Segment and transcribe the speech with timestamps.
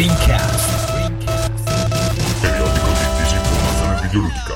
[0.00, 1.10] Rincast.
[2.40, 4.54] Periodico di disinformazione videoludica.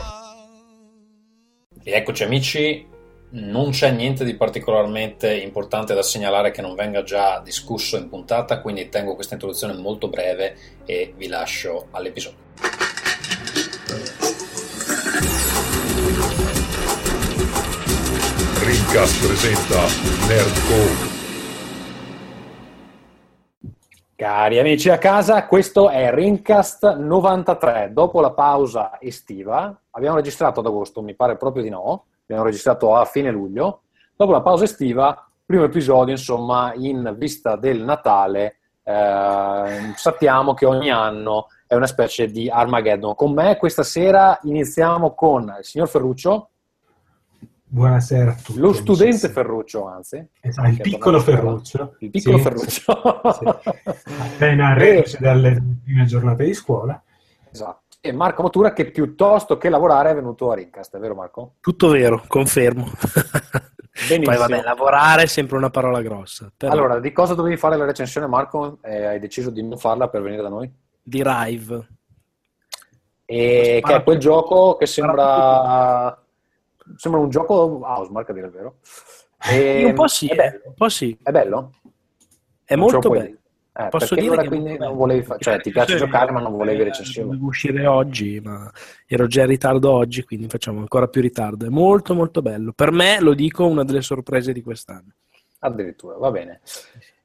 [1.83, 2.87] E eccoci amici,
[3.33, 8.63] non c'è niente di particolarmente importante da segnalare che non venga già discusso in puntata,
[8.63, 10.57] quindi tengo questa introduzione molto breve
[10.87, 12.39] e vi lascio all'episodio.
[18.63, 19.81] Rincast presenta
[20.27, 21.14] Nerdcore.
[24.17, 27.91] Cari amici a casa, questo è Rincast 93.
[27.93, 32.95] Dopo la pausa estiva, abbiamo registrato ad agosto, mi pare proprio di no, abbiamo registrato
[32.95, 33.83] a fine luglio.
[34.15, 40.91] Dopo la pausa estiva, primo episodio, insomma, in vista del Natale, eh, sappiamo che ogni
[40.91, 43.17] anno è una specie di Armageddon.
[43.17, 46.51] Con me questa sera iniziamo con il signor Ferruccio,
[47.75, 48.61] Buonasera a tutti.
[48.61, 49.29] lo studente amici.
[49.33, 50.25] Ferruccio, anzi.
[50.41, 51.19] Esatto, il piccolo.
[51.19, 51.97] Ferruccio.
[51.99, 53.21] Il piccolo Sì, Ferruccio.
[53.33, 54.13] sì.
[54.21, 57.03] Appena reduce dalle prime giornate di scuola.
[57.51, 57.83] Esatto.
[58.01, 61.55] E Marco Motura che piuttosto che lavorare è venuto a Rincast, è vero Marco?
[61.59, 62.93] Tutto vero, confermo.
[64.09, 64.23] Benissimo.
[64.23, 66.53] Poi vabbè, lavorare è sempre una parola grossa.
[66.57, 68.79] Però Allora, di cosa dovevi fare la recensione Marco?
[68.83, 70.73] E hai deciso di non farla per venire da noi?
[71.03, 71.89] di Rive.
[73.25, 76.19] E che è quel gioco che sembra...
[76.97, 78.77] Sembra un gioco Housemark, a dire il vero.
[79.51, 79.85] E...
[79.85, 80.61] un po' sì, È bello?
[80.67, 81.17] un po' sì.
[81.23, 81.73] È bello?
[82.65, 83.37] È Non molto bello.
[83.77, 86.57] Eh, Posso dire allora quindi non volevi fa- cioè ti piace Sì, giocare ma non
[86.57, 87.27] volevi eh, recensione.
[87.29, 88.71] Dovevo uscire oggi, ma
[89.05, 91.67] ero già in ritardo oggi, quindi facciamo ancora più ritardo.
[91.67, 92.73] È molto molto bello.
[92.73, 95.13] Per me, lo dico, una delle sorprese di quest'anno.
[95.59, 96.61] Addirittura, va bene.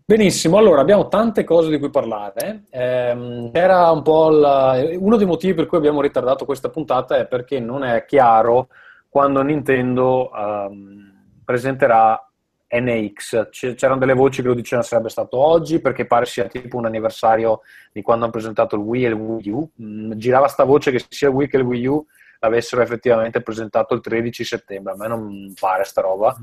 [0.03, 2.63] Benissimo, allora abbiamo tante cose di cui parlare.
[2.71, 7.27] Ehm, era un po' il- uno dei motivi per cui abbiamo ritardato questa puntata è
[7.27, 8.69] perché non è chiaro
[9.09, 12.23] quando Nintendo ehm, presenterà
[12.71, 13.49] NX.
[13.49, 17.61] C'erano delle voci che lo dicevano sarebbe stato oggi perché pare sia tipo un anniversario
[17.91, 19.69] di quando hanno presentato il Wii e il Wii U.
[19.81, 22.05] Mm, girava sta voce che sia il Wii che il Wii U
[22.41, 24.93] l'avessero effettivamente presentato il 13 settembre.
[24.93, 26.35] A me non pare sta roba.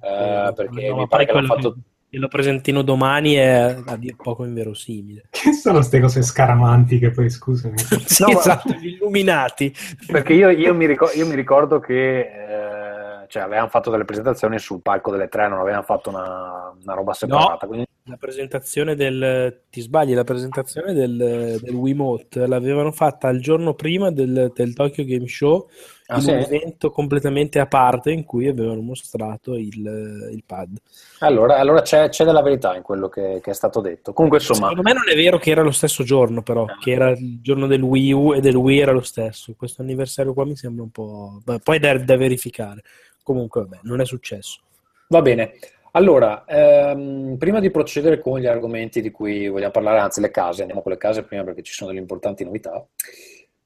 [0.00, 1.76] Eh, perché No, mi pare che l'hanno fatto
[2.14, 5.24] che lo presentino domani è a dir poco inverosimile.
[5.30, 7.76] Che sono queste cose scaramantiche poi, scusami.
[8.06, 9.74] sì, No, ma- esatto, gli illuminati.
[10.06, 14.60] Perché io, io mi, ricor- io mi ricordo che eh, cioè, avevano fatto delle presentazioni
[14.60, 17.66] sul palco delle tre, non avevano fatto una, una roba separata.
[17.66, 19.62] Quindi, La presentazione del...
[19.70, 25.04] ti sbagli, la presentazione del, del Wiimote l'avevano fatta il giorno prima del, del Tokyo
[25.04, 25.68] Game Show
[26.06, 26.30] Ah, sì?
[26.30, 30.76] un evento completamente a parte in cui avevano mostrato il, il pad.
[31.20, 34.12] allora, allora c'è, c'è della verità in quello che, che è stato detto.
[34.12, 37.08] Comunque, insomma, Secondo me non è vero che era lo stesso giorno, però, che era
[37.10, 39.54] il giorno del Wii U e del Wii era lo stesso.
[39.56, 41.40] Questo anniversario qua mi sembra un po'...
[41.42, 42.82] beh, poi da, da verificare.
[43.22, 44.60] Comunque, vabbè, non è successo.
[45.08, 45.54] va bene.
[45.96, 50.62] Allora, ehm, prima di procedere con gli argomenti di cui vogliamo parlare, anzi le case,
[50.62, 52.84] andiamo con le case prima perché ci sono delle importanti novità.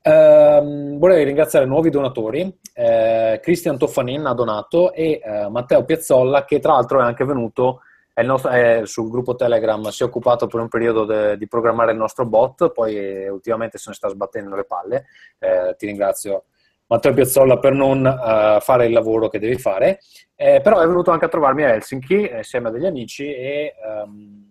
[0.03, 6.59] Ehm, vorrei ringraziare nuovi donatori, eh, Cristian Toffanin ha donato e eh, Matteo Piazzolla che
[6.61, 7.81] tra l'altro è anche venuto
[8.13, 11.93] è nostro- è sul gruppo Telegram, si è occupato per un periodo de- di programmare
[11.93, 15.07] il nostro bot, poi ultimamente se ne sta sbattendo le palle.
[15.39, 16.45] Eh, ti ringrazio
[16.89, 20.01] Matteo Piazzolla per non eh, fare il lavoro che devi fare,
[20.35, 24.47] Eh, però è venuto anche a trovarmi a Helsinki insieme a degli amici e ehm,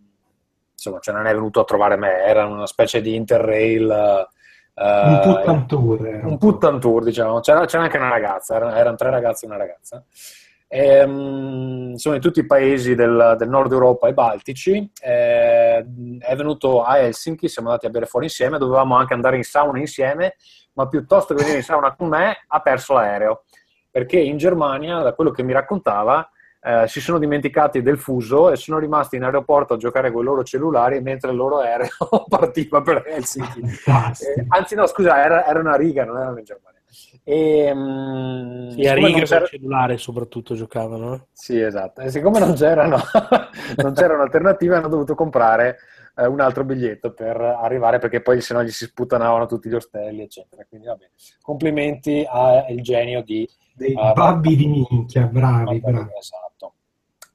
[0.73, 3.89] insomma cioè non è venuto a trovare me, era una specie di interrail.
[4.75, 6.19] eh, Un puttan tour.
[6.23, 7.39] un puttan tour, diciamo.
[7.39, 10.03] C'era, c'era anche una ragazza, erano, erano tre ragazzi e una ragazza.
[10.67, 14.91] Ehm, sono in tutti i paesi del, del nord Europa e baltici.
[15.01, 15.77] Eh,
[16.19, 19.79] è venuto a Helsinki, siamo andati a bere fuori insieme, dovevamo anche andare in sauna
[19.79, 20.35] insieme,
[20.77, 23.43] ma piuttosto che venire in sauna con me ha perso l'aereo.
[23.89, 26.29] Perché in Germania, da quello che mi raccontava,
[26.61, 30.25] eh, si sono dimenticati del fuso e sono rimasti in aeroporto a giocare con i
[30.25, 31.89] loro cellulari mentre il loro aereo
[32.29, 33.59] partiva per Helsinki.
[33.61, 36.75] Eh, anzi, no, scusa, era, era una riga, non erano in Germania.
[37.23, 41.13] E, mm, Sì, a c'era- col cellulare soprattutto giocavano.
[41.15, 41.21] eh.
[41.33, 42.01] Sì, esatto.
[42.01, 42.97] E siccome non c'erano,
[43.81, 45.77] non c'erano alternative, hanno dovuto comprare
[46.17, 50.21] eh, un altro biglietto per arrivare, perché poi sennò gli si sputtanavano tutti gli ostelli,
[50.21, 50.65] eccetera.
[50.67, 51.09] Quindi, vabbè,
[51.41, 53.47] complimenti al genio di
[53.77, 56.09] Dei Ah, babbi di minchia, bravi, bravi.
[56.17, 56.73] Esatto.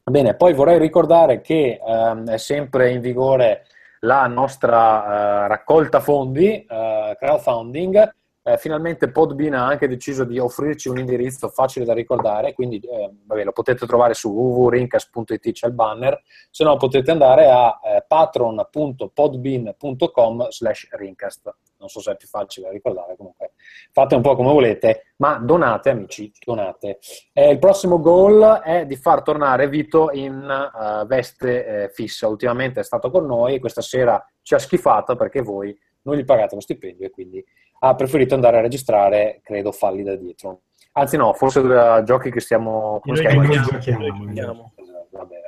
[0.02, 3.66] Bene, poi vorrei ricordare che ehm, è sempre in vigore
[4.00, 8.14] la nostra eh, raccolta fondi, eh, crowdfunding.
[8.44, 13.10] Eh, finalmente Podbean ha anche deciso di offrirci un indirizzo facile da ricordare, quindi eh,
[13.24, 18.04] vabbè, lo potete trovare su www.rincas.it, c'è il banner, se no potete andare a eh,
[18.06, 21.54] patron.podbean.com slash rincast.
[21.78, 23.52] Non so se è più facile da ricordare, comunque
[23.92, 26.98] fate un po' come volete, ma donate amici, donate.
[27.32, 32.28] Eh, il prossimo goal è di far tornare Vito in eh, veste eh, fissa.
[32.28, 36.56] Ultimamente è stato con noi, questa sera ci ha schifato perché voi non gli pagate
[36.56, 37.44] lo stipendio e quindi
[37.84, 40.60] ha preferito andare a registrare, credo, falli da dietro.
[40.92, 43.00] Anzi no, forse da giochi che stiamo...
[43.02, 43.46] come si chiama?
[43.48, 44.72] giochiamo.
[45.10, 45.40] Vabbè.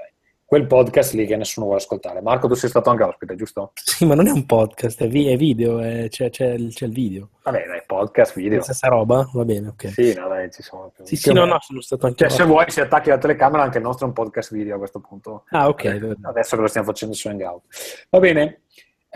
[0.45, 2.21] Quel podcast lì che nessuno vuole ascoltare.
[2.21, 3.73] Marco, tu sei stato anche ospite, giusto?
[3.75, 6.87] Sì, ma non è un podcast, è, vi- è video, è- c'è, c'è il, c'è
[6.87, 7.31] il video.
[7.43, 8.59] Vabbè, dai, podcast, video.
[8.59, 9.29] La stessa roba?
[9.33, 9.89] Va bene, ok.
[9.89, 10.93] Sì, Sì, no, dai, ci sono.
[10.95, 12.19] più- sì, più o no, no, sono stato anche...
[12.29, 14.79] Cioè, se vuoi, si attacchi la telecamera, anche il nostro è un podcast video a
[14.79, 15.45] questo punto.
[15.51, 16.17] Ah, ok.
[16.23, 17.63] Adesso che lo stiamo facendo su Hangout.
[18.11, 18.63] Va bene.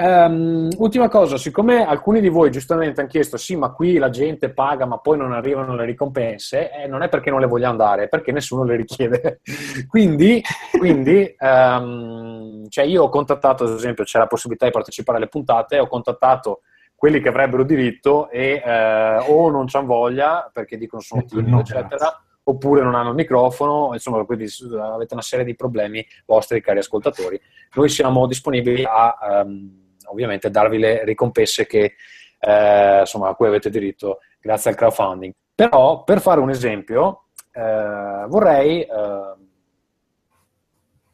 [0.01, 4.51] Ehm, ultima cosa, siccome alcuni di voi giustamente hanno chiesto, sì, ma qui la gente
[4.51, 8.05] paga, ma poi non arrivano le ricompense, eh, non è perché non le vogliamo dare,
[8.05, 9.41] è perché nessuno le richiede.
[9.89, 10.41] quindi,
[10.79, 15.81] quindi ehm, cioè io ho contattato, ad esempio, c'è la possibilità di partecipare alle puntate,
[15.81, 16.61] ho contattato
[16.95, 21.59] quelli che avrebbero diritto e eh, o non c'hanno voglia perché dicono sono Ecco, timido,
[21.59, 24.47] eccetera, oppure non hanno il microfono, insomma, quindi
[24.81, 27.41] avete una serie di problemi vostri, cari ascoltatori.
[27.75, 31.95] Noi siamo disponibili a ehm, ovviamente darvi le ricompense che,
[32.39, 35.33] eh, insomma, a cui avete diritto grazie al crowdfunding.
[35.55, 39.35] Però, per fare un esempio, eh, vorrei eh,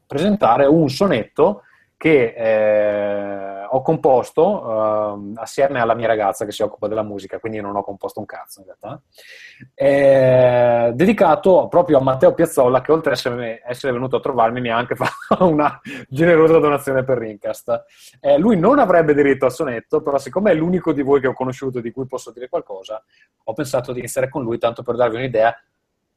[0.06, 1.62] presentare un sonetto
[2.04, 7.62] che eh, ho composto eh, assieme alla mia ragazza che si occupa della musica, quindi
[7.62, 9.00] non ho composto un cazzo in realtà,
[9.72, 14.68] eh, dedicato proprio a Matteo Piazzolla che oltre a essere, essere venuto a trovarmi mi
[14.68, 17.84] ha anche fatto una generosa donazione per Rincast.
[18.20, 21.32] Eh, lui non avrebbe diritto al sonetto, però siccome è l'unico di voi che ho
[21.32, 23.02] conosciuto di cui posso dire qualcosa,
[23.44, 25.58] ho pensato di iniziare con lui tanto per darvi un'idea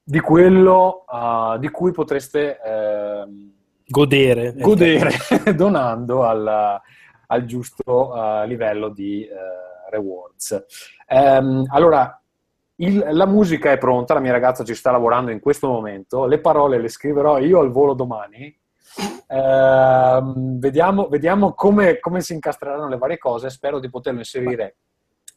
[0.04, 2.60] di quello uh, di cui potreste...
[2.62, 3.56] ehm,
[3.90, 4.54] Godere.
[4.54, 5.12] godere
[5.56, 6.82] donando al,
[7.28, 10.66] al giusto uh, livello di uh, rewards.
[11.08, 12.22] Um, allora,
[12.76, 16.40] il, la musica è pronta, la mia ragazza ci sta lavorando in questo momento, le
[16.40, 18.56] parole le scriverò io al volo domani.
[19.28, 24.78] Uh, vediamo vediamo come, come, si incastreranno le varie cose, spero di poterlo inserire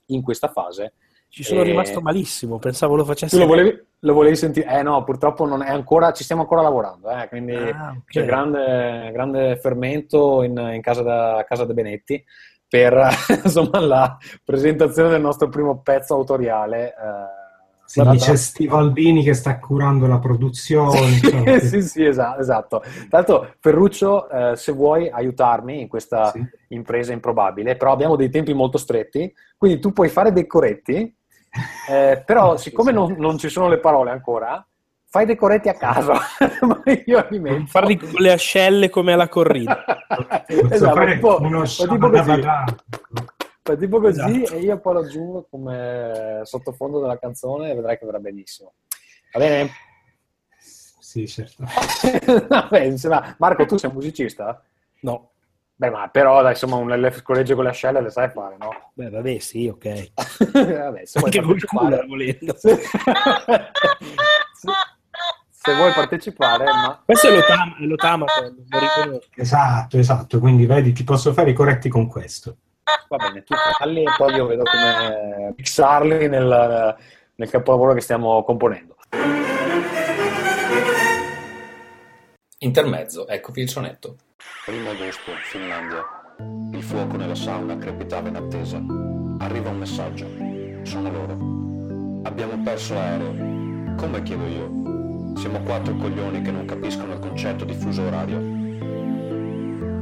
[0.07, 0.95] in questa fase.
[1.31, 1.65] Ci sono e...
[1.65, 3.37] rimasto malissimo, pensavo lo facessi.
[3.37, 4.69] Tu lo volevi, lo volevi, sentire?
[4.69, 8.03] Eh no, purtroppo non è ancora, ci stiamo ancora lavorando, eh, quindi ah, okay.
[8.07, 12.25] c'è grande, grande fermento in, in casa, da, casa De Benetti
[12.67, 13.09] per
[13.45, 16.89] insomma, la presentazione del nostro primo pezzo autoriale.
[16.89, 17.39] Eh,
[17.85, 21.19] sì, c'è Steve Albini che sta curando la produzione.
[21.19, 22.41] Cioè, sì, sì, esatto.
[22.41, 22.79] esatto.
[22.81, 26.41] Tra l'altro, Ferruccio, eh, se vuoi aiutarmi in questa sì.
[26.69, 31.13] impresa improbabile, però abbiamo dei tempi molto stretti, quindi tu puoi fare dei corretti,
[31.89, 34.65] eh, però siccome non, non, ci sono le parole ancora,
[35.07, 36.13] fai dei corretti a caso,
[36.67, 37.67] ma io li metto.
[37.67, 39.85] Farli con le ascelle come alla corrida.
[40.47, 42.43] esatto, tipo, uno tipo così.
[43.63, 44.59] Fa tipo così esatto.
[44.59, 48.75] e io poi lo aggiungo come sottofondo della canzone e vedrai che verrà benissimo.
[49.33, 49.71] Va bene?
[51.11, 51.65] Sì, certo.
[52.49, 54.63] Vabbè, insomma, Marco, tu sei un musicista?
[55.01, 55.33] No.
[55.81, 58.91] Beh, ma però, dai, insomma, un le scorregge con le ascelle le sai fare, no?
[58.93, 60.13] Beh, vabbè, sì, ok.
[60.53, 62.55] vabbè, se Anche col culo, volendo.
[62.55, 62.77] Se...
[65.49, 67.01] se vuoi partecipare, ma...
[67.03, 68.27] Questo è l'Otama, è l'Otama
[68.69, 69.31] lo riconosco.
[69.37, 72.59] Esatto, esatto, quindi vedi, ti posso fare i corretti con questo.
[73.09, 76.95] Va bene, tu falli e poi io vedo come mixarli nel,
[77.37, 78.97] nel capolavoro che stiamo componendo.
[82.63, 84.17] Intermezzo, eccovi il sonetto.
[84.67, 86.05] Primo agosto, Finlandia.
[86.73, 88.77] Il fuoco nella sauna crepitava in attesa.
[89.39, 90.27] Arriva un messaggio.
[90.83, 92.21] Sono loro.
[92.25, 93.95] Abbiamo perso l'aereo.
[93.97, 95.37] Come chiedo io?
[95.39, 98.37] Siamo quattro coglioni che non capiscono il concetto di fuso orario.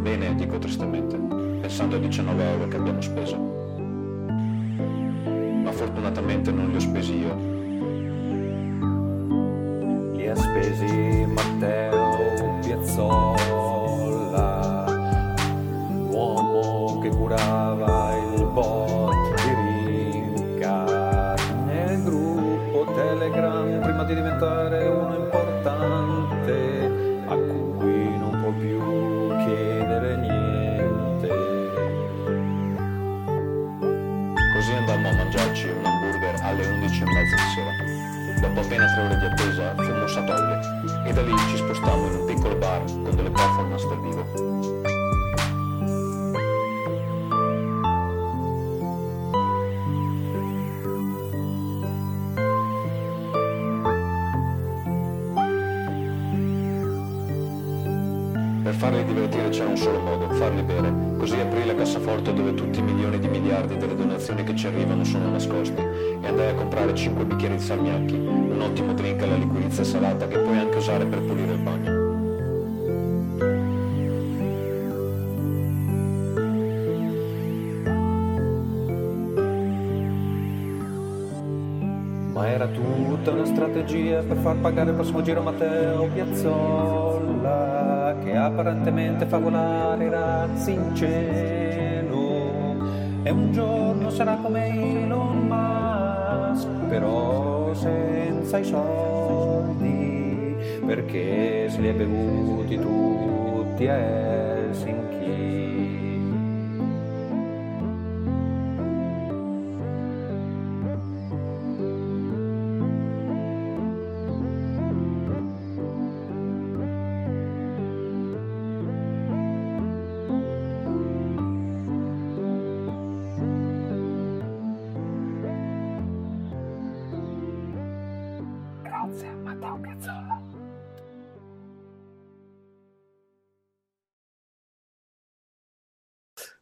[0.00, 3.36] Bene, dico tristemente, pensando ai 19 euro che abbiamo speso.
[5.62, 7.36] Ma fortunatamente non li ho spesi io.
[10.16, 12.17] Li ha spesi Matteo
[12.98, 14.84] Piazzolla,
[16.10, 27.22] l'uomo che curava il bot di Rinca nel gruppo Telegram prima di diventare uno importante
[27.28, 28.80] a cui non può più
[29.44, 31.28] chiedere niente.
[34.54, 37.97] Così andammo a mangiarci un hamburger alle 11 e mezza di sera.
[38.40, 40.60] Dopo appena tre ore di attesa fummo Satolle
[41.04, 44.56] e da lì ci spostammo in un piccolo bar con delle performance dal vivo.
[58.62, 61.07] Per farli divertire c'era un solo modo, farli bere.
[61.18, 65.02] Così aprì la cassaforte dove tutti i milioni di miliardi delle donazioni che ci arrivano
[65.04, 69.84] sono nascosti e andai a comprare 5 bicchieri di salmiacchi, un ottimo drink alla liquirizia
[69.84, 72.06] salata che puoi anche usare per pulire il bagno.
[82.32, 87.77] Ma era tutta una strategia per far pagare il prossimo giro Matteo Piazzolla
[88.28, 92.76] che apparentemente fa volare i razzi in cielo.
[93.22, 100.56] E un giorno sarà come Elon Musk però senza i soldi
[100.86, 103.96] perché se li hai bevuti tutti a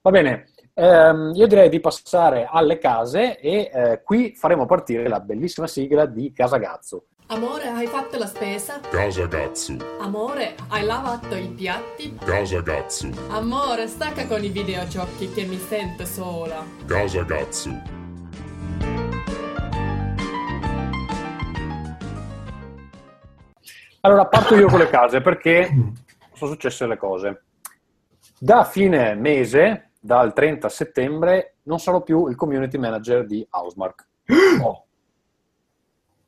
[0.06, 5.18] Va bene, ehm, io direi di passare alle case e eh, qui faremo partire la
[5.18, 7.06] bellissima sigla di Casa Gazzo.
[7.26, 8.78] Amore, hai fatto la spesa?
[8.88, 9.76] Casa Gatsu.
[9.98, 12.16] Amore, hai lavato i piatti?
[12.24, 13.10] Casa Gatsu.
[13.30, 16.64] Amore, stacca con i videogiochi che mi sento sola.
[16.86, 17.82] Casa Gatsu.
[24.02, 25.68] Allora parto io con le case perché
[26.32, 27.42] sono successe le cose.
[28.38, 34.06] Da fine mese, dal 30 settembre, non sarò più il community manager di Housemark.
[34.62, 34.84] Oh.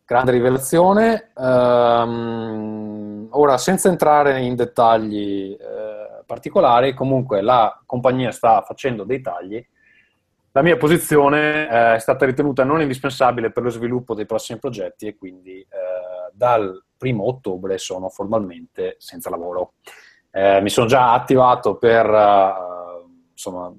[0.05, 1.33] Grande rivelazione.
[1.37, 9.65] Ehm, ora, senza entrare in dettagli eh, particolari, comunque la compagnia sta facendo dei tagli.
[10.53, 15.07] La mia posizione eh, è stata ritenuta non indispensabile per lo sviluppo dei prossimi progetti
[15.07, 15.67] e quindi eh,
[16.33, 19.75] dal primo ottobre sono formalmente senza lavoro.
[20.31, 22.78] Eh, mi sono già attivato per eh,
[23.39, 23.73] insomma,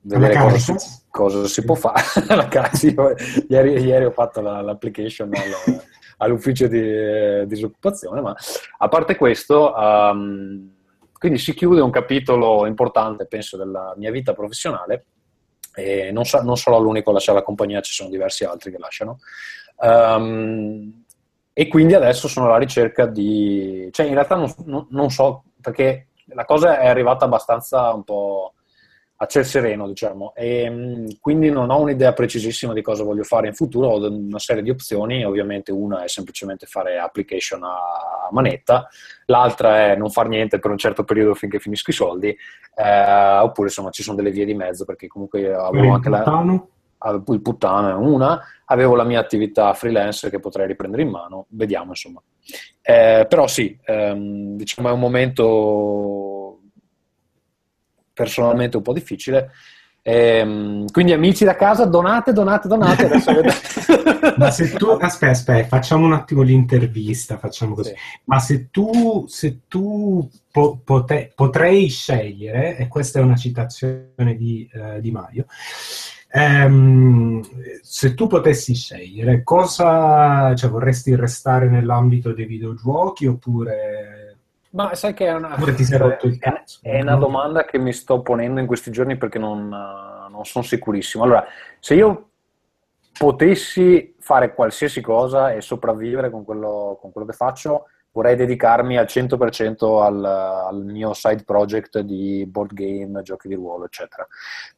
[0.00, 2.00] vedere cosa si, cosa si può fare.
[3.48, 5.82] Ieri, ieri ho fatto la- l'application al-
[6.18, 8.34] all'ufficio di eh, disoccupazione, ma
[8.78, 10.70] a parte questo, ehm,
[11.18, 15.04] quindi si chiude un capitolo importante, penso, della mia vita professionale.
[15.74, 18.78] E non, sa- non sarò l'unico a lasciare la compagnia, ci sono diversi altri che
[18.78, 19.18] lasciano.
[19.80, 21.04] Ehm,
[21.52, 23.88] e quindi adesso sono alla ricerca di...
[23.92, 28.54] cioè in realtà non, non- non so, perché la cosa è arrivata abbastanza un po'
[29.22, 33.46] a ciel sereno, diciamo, e mh, quindi non ho un'idea precisissima di cosa voglio fare
[33.46, 38.88] in futuro, ho una serie di opzioni, ovviamente una è semplicemente fare application a manetta,
[39.26, 42.36] l'altra è non fare niente per un certo periodo finché finisco i soldi,
[42.74, 46.60] eh, oppure insomma ci sono delle vie di mezzo, perché comunque avevo anche la
[47.04, 51.90] il puttano è una, avevo la mia attività freelance che potrei riprendere in mano, vediamo
[51.90, 52.22] insomma.
[52.80, 56.31] Eh, però sì, ehm, diciamo è un momento
[58.12, 59.50] personalmente un po' difficile.
[60.04, 63.08] Ehm, quindi amici da casa, donate, donate, donate.
[64.36, 67.90] Ma se tu, aspetta, aspetta, facciamo un attimo l'intervista, facciamo così.
[67.90, 67.96] Sì.
[68.24, 74.68] Ma se tu, se tu po- pote- potrei scegliere, e questa è una citazione di,
[74.72, 75.46] eh, di Mario,
[76.30, 77.40] ehm,
[77.80, 84.21] se tu potessi scegliere, cosa, cioè vorresti restare nell'ambito dei videogiochi oppure...
[84.72, 85.54] Ma sai che è una?
[86.80, 91.24] È una domanda che mi sto ponendo in questi giorni perché non, non sono sicurissimo.
[91.24, 91.44] Allora,
[91.78, 92.30] se io
[93.18, 99.04] potessi fare qualsiasi cosa e sopravvivere con quello, con quello che faccio, vorrei dedicarmi al
[99.06, 104.26] 100% al, al mio side project di board game, giochi di ruolo, eccetera.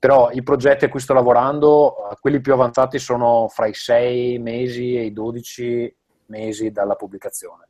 [0.01, 4.39] Però i progetti a cui sto lavorando, eh, quelli più avanzati sono fra i 6
[4.39, 5.97] mesi e i 12
[6.27, 7.69] mesi dalla pubblicazione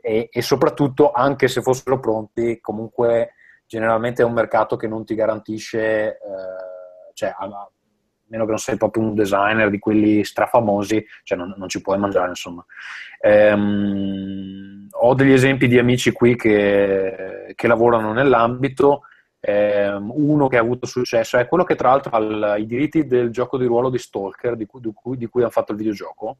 [0.00, 3.34] e, e soprattutto anche se fossero pronti comunque
[3.66, 6.18] generalmente è un mercato che non ti garantisce eh,
[7.14, 7.70] cioè a, a
[8.30, 11.98] meno che non sei proprio un designer di quelli strafamosi cioè non, non ci puoi
[11.98, 12.64] mangiare insomma.
[13.20, 19.02] Ehm, ho degli esempi di amici qui che, che lavorano nell'ambito.
[19.42, 23.06] Ehm, uno che ha avuto successo è quello che tra l'altro ha il- i diritti
[23.06, 25.78] del gioco di ruolo di Stalker di cui, di cui, di cui hanno fatto il
[25.78, 26.38] videogioco.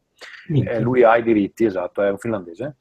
[0.67, 2.77] Eh, lui ha i diritti, esatto, è un finlandese,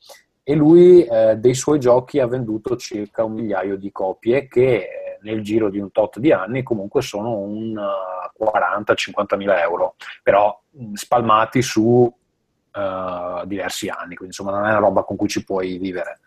[0.49, 5.19] e lui eh, dei suoi giochi ha venduto circa un migliaio di copie che eh,
[5.21, 10.59] nel giro di un tot di anni comunque sono un uh, 40-50 mila euro, però
[10.71, 15.43] mh, spalmati su uh, diversi anni, quindi insomma non è una roba con cui ci
[15.43, 16.19] puoi vivere.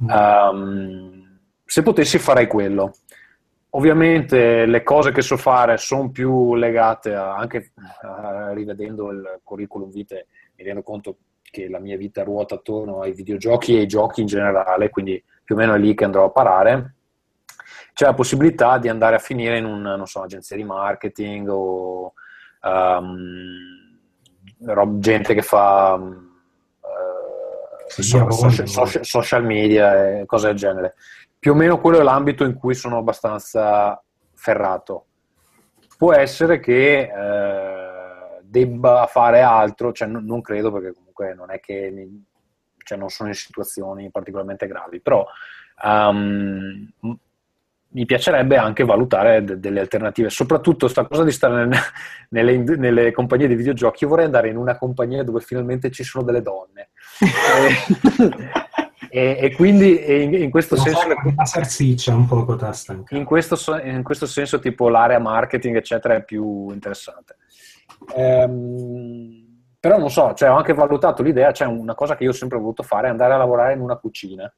[0.00, 0.08] Mm.
[0.10, 2.94] Um, se potessi farei quello.
[3.70, 9.90] Ovviamente le cose che so fare sono più legate a, anche eh, rivedendo il curriculum
[9.90, 11.16] vitae, mi rendo conto
[11.50, 15.54] che la mia vita ruota attorno ai videogiochi e ai giochi in generale, quindi più
[15.54, 16.94] o meno è lì che andrò a parare.
[17.92, 22.12] C'è la possibilità di andare a finire in un, non so, agenzia di marketing o
[22.62, 23.98] um,
[24.98, 26.34] gente che fa um,
[27.86, 30.94] Sì, so- social, social- social media e cose del genere.
[31.38, 34.02] Più o meno quello è l'ambito in cui sono abbastanza
[34.34, 35.06] ferrato.
[35.96, 41.60] Può essere che eh, debba fare altro, cioè non, non credo perché comunque non è
[41.60, 42.24] che mi-
[42.84, 45.26] cioè non sono in situazioni particolarmente gravi, però
[45.82, 47.12] ehm, m-
[47.88, 51.78] mi piacerebbe anche valutare de- delle alternative, soprattutto sta cosa di stare nel-
[52.30, 54.04] nelle, nelle compagnie di videogiochi.
[54.04, 56.90] Io vorrei andare in una compagnia dove finalmente ci sono delle donne.
[59.08, 61.00] E, e quindi e in, in questo senso
[61.36, 63.18] la salsiccia un po' da stancare.
[63.18, 67.36] in questo, in questo senso, tipo l'area marketing, eccetera, è più interessante.
[68.14, 69.45] Ehm,
[69.86, 72.58] però non so, cioè, ho anche valutato l'idea, c'è una cosa che io ho sempre
[72.58, 74.52] voluto fare, è andare a lavorare in una cucina.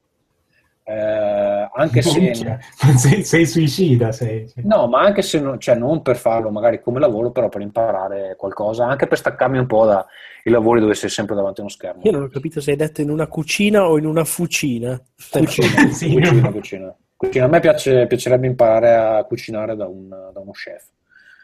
[0.83, 2.33] Eh, anche se...
[2.97, 4.51] Sei, sei suicida, sei.
[4.63, 8.35] No, ma anche se non, cioè, non per farlo magari come lavoro, però per imparare
[8.35, 10.03] qualcosa, anche per staccarmi un po' dai
[10.45, 12.01] lavori dove sei sempre davanti a uno schermo.
[12.05, 14.99] Io non ho capito se hai detto in una cucina o in una fucina.
[15.29, 16.51] Cucina, Sì, cucina, no.
[16.51, 16.95] cucina.
[17.15, 17.45] Cucina.
[17.45, 20.85] A me piace- piacerebbe imparare a cucinare da, un- da uno chef.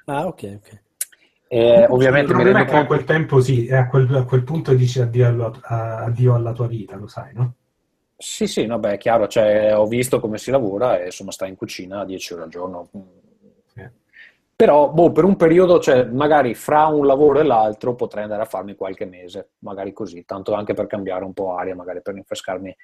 [0.05, 0.83] Ah, ok, ok.
[1.55, 2.87] E ovviamente mi rendo che a conto...
[2.87, 6.67] quel tempo sì, e a quel, a quel punto dici addio, alla- addio alla tua
[6.67, 7.53] vita, lo sai, no?
[8.17, 11.47] Sì, sì, no, beh, è chiaro, cioè, ho visto come si lavora e insomma stai
[11.47, 12.89] in cucina 10 ore al giorno.
[13.73, 13.87] Sì.
[14.53, 18.45] Però, boh, per un periodo, cioè, magari fra un lavoro e l'altro potrei andare a
[18.45, 22.75] farmi qualche mese, magari così, tanto anche per cambiare un po' aria, magari per rinfrescarmi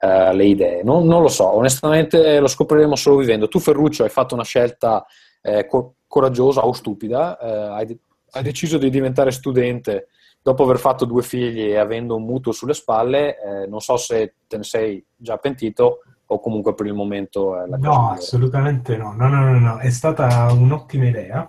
[0.00, 0.82] eh, le idee.
[0.82, 3.46] Non, non lo so, onestamente lo scopriremo solo vivendo.
[3.46, 5.06] Tu, Ferruccio, hai fatto una scelta
[5.40, 7.98] eh, co- coraggiosa o stupida, eh, hai,
[8.32, 10.08] hai deciso di diventare studente
[10.40, 14.34] dopo aver fatto due figli e avendo un mutuo sulle spalle, eh, non so se
[14.46, 18.18] te ne sei già pentito o comunque per il momento è la cosa No, migliore.
[18.18, 19.12] assolutamente no.
[19.14, 21.48] No, no, no, no, è stata un'ottima idea.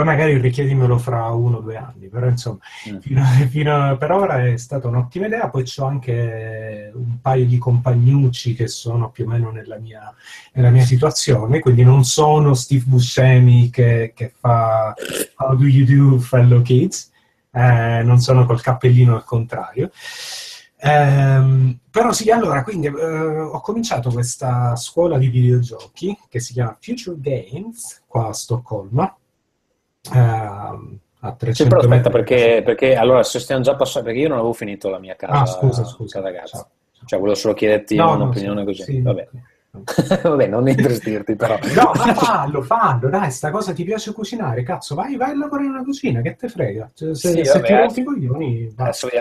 [0.00, 2.56] Poi magari richiedimelo fra uno o due anni, però insomma,
[2.90, 2.98] Mm.
[3.00, 5.50] fino, fino per ora è stata un'ottima idea.
[5.50, 10.10] Poi c'ho anche un paio di compagnucci che sono più o meno nella mia,
[10.54, 14.94] nella mia situazione, quindi non sono Steve Buscemi che, che fa
[15.36, 17.10] How do you do, fellow kids?
[17.52, 19.90] Eh, non sono col cappellino al contrario.
[20.82, 22.90] Ehm, però sì, allora, quindi eh,
[23.40, 29.14] ho cominciato questa scuola di videogiochi che si chiama Future Games qua a Stoccolma.
[30.14, 34.28] Ehm, a 300 Sì, però aspetta, perché, perché allora se stiamo già passando, perché io
[34.28, 36.20] non avevo finito la mia casa, Ah, scusa, scusa.
[36.20, 36.56] casa ragazza.
[36.58, 36.68] Ciao.
[37.06, 38.82] Cioè, volevo solo chiederti No, no, un'opinione sì, così.
[38.82, 39.28] sì, Vabbè.
[40.22, 41.56] Vabbè, non intristirti però.
[41.74, 45.66] No, ma fallo, fallo, dai, sta cosa ti piace cucinare, cazzo, vai, vai a lavorare
[45.66, 46.90] in una cucina, che te frega?
[46.92, 47.76] Cioè, se Sì, se vabbè, ti eh.
[47.78, 48.74] rompi i coglioni,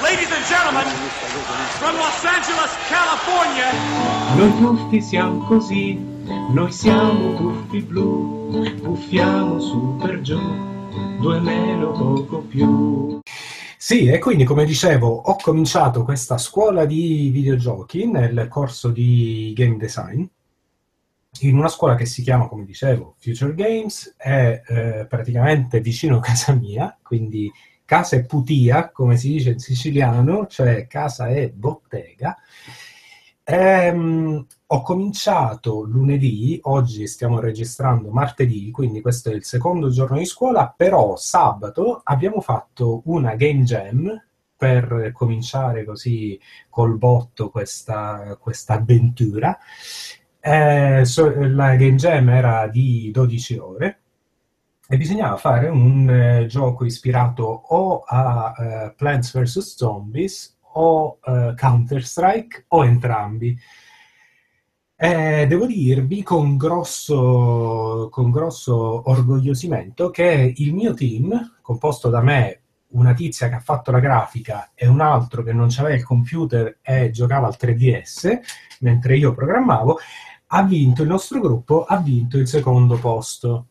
[0.00, 0.86] Ladies and gentlemen,
[1.76, 3.66] from Los Angeles, California,
[4.34, 6.02] Noi tuffi siamo così,
[6.54, 10.40] noi siamo tuffi blu, buffiamo su per giù,
[11.20, 13.20] due meno poco più.
[13.76, 19.76] Sì, e quindi come dicevo, ho cominciato questa scuola di videogiochi nel corso di game
[19.76, 20.24] design
[21.40, 26.20] in una scuola che si chiama, come dicevo, Future Games, è eh, praticamente vicino a
[26.22, 27.50] casa mia, quindi
[27.84, 32.36] casa è putia, come si dice in siciliano, cioè casa è bottega.
[33.44, 40.24] Ehm, ho cominciato lunedì, oggi stiamo registrando martedì, quindi questo è il secondo giorno di
[40.24, 44.20] scuola, però sabato abbiamo fatto una game jam
[44.56, 49.56] per cominciare così col botto questa, questa avventura.
[50.48, 54.00] Eh, so- la Game Jam era di 12 ore
[54.88, 59.74] e bisognava fare un eh, gioco ispirato o a eh, Plants vs.
[59.74, 63.58] Zombies o eh, Counter-Strike o entrambi.
[64.94, 72.60] Eh, devo dirvi con grosso, con grosso orgogliosimento che il mio team, composto da me,
[72.90, 76.78] una tizia che ha fatto la grafica e un altro che non aveva il computer
[76.82, 78.38] e giocava al 3DS,
[78.80, 79.98] mentre io programmavo,
[80.48, 83.66] ha vinto, il nostro gruppo ha vinto il secondo posto.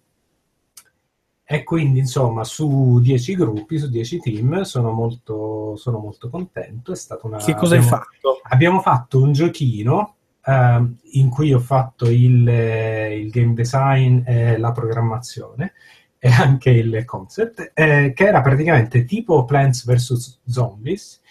[1.47, 6.91] E quindi, insomma, su 10 gruppi, su 10 team, sono molto, sono molto contento.
[6.91, 8.39] È stata una, Che cosa hai abbiamo- fatto?
[8.49, 14.57] Abbiamo fatto un giochino ehm, in cui ho fatto il, eh, il game design e
[14.57, 15.73] la programmazione
[16.17, 20.39] e anche il concept, eh, che era praticamente tipo Plants vs.
[20.47, 21.21] Zombies,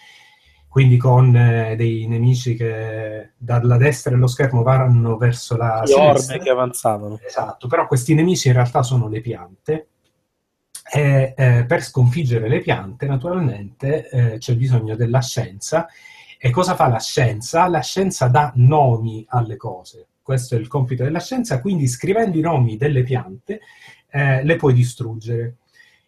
[0.75, 6.33] quindi con eh, dei nemici che dalla destra dello schermo vanno verso la Le sinistra.
[6.33, 7.19] orme che avanzavano.
[7.25, 9.87] Esatto, però questi nemici in realtà sono le piante
[10.91, 15.87] e eh, per sconfiggere le piante naturalmente eh, c'è bisogno della scienza
[16.37, 17.69] e cosa fa la scienza?
[17.69, 22.41] La scienza dà nomi alle cose, questo è il compito della scienza, quindi scrivendo i
[22.41, 23.61] nomi delle piante
[24.09, 25.55] eh, le puoi distruggere.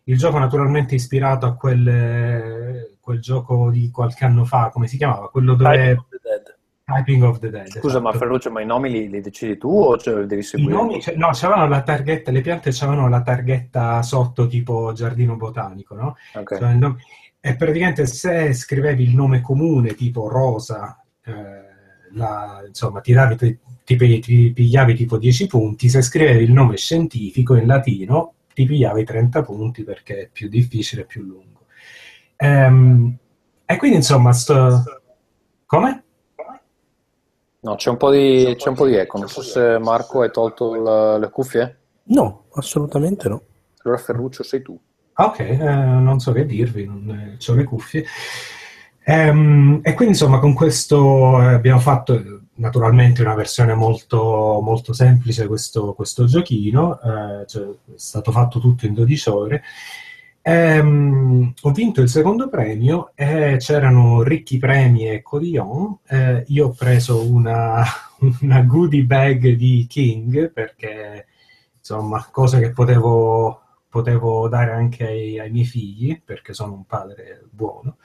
[0.08, 4.96] Il gioco naturalmente è ispirato a quel, quel gioco di qualche anno fa, come si
[4.98, 5.30] chiamava?
[5.30, 5.76] Quello dove...
[5.76, 6.56] Type of the Dead.
[6.86, 7.67] Typing of the Dead.
[7.67, 8.24] Scusa, ma esatto.
[8.26, 10.74] Ferruccio, ma i nomi li, li decidi tu o ce li devi I seguire?
[10.74, 15.96] nomi, cioè, no, c'avevano la targhetta, le piante c'avevano la targhetta sotto tipo giardino botanico,
[15.96, 16.15] no?
[16.36, 16.58] Ok.
[16.58, 16.98] Cioè, il nome-
[17.41, 21.34] E praticamente se scrivevi il nome comune tipo rosa, eh,
[22.13, 26.78] la- insomma, ti, davi, ti, ti- ti pigliavi tipo 10 punti, se scrivevi il nome
[26.78, 31.65] scientifico in latino ti pigliavi 30 punti perché è più difficile e più lungo.
[32.38, 33.15] Ehm,
[33.65, 34.84] e quindi insomma, sto...
[35.67, 36.04] come?
[37.60, 39.20] No, c'è un po' di, c'è un po' di eco.
[39.20, 41.78] Non so se Marco hai tolto la- le cuffie.
[42.06, 43.43] No, assolutamente no.
[43.84, 44.80] Allora Ferruccio sei tu.
[45.13, 48.06] Ah, Ok, eh, non so che dirvi, non ho le cuffie.
[49.04, 54.93] Ehm, e quindi insomma con questo eh, abbiamo fatto eh, naturalmente una versione molto, molto
[54.93, 59.63] semplice questo, questo giochino, eh, cioè, è stato fatto tutto in 12 ore.
[60.41, 65.98] Ehm, ho vinto il secondo premio e c'erano ricchi premi e codillon.
[66.08, 67.84] Eh, io ho preso una,
[68.41, 71.28] una goodie bag di King perché
[71.78, 77.43] insomma cose che potevo potevo dare anche ai, ai miei figli, perché sono un padre
[77.50, 77.98] buono.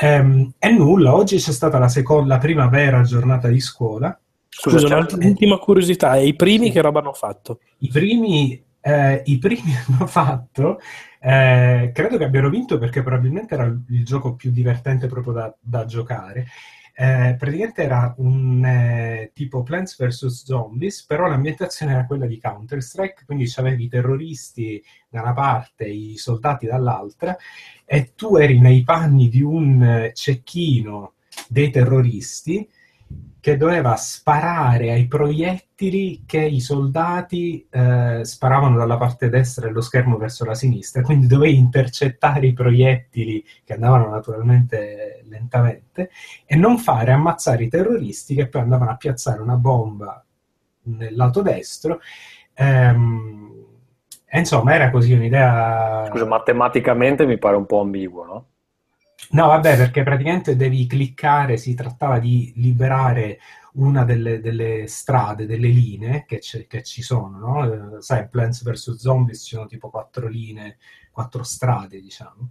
[0.00, 4.16] Ehm, e nulla, oggi c'è stata la, seconda, la prima vera giornata di scuola.
[4.48, 6.72] Scusa, c'è- un'altra- ultima curiosità, e i primi Sì.
[6.72, 7.58] che roba hanno fatto?
[7.78, 10.78] I primi, eh, i primi hanno fatto,
[11.20, 15.54] eh, credo che abbiano vinto perché probabilmente era il, il gioco più divertente proprio da,
[15.58, 16.46] da giocare.
[17.00, 20.42] Eh, praticamente era un eh, tipo Plants vs.
[20.44, 26.16] Zombies, però l'ambientazione era quella di Counter-Strike, quindi c'avevi i terroristi da una parte, i
[26.16, 27.36] soldati dall'altra,
[27.84, 31.12] e tu eri nei panni di un eh, cecchino
[31.48, 32.68] dei terroristi
[33.40, 40.16] che doveva sparare ai proiettili che i soldati eh, sparavano dalla parte destra dello schermo
[40.16, 46.10] verso la sinistra, quindi dovevi intercettare i proiettili che andavano naturalmente lentamente
[46.44, 50.22] e non fare ammazzare i terroristi che poi andavano a piazzare una bomba
[50.82, 52.00] nel lato destro.
[52.54, 53.48] Ehm,
[54.30, 56.04] e insomma, era così un'idea.
[56.08, 58.46] Scusa, matematicamente mi pare un po' ambiguo, no?
[59.30, 63.40] No, vabbè, perché praticamente devi cliccare, si trattava di liberare
[63.74, 67.96] una delle, delle strade, delle linee che, che ci sono, no?
[67.96, 68.94] Eh, sai, Plants vs.
[68.94, 70.78] Zombies ci sono tipo quattro linee,
[71.10, 72.50] quattro strade, diciamo.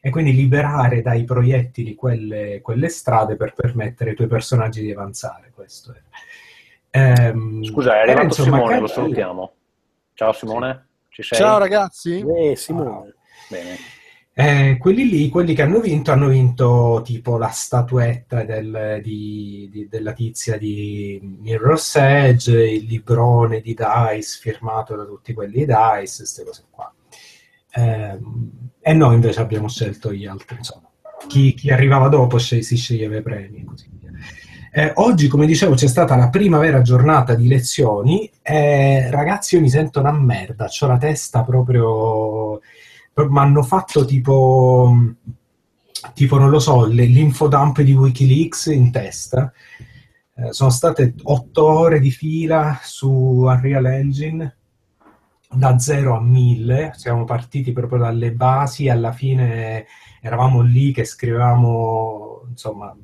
[0.00, 5.50] E quindi liberare dai proiettili quelle, quelle strade per permettere ai tuoi personaggi di avanzare,
[5.54, 6.06] questo era.
[6.90, 9.52] Ehm, Scusa, è arrivato insomma, Simone, lo salutiamo.
[10.14, 11.38] Ciao Simone, ci sei?
[11.38, 12.24] Ciao ragazzi.
[12.26, 13.14] Eh, Simone.
[13.48, 13.76] Bene.
[14.40, 19.88] Eh, quelli lì, quelli che hanno vinto, hanno vinto tipo la statuetta del- di- di-
[19.90, 26.18] della tizia di Mirror's Edge, il librone di Dice firmato da tutti quelli di Dice,
[26.18, 26.94] queste cose qua.
[27.72, 30.88] Ehm, e noi invece abbiamo scelto gli altri, insomma.
[31.26, 34.12] Chi, chi arrivava dopo sce- si sceglieva i premi e così via.
[34.70, 39.60] Eh, oggi, come dicevo, c'è stata la prima vera giornata di lezioni e ragazzi, io
[39.62, 42.60] mi sento una merda, ho la testa proprio
[43.26, 44.96] mi hanno fatto tipo,
[46.14, 49.52] tipo non lo so, l'infodump di Wikileaks in testa.
[50.34, 54.56] Eh, sono state otto ore di fila su Unreal Engine
[55.50, 59.86] da 0 a 1000, siamo partiti proprio dalle basi, alla fine
[60.20, 62.94] eravamo lì che scrivevamo, insomma,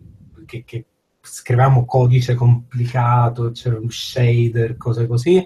[0.45, 0.87] che, che
[1.21, 5.45] scrivevamo codice complicato, c'era un shader, cose così.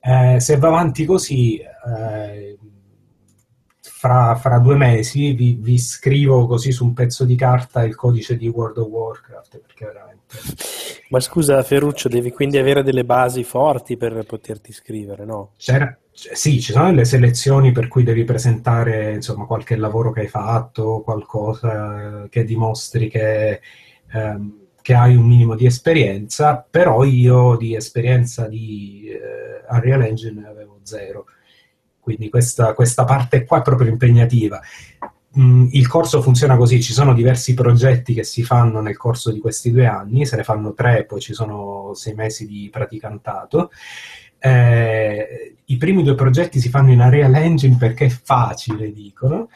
[0.00, 2.58] Eh, se va avanti così, eh,
[4.04, 8.36] fra, fra due mesi vi, vi scrivo così su un pezzo di carta il codice
[8.36, 10.24] di World of Warcraft, perché veramente...
[11.08, 15.52] Ma scusa Ferruccio, devi quindi avere delle basi forti per poterti scrivere, no?
[15.56, 20.28] C'era, sì, ci sono delle selezioni per cui devi presentare insomma, qualche lavoro che hai
[20.28, 23.62] fatto, qualcosa che dimostri che,
[24.12, 30.42] ehm, che hai un minimo di esperienza, però io di esperienza di eh, Unreal Engine
[30.42, 31.24] ne avevo zero.
[32.04, 34.60] Quindi questa, questa parte qua è proprio impegnativa.
[35.38, 39.40] Mm, il corso funziona così, ci sono diversi progetti che si fanno nel corso di
[39.40, 43.70] questi due anni, se ne fanno tre, poi ci sono sei mesi di praticantato.
[44.38, 49.48] Eh, I primi due progetti si fanno in Unreal Engine perché è facile, dicono,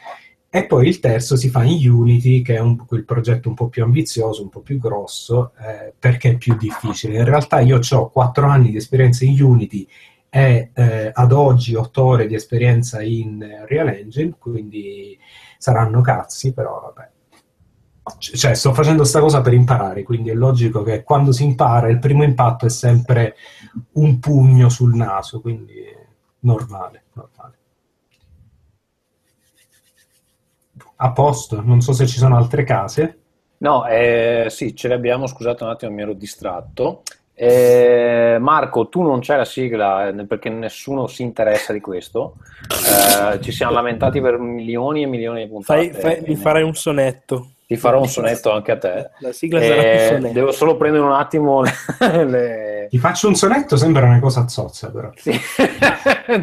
[0.49, 3.69] e poi il terzo si fa in Unity, che è un, quel progetto un po'
[3.69, 7.19] più ambizioso, un po' più grosso, eh, perché è più difficile.
[7.19, 9.87] In realtà io ho quattro anni di esperienza in Unity
[10.29, 15.17] e eh, ad oggi otto ore di esperienza in Real Engine, quindi
[15.57, 17.09] saranno cazzi, però vabbè.
[18.17, 21.89] C- Cioè, sto facendo sta cosa per imparare, quindi è logico che quando si impara
[21.89, 23.35] il primo impatto è sempre
[23.93, 25.83] un pugno sul naso, quindi
[26.39, 27.57] normale, normale.
[30.97, 33.19] A posto, non so se ci sono altre case.
[33.57, 37.03] No, eh, sì, ce le abbiamo, scusate un attimo, mi ero distratto.
[37.41, 42.35] Eh, Marco, tu non c'è la sigla eh, perché nessuno si interessa di questo.
[43.33, 45.93] Eh, ci siamo lamentati per milioni e milioni di puntate.
[45.93, 47.51] Fai, fai- mi farai un sonetto.
[47.65, 49.09] Ti farò un sonetto anche a te.
[49.19, 50.33] La sigla sarà un Eh, sonetto.
[50.33, 51.71] devo solo prendere un attimo le...
[52.25, 55.11] le- Ti faccio un sonetto, sembra una cosa zozza, però.
[55.15, 55.31] Sì.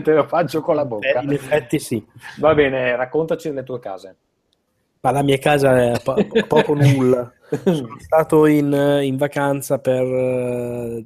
[0.03, 1.21] Te lo faccio con la Eh, bocca.
[1.21, 2.03] in effetti sì.
[2.39, 4.17] Va bene, raccontaci delle tue case.
[5.07, 6.17] Ma la mia casa è po-
[6.49, 7.33] poco nulla.
[7.63, 11.05] Sono stato in, in vacanza per eh,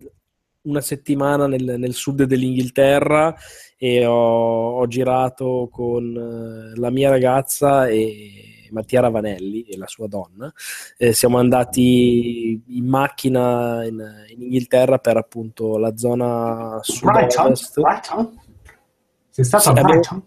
[0.63, 3.35] una settimana nel, nel sud dell'Inghilterra
[3.77, 10.07] e ho, ho girato con eh, la mia ragazza e Mattia Ravanelli e la sua
[10.07, 10.51] donna.
[10.97, 14.03] Eh, siamo andati in macchina in,
[14.35, 17.55] in Inghilterra per appunto la zona Brighton?
[17.55, 17.81] sud-ovest.
[17.83, 18.41] Brighton?
[19.29, 20.23] Sei stato Sì, a abbiamo- Brighton?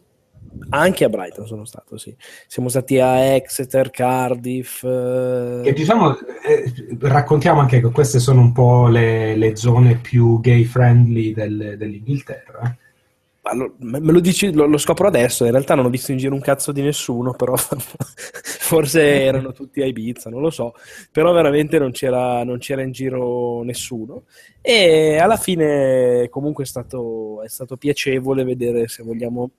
[0.70, 2.16] Anche a Brighton sono stato, sì.
[2.48, 4.84] Siamo stati a Exeter, Cardiff.
[4.84, 10.40] eh, E diciamo, eh, raccontiamo anche che queste sono un po' le, le zone più
[10.40, 12.76] gay friendly del- dell'Inghilterra.
[13.80, 15.46] me me lo dici, lo, lo scopro adesso.
[15.46, 19.82] In realtà non ho visto in giro un cazzo di nessuno, però forse erano tutti
[19.82, 20.74] a Ibiza, non lo so.
[21.12, 24.24] Però veramente non c'era, non c'era in giro nessuno.
[24.62, 29.50] E alla fine, comunque, è stato, è stato piacevole vedere, se vogliamo,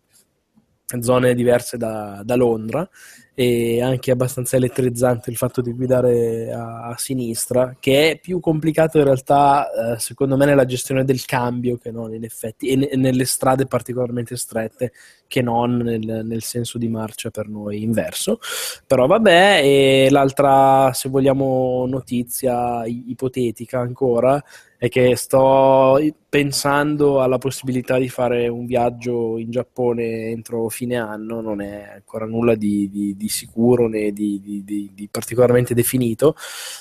[1.01, 2.89] zone diverse da, da Londra
[3.37, 8.99] e anche abbastanza elettrizzante il fatto di guidare a, a sinistra, che è più complicato
[8.99, 12.89] in realtà, eh, secondo me, nella gestione del cambio che non in effetti, e ne-
[12.89, 14.93] e nelle strade particolarmente strette
[15.27, 18.39] che non nel, nel senso di marcia per noi inverso.
[18.87, 24.41] Però vabbè, e l'altra, se vogliamo, notizia ipotetica ancora
[24.85, 31.41] è che sto pensando alla possibilità di fare un viaggio in Giappone entro fine anno,
[31.41, 36.35] non è ancora nulla di, di- di sicuro né di, di- di- di particolarmente definito,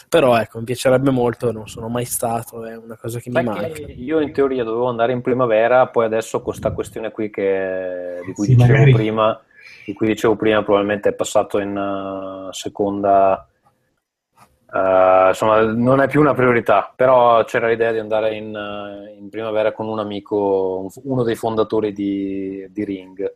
[0.09, 3.43] però ecco, mi piacerebbe molto, non sono mai stato, è una cosa che mi Sai
[3.45, 3.67] manca.
[3.69, 8.21] che io in teoria dovevo andare in primavera, poi adesso con questa questione qui che,
[8.25, 9.41] di cui Sì, dicevo magari- prima,
[9.85, 13.47] di cui dicevo prima, probabilmente è passato in eh, seconda.
[14.73, 19.29] Eh, insomma, non è più una priorità, però c'era l'idea di andare in, eh, in
[19.29, 23.33] primavera con un amico, un- uno dei fondatori di, di Ring.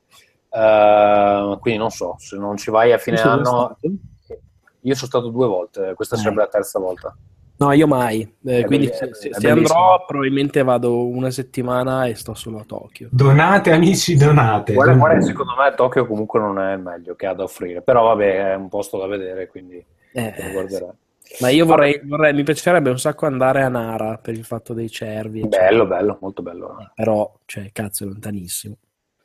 [0.49, 3.77] Eh, quindi non so, se non ci vai a fine anno, stato?
[4.81, 6.19] io sono stato due volte, questa Eh.
[6.19, 7.15] sarebbe la terza volta.
[7.59, 8.21] No, io mai.
[8.45, 13.09] Eh, quindi belli- se, se- andrò probabilmente vado una settimana e sto solo a Tokyo.
[13.11, 14.73] Donate, amici, donate.
[14.73, 18.03] Guarda, guarda, secondo me Tokyo comunque non è il meglio che ha da offrire, però
[18.03, 20.93] vabbè, è un posto da vedere, quindi Eh, lo guarderò.
[21.39, 24.89] Ma io vorrei, vorrei- mi piacerebbe un sacco andare a Nara per il fatto dei
[24.89, 25.47] cervi.
[25.47, 26.91] Bello, bello, molto bello.
[26.95, 28.75] Però, cioè, cazzo, è lontanissimo.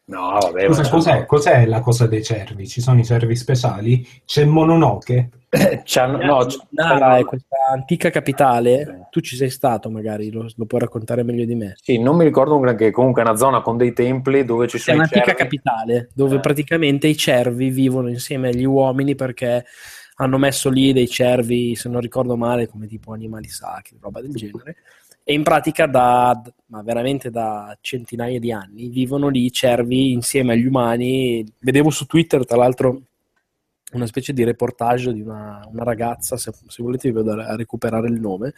[0.05, 2.67] No, vabbè, ma- cos'è, cos'è la cosa dei cervi?
[2.69, 4.07] Ci sono i cervi speciali?
[4.27, 5.31] C'è Mononoke?
[5.85, 9.07] C'hanno- no, c- Nara è questa antica capitale.
[9.11, 11.75] Tu ci sei stato, magari lo, lo puoi raccontare meglio di me.
[11.81, 14.77] Sì, non mi ricordo un granché, comunque è una zona con dei templi dove ci
[14.77, 15.41] È sono i un'antica cervi.
[15.43, 16.41] capitale dove Eh.
[16.41, 19.65] praticamente i cervi vivono insieme agli uomini perché
[20.23, 24.33] hanno messo lì dei cervi, se non ricordo male, come tipo animali sacri, roba del
[24.33, 24.77] genere.
[25.25, 30.67] E in pratica da, ma veramente da centinaia di anni vivono lì cervi insieme agli
[30.67, 31.47] umani.
[31.61, 33.03] Vedevo su Twitter, tra l'altro,
[33.93, 38.09] una specie di reportage di una, una ragazza, se, se, volete vi vado a recuperare
[38.09, 38.55] il nome,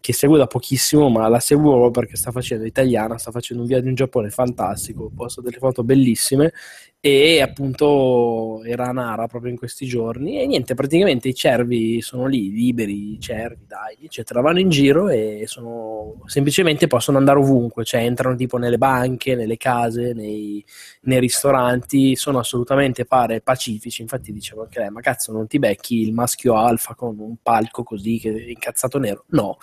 [0.00, 3.88] che segue da pochissimo, ma la seguo perché sta facendo italiana, sta facendo un viaggio
[3.88, 6.52] in Giappone fantastico, posto delle foto bellissime
[7.00, 12.26] e appunto era a Nara proprio in questi giorni e niente, praticamente i cervi sono
[12.26, 17.84] lì, liberi, i cervi, dai, eccetera, vanno in giro e sono, semplicemente possono andare ovunque,
[17.84, 20.64] cioè entrano tipo nelle banche, nelle case, nei,
[21.02, 26.00] nei ristoranti, sono assolutamente pare pacifici, infatti dicevo anche lei, ma cazzo non ti becchi
[26.00, 29.24] il maschio alfa con un palco così che è incazzato nero?
[29.28, 29.58] No,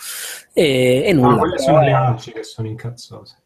[0.54, 1.32] e, e nulla.
[1.32, 3.42] Ma quelle sono le alci che sono incazzose.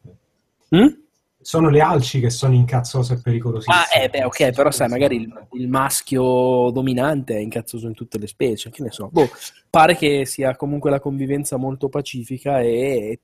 [0.75, 1.05] Mm?
[1.47, 3.73] Sono le alci che sono incazzose e pericolosissime.
[3.73, 8.17] Ah, eh, beh, ok, però sai, magari il, il, maschio dominante è incazzoso in tutte
[8.17, 9.07] le specie, che ne so.
[9.09, 9.29] Boh,
[9.69, 13.21] pare che sia comunque la convivenza molto pacifica e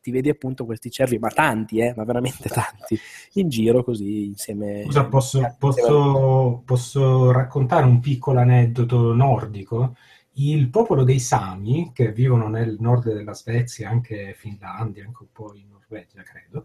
[0.00, 2.98] ti vedi appunto questi cervi, ma tanti, eh, ma veramente tanti,
[3.34, 4.84] in giro così insieme.
[4.84, 9.96] Scusa, posso, posso, posso raccontare un piccolo aneddoto nordico?
[10.36, 15.52] Il popolo dei Sami, che vivono nel nord della Svezia, anche Finlandia, anche un po'
[15.54, 16.64] in Norvegia, credo,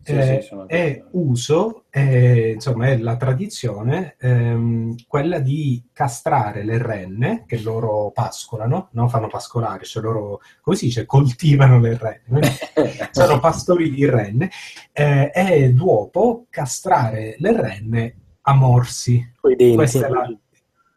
[0.00, 6.78] sì, eh, sì, è uso, eh, insomma, è la tradizione ehm, quella di castrare le
[6.78, 9.08] renne che loro pascolano, no?
[9.08, 12.40] fanno pascolare, cioè loro, come si dice, coltivano le renne,
[13.10, 14.50] sono pastori di renne,
[14.92, 19.32] eh, e dopo castrare le renne a morsi.
[19.74, 20.32] Questa è la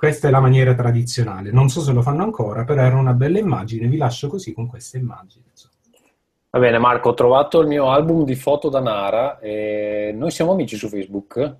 [0.03, 1.49] questa è la maniera tradizionale.
[1.49, 3.87] Non so se lo fanno ancora, però era una bella immagine.
[3.87, 5.45] Vi lascio così con questa immagine.
[5.51, 5.72] Insomma.
[6.55, 10.51] Va bene, Marco, ho trovato il mio album di foto da Nara e noi siamo
[10.51, 11.55] amici su Facebook.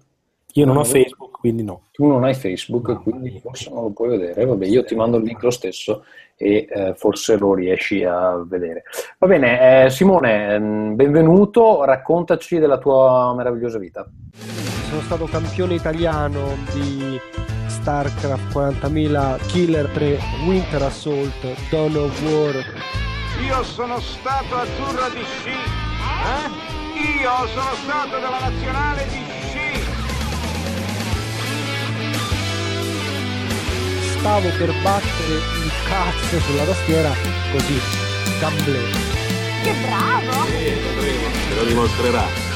[0.53, 1.85] Io non ho Facebook, quindi no.
[1.91, 4.45] Tu non hai Facebook, no, quindi forse non lo puoi vedere.
[4.45, 6.05] Vabbè, io ti mando il link lo stesso
[6.37, 8.83] e eh, forse lo riesci a vedere.
[9.17, 14.07] Va bene, eh, Simone, mm, benvenuto, raccontaci della tua meravigliosa vita.
[14.89, 17.19] Sono stato campione italiano di
[17.65, 23.02] StarCraft 40.000, Killer 3, Winter Assault, Dawn of War
[23.41, 25.49] io sono stato azzurro di sci.
[25.49, 27.21] Eh?
[27.21, 29.83] Io sono stato della nazionale di sci.
[34.17, 37.13] Stavo per battere il cazzo sulla tastiera
[37.51, 37.81] così,
[38.39, 38.79] gamble.
[39.63, 40.45] Che bravo!
[40.45, 40.73] Sì,
[41.49, 42.52] te lo dimostrerà.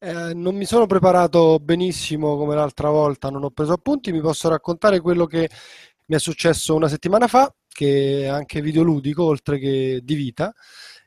[0.00, 4.48] Eh, non mi sono preparato benissimo come l'altra volta, non ho preso appunti, mi posso
[4.48, 5.50] raccontare quello che
[6.06, 10.54] mi è successo una settimana fa, che è anche videoludico oltre che di vita.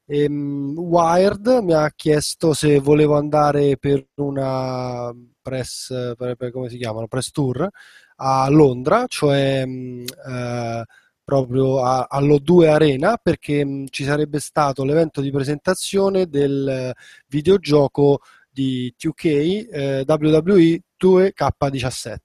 [0.06, 5.10] E, um, Wired mi ha chiesto se volevo andare per una
[5.42, 7.70] press, per, per, come si chiamano, press tour
[8.18, 10.84] a Londra, cioè um, uh,
[11.24, 16.94] proprio a, all'O2 Arena, perché um, ci sarebbe stato l'evento di presentazione del
[17.28, 18.20] videogioco
[18.62, 22.18] di 2K eh, WWE 2K17.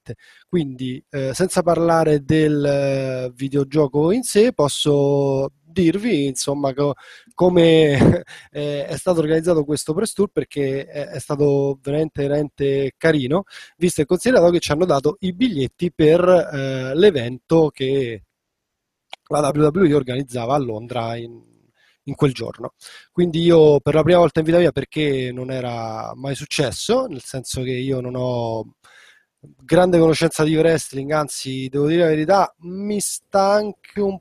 [0.47, 6.95] Quindi, eh, senza parlare del eh, videogioco in sé, posso dirvi insomma co-
[7.33, 13.43] come eh, è stato organizzato questo press tour perché è, è, stato veramente, veramente carino,
[13.77, 18.23] visto e considerato che ci hanno dato i biglietti per eh, l'evento che
[19.29, 21.56] la WWE organizzava a Londra in,
[22.07, 22.73] in quel giorno.
[23.11, 27.21] Quindi io per la prima volta in vita mia, perché non era mai successo, nel
[27.23, 28.75] senso che io non ho
[29.39, 34.19] grande conoscenza di wrestling, anzi devo dire la verità, mi sta anche un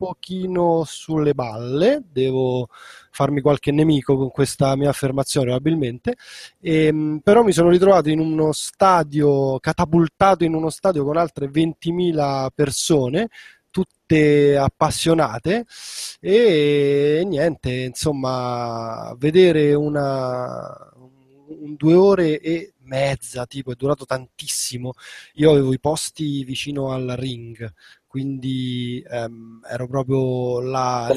[0.00, 2.68] pochino sulle balle, devo
[3.10, 6.14] farmi qualche nemico con questa mia affermazione probabilmente,
[6.58, 11.48] e, ehm, però mi sono ritrovato in uno stadio, catapultato in uno stadio con altre
[11.50, 13.28] 20.000 persone,
[14.10, 15.64] tutte appassionate
[16.20, 20.92] e niente, insomma, vedere una,
[21.46, 24.94] un, due ore e mezza, tipo, è durato tantissimo.
[25.34, 27.72] Io avevo i posti vicino al ring,
[28.06, 31.08] quindi ehm, ero proprio là.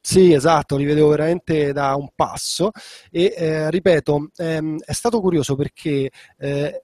[0.00, 2.70] Sì, esatto, li vedevo veramente da un passo
[3.10, 6.82] e eh, ripeto, ehm, è stato curioso perché eh, eh,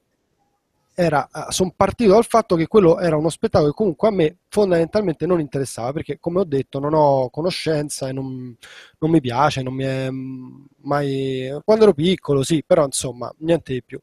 [1.49, 5.41] sono partito dal fatto che quello era uno spettacolo che comunque a me fondamentalmente non
[5.41, 8.57] interessava perché come ho detto non ho conoscenza e non,
[9.05, 11.51] non mi piace, non mi è mai...
[11.63, 14.01] Quando ero piccolo sì, però insomma, niente di più.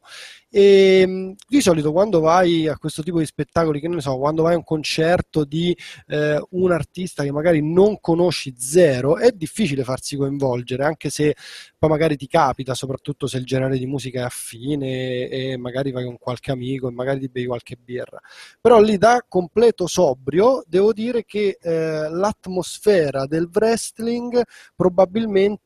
[0.48, 4.42] E mh, di solito quando vai a questo tipo di spettacoli, che ne so, quando
[4.42, 5.76] vai a un concerto di
[6.06, 11.34] eh, un artista che magari non conosci zero, è difficile farsi coinvolgere, anche se
[11.78, 16.04] poi magari ti capita, soprattutto se il genere di musica è affine e magari vai
[16.04, 18.20] con qualche amico e magari ti bevi qualche birra.
[18.60, 24.42] Però lì da completo sobrio devo dire che eh, l'atmosfera del wrestling
[24.76, 24.90] probabilmente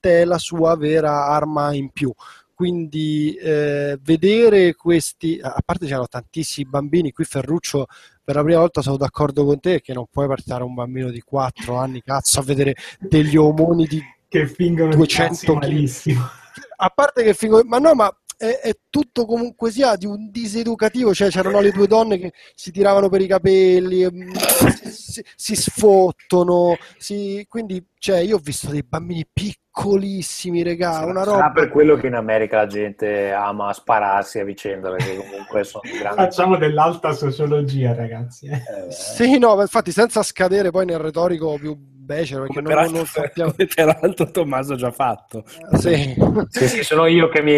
[0.00, 2.12] è la sua vera arma in più
[2.56, 7.84] quindi eh, vedere questi, a parte c'erano tantissimi bambini, qui Ferruccio
[8.24, 11.20] per la prima volta sono d'accordo con te che non puoi portare un bambino di
[11.20, 16.22] 4 anni, cazzo, a vedere degli omoni di che fingono 200 malissimo.
[16.78, 21.14] A parte che fingono, ma no, ma è, è, tutto comunque sia di un diseducativo,
[21.14, 26.76] cioè c'erano le due donne che si tiravano per i capelli, mm, si, si sfottono,
[26.98, 31.38] si, quindi cioè, io ho visto dei bambini piccolissimi, regà, una roba...
[31.38, 35.82] Sarà per quello che in America la gente ama spararsi a vicenda, perché comunque sono
[35.98, 36.20] grandi...
[36.20, 38.46] Facciamo dell'alta sociologia, ragazzi.
[38.46, 38.62] Eh.
[38.90, 41.76] Sì, no, infatti senza scadere poi nel retorico più
[42.06, 43.52] becero perché non, non sappiamo.
[43.74, 45.44] peraltro Tommaso ha già fatto.
[45.72, 46.14] Sì.
[46.48, 47.52] sì, sì sono io che, mi,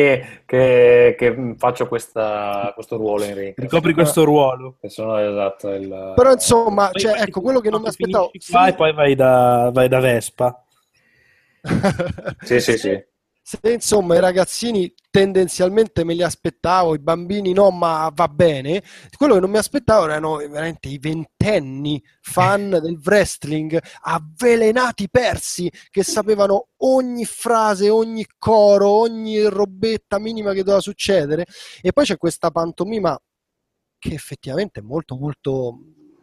[0.45, 4.77] che, che faccio questa, questo ruolo in ring ricopri questo ruolo.
[4.81, 6.13] Che sono esatto il...
[6.17, 8.71] però insomma cioè, ecco quello che non mi aspettavo qua sì.
[8.71, 10.63] e poi vai da, vai da Vespa.
[12.41, 13.05] Sì sì sì
[13.51, 18.83] se insomma i ragazzini tendenzialmente me li aspettavo, i bambini no, ma va bene.
[19.17, 26.03] Quello che non mi aspettavo erano veramente i ventenni fan del wrestling avvelenati persi che
[26.03, 31.47] sapevano ogni frase, ogni coro, ogni robetta minima che doveva succedere.
[31.81, 33.19] E poi c'è questa pantomima
[33.99, 35.75] che effettivamente è molto molto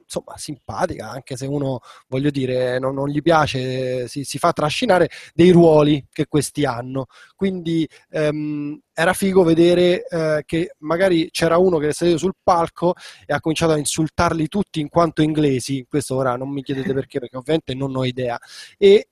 [0.06, 5.10] insomma simpatica, anche se uno, voglio dire, non, non gli piace, si, si, fa trascinare
[5.34, 7.08] dei ruoli che questi hanno.
[7.36, 12.94] Quindi ehm, era figo vedere eh, che magari c'era uno che è seduto sul palco
[13.26, 17.20] e ha cominciato a insultarli tutti in quanto inglesi, questo ora non mi chiedete perché,
[17.20, 18.40] perché ovviamente non ho idea.
[18.78, 19.10] E,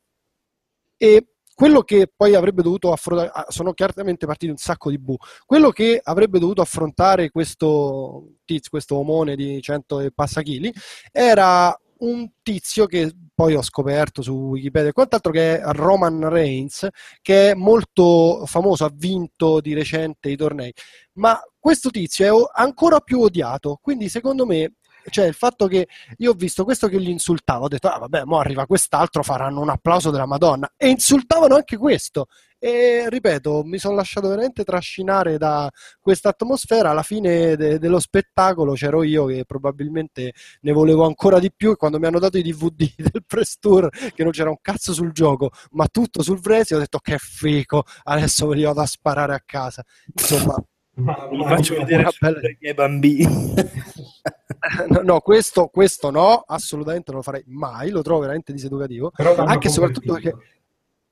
[0.98, 5.16] e quello che poi avrebbe dovuto affrontare, ah, sono chiaramente partiti un sacco di bu,
[5.46, 10.74] quello che avrebbe dovuto affrontare questo tizio, questo omone di 100 e passa chili,
[11.12, 16.88] era un tizio che poi ho scoperto su Wikipedia e quant'altro che è Roman Reigns,
[17.22, 20.74] che è molto famoso, ha vinto di recente i tornei,
[21.14, 24.74] ma questo tizio è ancora più odiato, quindi secondo me
[25.10, 25.88] cioè il fatto che
[26.18, 29.62] io ho visto questo che gli insultava, ho detto, ah vabbè, mo arriva quest'altro, faranno
[29.62, 32.28] un applauso della Madonna, e insultavano anche questo.
[32.66, 36.92] E ripeto, mi sono lasciato veramente trascinare da questa atmosfera.
[36.92, 40.32] Alla fine de- dello spettacolo c'ero io che probabilmente
[40.62, 41.72] ne volevo ancora di più.
[41.72, 44.94] E quando mi hanno dato i DVD del press tour, che non c'era un cazzo
[44.94, 48.86] sul gioco, ma tutto sul wrestling, ho detto che fico, adesso me li vado a
[48.86, 49.84] sparare a casa.
[50.16, 50.56] Insomma,
[50.96, 52.40] ma, li faccio vedere bella...
[52.62, 53.54] ai bambini.
[54.90, 59.12] no, no questo, questo, no, assolutamente non lo farei mai, lo trovo veramente diseducativo.
[59.16, 60.36] Anche e soprattutto perché...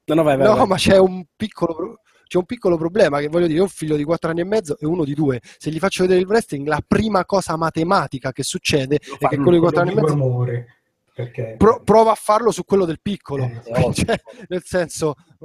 [0.06, 0.68] No, no, vai, vai, no vai.
[0.68, 2.02] ma c'è un piccolo...
[2.32, 4.78] C'è un piccolo problema che voglio dire, ho un figlio di 4 anni e mezzo
[4.80, 5.42] e uno di 2.
[5.58, 9.52] Se gli faccio vedere il wrestling, la prima cosa matematica che succede è che quello
[9.52, 10.68] di 4 anni e mezzo muore.
[11.14, 11.56] Perché...
[11.58, 14.18] Pro- prova a farlo su quello del piccolo, eh, cioè,
[14.48, 15.16] nel senso.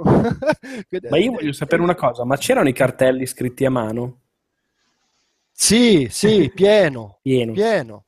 [1.11, 4.20] ma io voglio sapere una cosa: ma c'erano i cartelli scritti a mano?
[5.59, 7.52] Sì, sì, pieno, pieno.
[7.52, 8.04] pieno.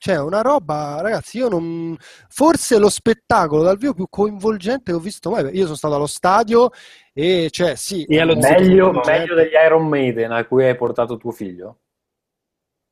[0.00, 1.96] Cioè, una roba, ragazzi, io non...
[2.28, 5.52] Forse lo spettacolo dal vivo più coinvolgente che ho visto mai.
[5.56, 6.70] Io sono stato allo stadio
[7.12, 8.04] e, cioè, sì...
[8.04, 11.80] E meglio, meglio degli Iron Maiden a cui hai portato tuo figlio?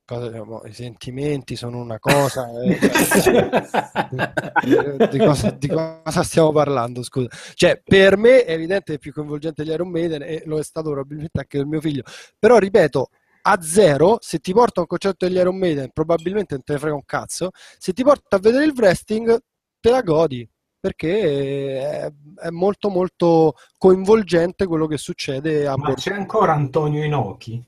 [0.05, 0.33] Cosa,
[0.65, 2.51] I sentimenti sono una cosa...
[2.61, 2.77] Eh,
[5.09, 7.29] di, cosa, di, cosa, stiamo parlando, scusa?
[7.55, 10.65] Cioè, per me è evidente che è più coinvolgente degli Iron Maiden e lo è
[10.65, 12.03] stato probabilmente anche del mio figlio.
[12.37, 13.11] Però, ripeto,
[13.49, 16.79] a zero, se ti porta a un concerto degli Iron Maiden, probabilmente non te ne
[16.81, 17.51] frega un cazzo.
[17.79, 19.39] Se ti porta a vedere il wrestling,
[19.81, 25.95] te la godi perché è, è molto molto coinvolgente quello che succede a Ma bordo.
[25.95, 27.65] c'è ancora Antonio Inoki?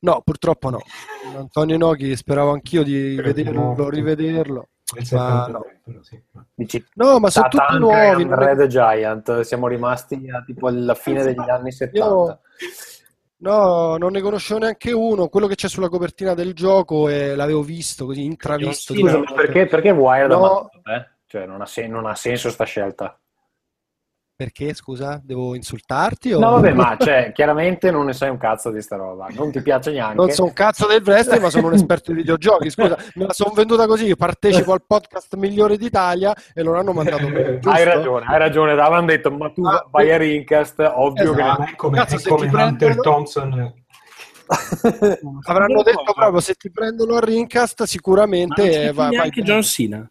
[0.00, 0.80] No, purtroppo no.
[1.36, 4.68] Antonio Inoki speravo anch'io di vederlo, rivederlo.
[5.10, 5.64] Ma no.
[6.00, 6.22] Sì.
[6.54, 8.26] Dici, no, ma sono tutti nuovi.
[8.28, 11.98] Red Giant, siamo rimasti a, tipo alla fine degli anni 70.
[11.98, 12.40] Io
[13.40, 15.28] No, non ne conoscevo neanche uno.
[15.28, 18.94] Quello che c'è sulla copertina del gioco e l'avevo visto così, intravisto.
[18.94, 19.02] Sì,
[19.34, 20.68] perché, perché Wired no.
[20.84, 21.08] eh?
[21.26, 23.18] Cioè, non ha, sen- non ha senso sta scelta.
[24.38, 26.32] Perché, scusa, devo insultarti?
[26.32, 26.38] O...
[26.38, 29.26] No, vabbè, ma cioè, chiaramente non ne sai un cazzo di sta roba.
[29.32, 30.14] Non ti piace neanche.
[30.14, 32.70] Non so un cazzo del wrestling, ma sono un esperto di videogiochi.
[32.70, 34.04] Scusa, me la sono venduta così.
[34.06, 37.58] Io partecipo al podcast migliore d'Italia e loro hanno mandato me.
[37.64, 38.70] Hai ragione, hai ragione.
[38.70, 41.62] Avevano detto, ma tu Ah, vai a Rincast, ovvio Esatto.
[41.62, 43.72] Ah, è come, Cazzo, è come Hunter prendono- Thompson.
[43.74, 45.18] che...
[45.48, 49.52] Avranno detto proprio se ti prendono a Rincast, Ma sicuramente non eh, vai neanche bene.
[49.52, 50.10] John Cena.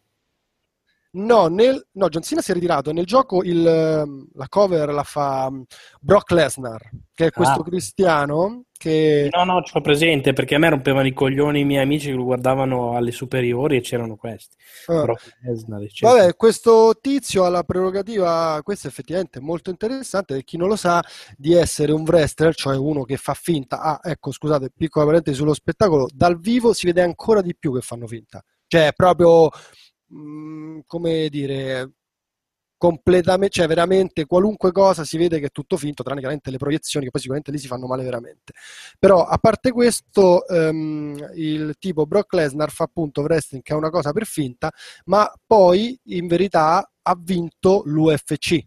[1.18, 1.88] No, nel...
[1.93, 2.91] no, John Cena si è ritirato.
[2.91, 5.61] Nel gioco il, ehm, la cover la fa mm,
[5.99, 7.63] Brock Lesnar, che è questo Ah.
[7.63, 9.28] cristiano che...
[9.32, 12.13] No, no, ce l'ho presente perché a me rompevano i coglioni i miei amici che
[12.15, 14.55] lo guardavano alle superiori e c'erano questi.
[14.86, 15.01] Ah.
[15.01, 15.82] Brock Lesnar.
[15.99, 20.76] Vabbè, questo tizio ha la prerogativa, questa effettivamente è molto interessante, per chi non lo
[20.76, 21.03] sa,
[21.36, 23.82] di essere un wrestler, cioè uno che fa finta.
[23.82, 27.82] Ah, ecco, scusate, piccola parentesi sullo spettacolo, dal vivo si vede ancora di più che
[27.82, 28.43] fanno finta.
[28.70, 29.49] Cioè, proprio,
[30.14, 31.91] mm, come dire,
[32.78, 37.05] completamente, cioè veramente qualunque cosa si vede che è tutto finto, tranne chiaramente le proiezioni,
[37.05, 38.53] che poi sicuramente lì si fanno male veramente.
[38.99, 43.89] Però, a parte questo, ehm, il tipo Brock Lesnar fa appunto wrestling, che è una
[43.89, 44.72] cosa per finta,
[45.05, 48.66] ma poi in verità ha vinto l'UFC.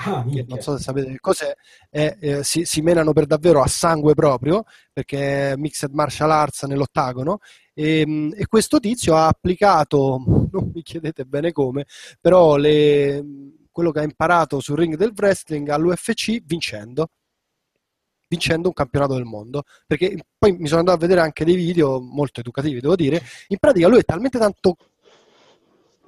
[0.00, 1.52] Ah, non so se sapete che cos'è,
[1.90, 6.62] è, eh, si, si menano per davvero a sangue proprio, perché è mixed martial arts
[6.64, 7.38] nell'ottagono,
[7.74, 10.22] e, mh, e questo tizio ha applicato,
[10.52, 11.86] non mi chiedete bene come,
[12.20, 13.24] però le-
[13.72, 17.08] quello che ha imparato sul ring del wrestling all'UFC vincendo
[18.30, 22.00] vincendo un campionato del mondo perché poi mi sono andato a vedere anche dei video
[22.00, 23.22] molto educativi devo dire.
[23.48, 24.76] In pratica lui è talmente tanto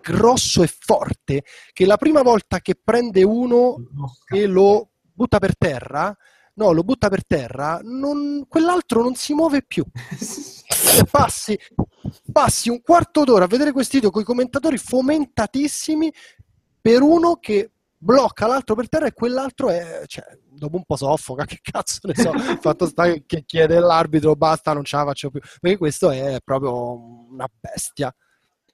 [0.01, 3.76] grosso e forte che la prima volta che prende uno
[4.32, 6.16] e lo butta per terra
[6.55, 9.84] no lo butta per terra non- quell'altro non si muove più.
[11.11, 11.59] Passi,
[12.32, 16.12] passi un quarto d'ora a vedere questi video con i commentatori fomentatissimi
[16.80, 21.44] per uno che blocca l'altro per terra e quell'altro è, cioè, dopo un po' soffoca,
[21.46, 25.40] che cazzo ne so, fatto sta che chiede all'arbitro basta, non ce la faccio più,
[25.61, 28.12] perché questo è proprio una bestia.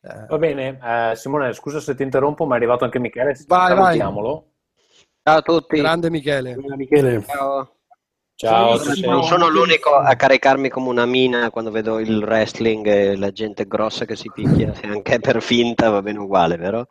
[0.07, 3.37] Eh, Va bene, eh, Simone, scusa se ti interrompo, ma è arrivato anche Michele.
[3.49, 3.85] Vai, vai.
[3.85, 4.53] salutiamolo.
[5.23, 5.77] Ciao a tutti.
[5.79, 6.57] grande Michele.
[6.77, 7.25] Michele.
[7.25, 7.71] Ciao.
[8.39, 13.33] Ciao, Non sono l'unico a caricarmi come una mina quando vedo il wrestling e la
[13.33, 16.89] gente grossa che si picchia, se anche è per finta va bene uguale, vero?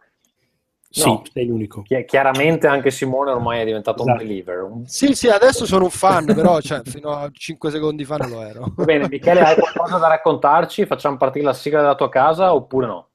[0.97, 1.23] Sì, No.
[1.33, 1.81] sei l'unico.
[1.81, 4.23] Chi- Chiaramente anche Simone ormai è diventato un Esatto.
[4.25, 4.63] believer.
[4.63, 8.29] Un- Sì, sì, adesso sono un fan, però cioè, fino a 5 secondi fa non
[8.29, 8.71] lo ero.
[8.77, 10.85] Va bene, Michele, hai qualcosa da raccontarci?
[10.85, 13.09] Facciamo partire la sigla della tua casa oppure no?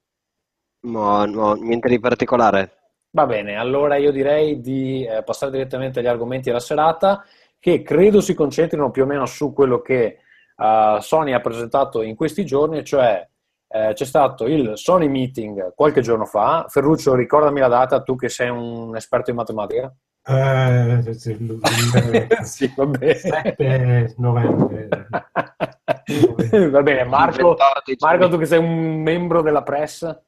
[0.82, 2.72] No, no, niente di particolare.
[3.12, 7.24] Va bene, allora io direi di eh, passare direttamente agli argomenti della serata,
[7.58, 10.18] che credo si concentrino più o meno su quello che
[10.54, 13.26] eh, Sony ha presentato in questi giorni, cioè
[13.72, 16.66] eh, c'è stato il Sony Meeting qualche giorno fa.
[16.68, 19.94] Ferruccio, ricordami la data, tu che sei un esperto in matematica.
[20.22, 21.00] Uh,
[22.42, 23.14] sì, va bene.
[23.14, 24.88] 7 novembre.
[26.68, 27.56] va bene, Marco,
[28.00, 30.18] Marco, tu che sei un membro della press.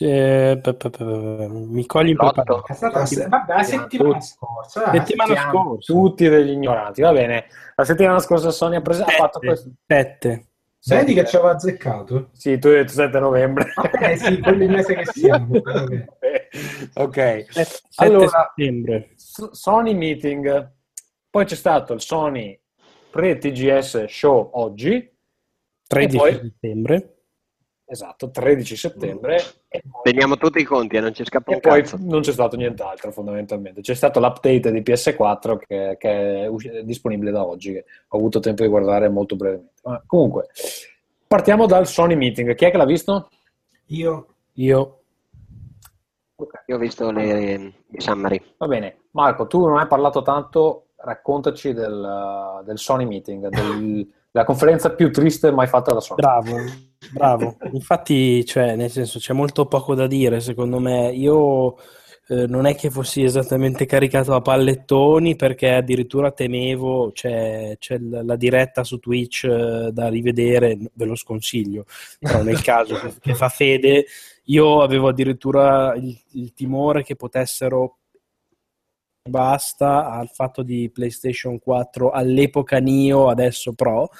[0.00, 7.10] Eh, mi cogli un po' la settimana scorsa la settimana scorsa tutti degli ignoranti va
[7.10, 10.47] bene la settimana scorsa Sony ha, preso, ha fatto questo 7
[10.80, 12.30] Senti che ci aveva azzeccato?
[12.32, 13.72] Sì, tu hai detto 7 novembre.
[13.74, 15.56] Ah, eh sì, quello il mese che siamo.
[16.94, 17.46] ok.
[17.50, 19.10] 7 allora, settembre.
[19.16, 20.72] Sony Meeting.
[21.30, 22.58] Poi c'è stato il Sony
[23.10, 25.14] pre-TGS Show oggi.
[25.86, 26.32] 13 poi...
[26.34, 27.17] settembre
[27.88, 31.82] esatto, 13 settembre, poi, Teniamo tutti i conti e non ci scappa e un poi
[31.82, 31.96] cazzo.
[32.00, 33.80] non c'è stato nient'altro fondamentalmente.
[33.80, 38.62] C'è stato l'update di PS4 che, che è disponibile da oggi, che ho avuto tempo
[38.62, 39.72] di guardare molto brevemente.
[39.82, 40.48] Ma comunque,
[41.26, 42.54] partiamo dal Sony Meeting.
[42.54, 43.30] Chi è che l'ha visto?
[43.86, 44.94] Io Io.
[46.66, 48.40] Io ho visto le, i summary.
[48.58, 54.44] Va bene, Marco, tu non hai parlato tanto, raccontaci del, del Sony Meeting, del- della
[54.44, 56.20] conferenza più triste mai fatta da Sony.
[56.20, 56.56] Bravo,
[57.12, 57.56] bravo.
[57.72, 61.10] Infatti, cioè, nel senso, c'è molto poco da dire, secondo me.
[61.12, 61.76] Io
[62.28, 68.22] eh, non è che fossi esattamente caricato a pallettoni perché addirittura temevo, c'è, c'è la,
[68.22, 71.84] la diretta su Twitch eh, da rivedere, ve lo sconsiglio,
[72.20, 74.04] però nel caso che, che fa fede,
[74.44, 77.96] io avevo addirittura il, il timore che potessero
[79.22, 84.10] basta al fatto di PlayStation 4 all'epoca Neo, adesso Pro,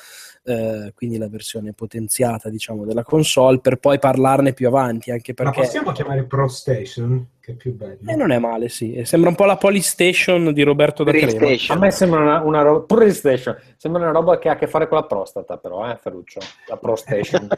[0.44, 5.44] eh, quindi la versione potenziata diciamo della console, per poi parlarne più avanti, anche Ma
[5.44, 7.98] perché possiamo chiamare Pro Station, che è più bello.
[8.06, 8.94] eh, non è male, sì.
[8.94, 11.54] E Sembra un po' la Polystation di Roberto da Crema.
[11.68, 14.88] A me sembra una, una roba, PlayStation, sembra una roba che ha a che fare
[14.88, 17.48] con la prostata, però, eh, Ferruccio, la ProStation.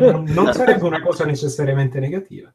[0.00, 2.52] non, non sarebbe una cosa necessariamente negativa.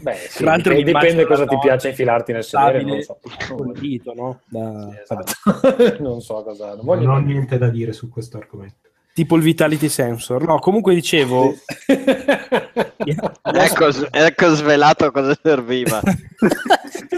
[0.00, 3.18] Beh, sì, Tra l'altro dipende, cosa ti piace infilarti nel sedere, non so.
[3.48, 4.40] Col dito, no?
[4.46, 5.96] Da- Sì, esatto.
[6.02, 6.74] non so cosa...
[6.74, 8.88] Non voglio Non ho niente da dire su questo argomento.
[9.14, 10.44] Tipo il Vitality Sensor.
[10.46, 11.54] No, comunque dicevo...
[13.50, 16.02] Ecco, ecco svelato cosa serviva.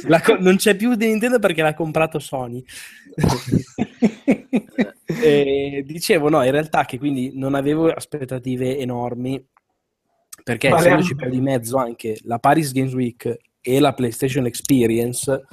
[0.06, 2.62] La co- non c'è più di Nintendo perché l'ha comprato Sony.
[5.22, 9.44] E dicevo, no, in realtà che quindi non avevo aspettative enormi
[10.42, 14.46] perché Ma le essendoci poi di mezzo anche la Paris Games Week e la PlayStation
[14.46, 15.44] Experience,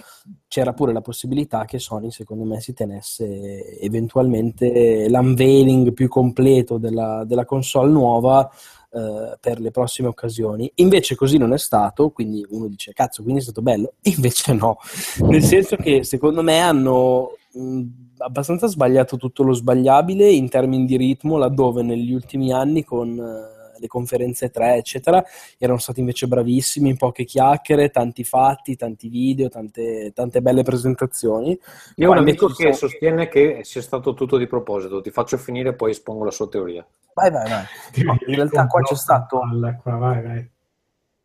[0.47, 7.25] c'era pure la possibilità che Sony, secondo me, si tenesse eventualmente l'unveiling più completo della,
[7.25, 8.49] della console nuova
[8.89, 10.71] eh, per le prossime occasioni.
[10.75, 14.77] Invece così non è stato, quindi uno dice cazzo, quindi è stato bello, invece no,
[15.23, 17.81] nel senso che secondo me hanno mh,
[18.19, 23.56] abbastanza sbagliato tutto lo sbagliabile in termini di ritmo, laddove negli ultimi anni con eh,
[23.80, 25.23] le conferenze 3, eccetera,
[25.57, 31.59] erano stati invece bravissimi in poche chiacchiere, tanti fatti, tanti video, tante, tante belle presentazioni.
[31.95, 35.01] Io ho un amico che sostiene che sia stato tutto di proposito.
[35.01, 36.86] Ti faccio finire e poi espongo la sua teoria.
[37.13, 37.63] Vai, vai, vai.
[38.05, 39.39] No, in realtà qua c'è stato
[39.82, 40.49] qua, vai, vai.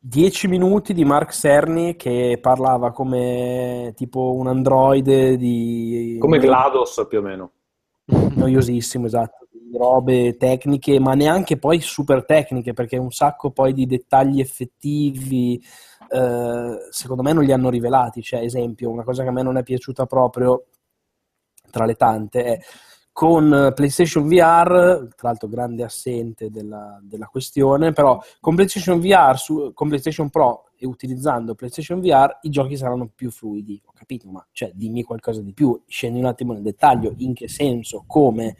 [0.04, 6.16] 10 minuti di Mark Cerny che parlava come tipo un androide di...
[6.18, 7.52] Come GLaDOS più o meno.
[8.06, 9.41] noiosissimo, esatto,
[9.72, 15.62] robe tecniche, ma neanche poi super tecniche, perché un sacco poi di dettagli effettivi,
[16.08, 18.22] eh, secondo me non li hanno rivelati.
[18.22, 20.66] Cioè, esempio, una cosa che a me non è piaciuta proprio,
[21.70, 22.58] tra le tante, è
[23.12, 29.72] con PlayStation VR, tra l'altro grande assente della, della questione, però con PlayStation VR, su,
[29.74, 33.80] con PlayStation Pro e utilizzando PlayStation VR i giochi saranno più fluidi.
[33.84, 37.48] Ho capito, ma cioè, dimmi qualcosa di più, scendi un attimo nel dettaglio, in che
[37.48, 38.56] senso, come.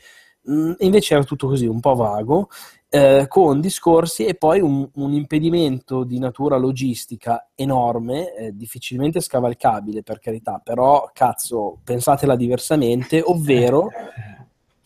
[0.51, 2.49] Mm, invece era tutto così, un po' vago,
[2.89, 10.03] eh, con discorsi e poi un, un impedimento di natura logistica enorme, eh, difficilmente scavalcabile
[10.03, 13.89] per carità, però cazzo, pensatela diversamente, ovvero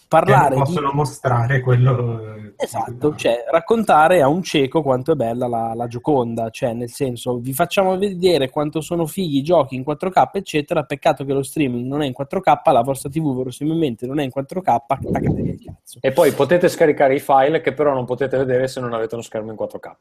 [0.08, 5.14] parlare Eh, di possono mostrare quello eh, Esatto, cioè raccontare a un cieco quanto è
[5.14, 9.74] bella la, la Gioconda, cioè nel senso vi facciamo vedere quanto sono fighi i giochi
[9.74, 14.06] in 4K eccetera, peccato che lo streaming non è in 4K, la vostra TV verosimilmente
[14.06, 15.98] non è in 4K, attaccate il cazzo.
[16.00, 19.22] E poi potete scaricare i file che però non potete vedere se non avete uno
[19.22, 19.92] schermo in 4K.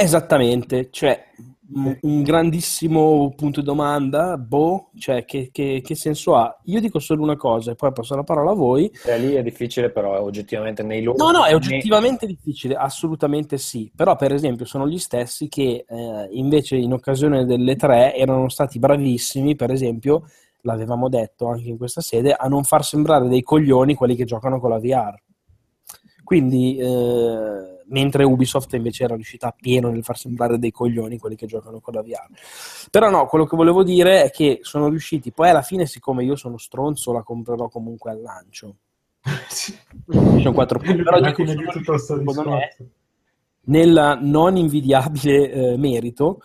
[0.00, 1.24] Esattamente, cioè
[1.74, 6.56] un, un grandissimo punto di domanda, boh, cioè che, che- che senso ha?
[6.66, 8.88] Io dico solo una cosa e poi passo la parola a voi.
[9.04, 11.16] E lì è difficile però, è oggettivamente nei loro...
[11.18, 13.90] No, no, è oggettivamente difficile, assolutamente sì.
[13.92, 18.78] Però, per esempio, sono gli stessi che eh, invece in occasione delle tre erano stati
[18.78, 20.30] bravissimi, per esempio,
[20.60, 24.60] l'avevamo detto anche in questa sede, a non far sembrare dei coglioni quelli che giocano
[24.60, 25.20] con la VR.
[26.22, 31.36] Quindi, eh, mentre Ubisoft invece era riuscita a pieno nel far sembrare dei coglioni quelli
[31.36, 32.28] che giocano con la VR.
[32.90, 36.36] Però no, quello che volevo dire è che sono riusciti, poi alla fine, siccome io
[36.36, 38.76] sono stronzo, la comprerò comunque al lancio.
[40.04, 42.22] PlayStation 4 Pro, però alla dico me, discorso.
[43.64, 46.40] nel non invidiabile eh, merito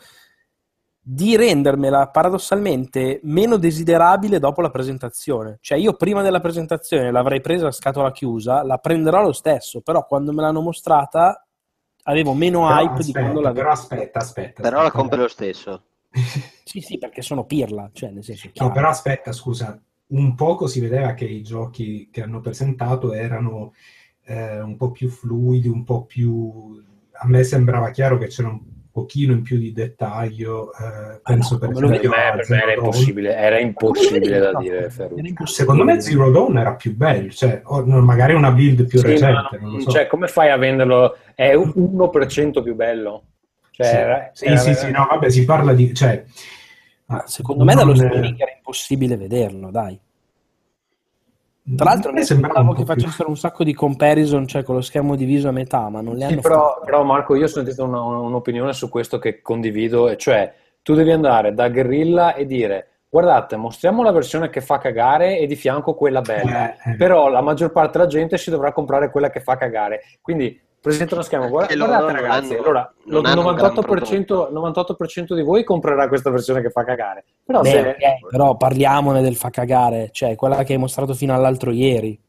[1.06, 5.58] di rendermela paradossalmente meno desiderabile dopo la presentazione.
[5.60, 10.06] Cioè io prima della presentazione l'avrei presa a scatola chiusa, la prenderò lo stesso, però
[10.06, 11.45] quando me l'hanno mostrata
[12.04, 13.60] avevo meno Però hype di aspetta, quando l'avevo.
[13.60, 14.62] però aspetta, aspetta.
[14.62, 14.97] Però la aspetta.
[14.97, 15.84] compri lo stesso.
[16.64, 20.80] Sì, sì, perché sono pirla, cioè nel senso No, però aspetta, scusa, un poco si
[20.80, 23.74] vedeva che i giochi che hanno presentato erano
[24.24, 26.82] eh, un po' più fluidi, un po' più...
[27.12, 31.70] A me sembrava chiaro che c'era un pochino in più di dettaglio, eh, penso per
[31.72, 35.48] come lo esempio Per me, per me era impossibile, era impossibile da No, dire, impossibile.
[35.48, 39.08] Secondo me Zero Dawn era più bello, cioè, o no, magari una build più Sì,
[39.08, 39.89] recente, ma- non lo so.
[39.89, 41.18] Cioè, come fai a venderlo?
[41.34, 43.24] È un 1% più bello?
[43.72, 45.91] Cioè, sì, era- sì, era- sì, sì, no, vabbè, si parla di...
[45.96, 46.24] Cioè,
[47.08, 50.00] Ma secondo me dallo streaming era impossibile vederlo, dai.
[51.76, 54.82] Tra l'altro a me mi sembrava che facessero un sacco di comparison, cioè con lo
[54.82, 56.86] schermo diviso a metà, ma non le Sì, hanno però, fatte.
[56.86, 61.11] però, Marco, io ho sentito una- un'opinione su questo che condivido, e cioè tu devi
[61.11, 65.93] andare da Guerrilla e dire guardate, mostriamo la versione che fa cagare e di fianco
[65.93, 66.95] quella bella, Eh, eh.
[66.95, 70.01] però la maggior parte della gente si dovrà comprare quella che fa cagare.
[70.20, 75.64] Quindi presenta uno schermo, guarda- loro guardate ragazzi, hanno- allora gran 98%, 98% di voi
[75.64, 77.80] comprerà questa versione che fa cagare, però Beh, se...
[77.80, 82.20] ok, però parliamone del fa cagare, cioè quella che hai mostrato fino all'altro ieri.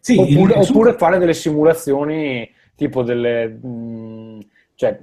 [0.00, 3.46] Sì, oppure, il- oppure fare delle simulazioni tipo delle...
[3.48, 4.13] mh,
[4.74, 5.00] cioè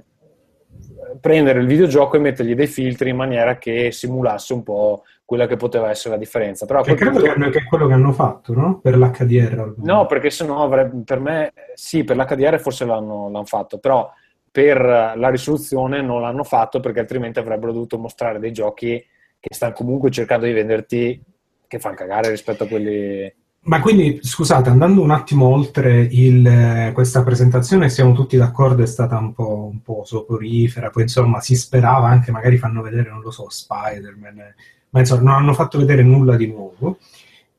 [1.20, 5.56] prendere il videogioco e mettergli dei filtri in maniera che simulasse un po' quella che
[5.56, 6.66] poteva essere la differenza.
[6.66, 8.80] Però che credo punto- che, è quello che hanno fatto, no?
[8.80, 9.74] Per l'HDR.
[9.78, 14.10] No, perché sennò avrebbe, per me, sì, per l'HDR forse l'hanno, l'hanno fatto, però
[14.50, 19.02] per la risoluzione non l'hanno fatto perché altrimenti avrebbero dovuto mostrare dei giochi
[19.40, 21.22] che stanno comunque cercando di venderti
[21.66, 23.34] che fanno cagare rispetto a quelli...
[23.64, 28.86] Ma quindi, scusate, andando un attimo oltre il, eh, questa presentazione, siamo tutti d'accordo, è
[28.86, 33.20] stata un po', un po' soporifera, poi insomma si sperava anche, magari fanno vedere, non
[33.20, 34.54] lo so, Spider-Man, eh,
[34.90, 36.98] ma insomma non hanno fatto vedere nulla di nuovo.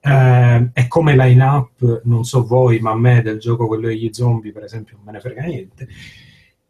[0.02, 4.52] Eh, e come line-up, non so voi, ma a me del gioco quello degli zombie,
[4.52, 5.88] per esempio, non me ne frega niente.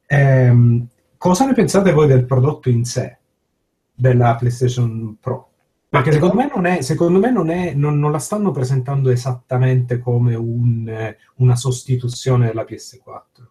[0.05, 3.17] Ehm, cosa ne pensate voi del prodotto in sé,
[3.95, 5.52] della PlayStation Pro?
[5.93, 9.99] Perché secondo me non, è, secondo me non, è, non, non la stanno presentando esattamente
[9.99, 13.43] come un, eh, una sostituzione della PS4.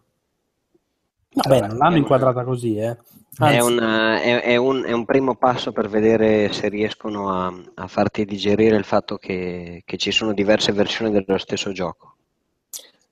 [1.35, 2.97] Vabbè, non l'hanno inquadrata così, eh.
[3.37, 7.53] Anzi, È, una- è- è un, è un primo passo per vedere se riescono a,
[7.75, 12.17] a farti digerire il fatto che, che ci sono diverse versioni dello stesso gioco.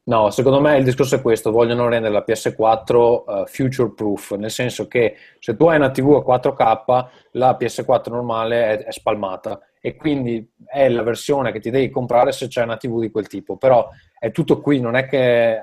[0.03, 4.49] No, secondo me il discorso è questo, vogliono rendere la PS4 eh, future proof, nel
[4.49, 9.59] senso che se tu hai una TV a 4K, la PS4 normale è, è spalmata
[9.79, 13.27] e quindi è la versione che ti devi comprare se c'è una TV di quel
[13.27, 15.61] tipo, però è tutto qui, non è che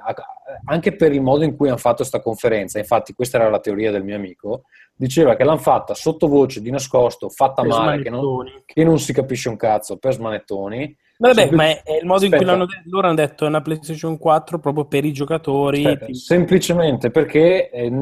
[0.66, 3.90] anche per il modo in cui hanno fatto questa conferenza, infatti questa era la teoria
[3.90, 4.62] del mio amico,
[4.94, 9.12] diceva che l'hanno fatta sottovoce, di nascosto, fatta Per male, che non, che non si
[9.12, 10.96] capisce un cazzo, per smanettoni.
[11.20, 12.44] Vabbè, Sempli- ma è, è il modo in cui Aspetta.
[12.44, 12.82] l'hanno detto.
[12.84, 15.84] Loro hanno detto è una PlayStation 4 proprio per i giocatori.
[15.84, 17.92] Aspetta, semplicemente perché eh,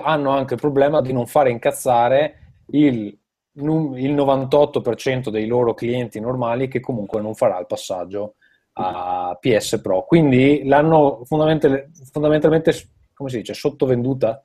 [0.00, 3.16] hanno anche il problema di non fare incazzare il,
[3.54, 8.34] num- il 98% dei loro clienti normali che comunque non farà il passaggio
[8.74, 10.04] a PS Pro.
[10.04, 12.72] Quindi l'hanno fondamental- fondamentalmente,
[13.20, 14.40] come si dice, sottovenduta.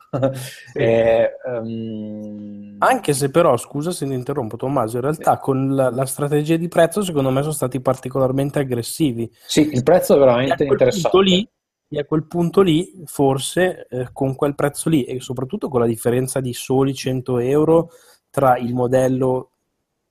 [0.73, 6.05] Eh, ehm, Anche se però, scusa se ti interrompo Tommaso, in realtà con la, la
[6.05, 9.31] strategia di prezzo secondo me sono stati particolarmente aggressivi.
[9.45, 11.21] sì, il prezzo è E veramente interessante.
[11.23, 11.49] lì,
[11.87, 15.85] e a quel punto lì forse eh, con quel prezzo lì e soprattutto con la
[15.85, 17.91] differenza di soli 100 euro
[18.29, 19.51] tra il modello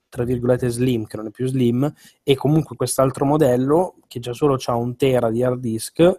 [0.09, 1.93] tra virgolette slim, che non è più slim,
[2.23, 6.19] e comunque quest'altro modello che già solo ha un tera di hard disk,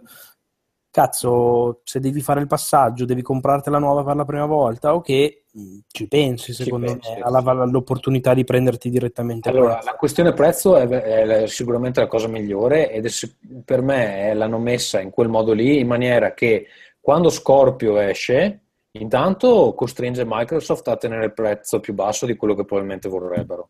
[0.96, 5.76] cazzo, se devi fare il passaggio, devi comprartela nuova per la prima volta, ok, mh,
[5.88, 7.10] ci pensi secondo pensi.
[7.12, 12.28] me alla- all'opportunità di prenderti direttamente Allora, la questione prezzo è, è sicuramente la cosa
[12.28, 13.10] migliore ed è
[13.62, 16.66] per me eh, l'hanno messa in quel modo lì in maniera che
[16.98, 18.60] quando Scorpio esce,
[18.92, 23.68] intanto costringe Microsoft a tenere il prezzo più basso di quello che probabilmente vorrebbero.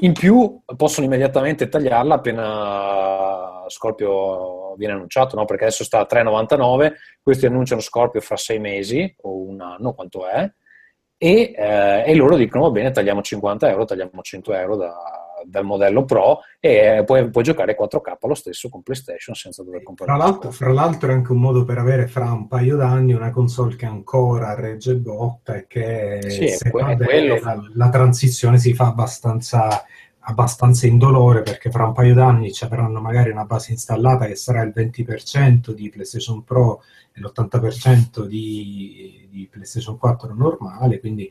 [0.00, 5.44] In più possono immediatamente tagliarla appena Scorpio viene annunciato, no?
[5.44, 10.28] perché adesso sta a 3,99, questi annunciano Scorpio fra sei mesi o un anno, quanto
[10.28, 10.48] è,
[11.16, 15.64] e, eh, e loro dicono va bene tagliamo 50 euro, tagliamo 100 euro da- dal
[15.64, 20.24] modello Pro e puoi, puoi giocare 4K lo stesso con PlayStation senza dover comprare Fra
[20.24, 23.76] l'altro, fra l'altro è anche un modo per avere fra un paio d'anni una console
[23.76, 29.84] che ancora regge botta e che Sì, se que- la, la transizione si fa abbastanza,
[30.28, 34.62] abbastanza indolore perché fra un paio d'anni ci avranno magari una base installata che sarà
[34.62, 36.82] il 20% di PlayStation Pro
[37.14, 41.30] e l'80% di, di PlayStation 4 normale, quindi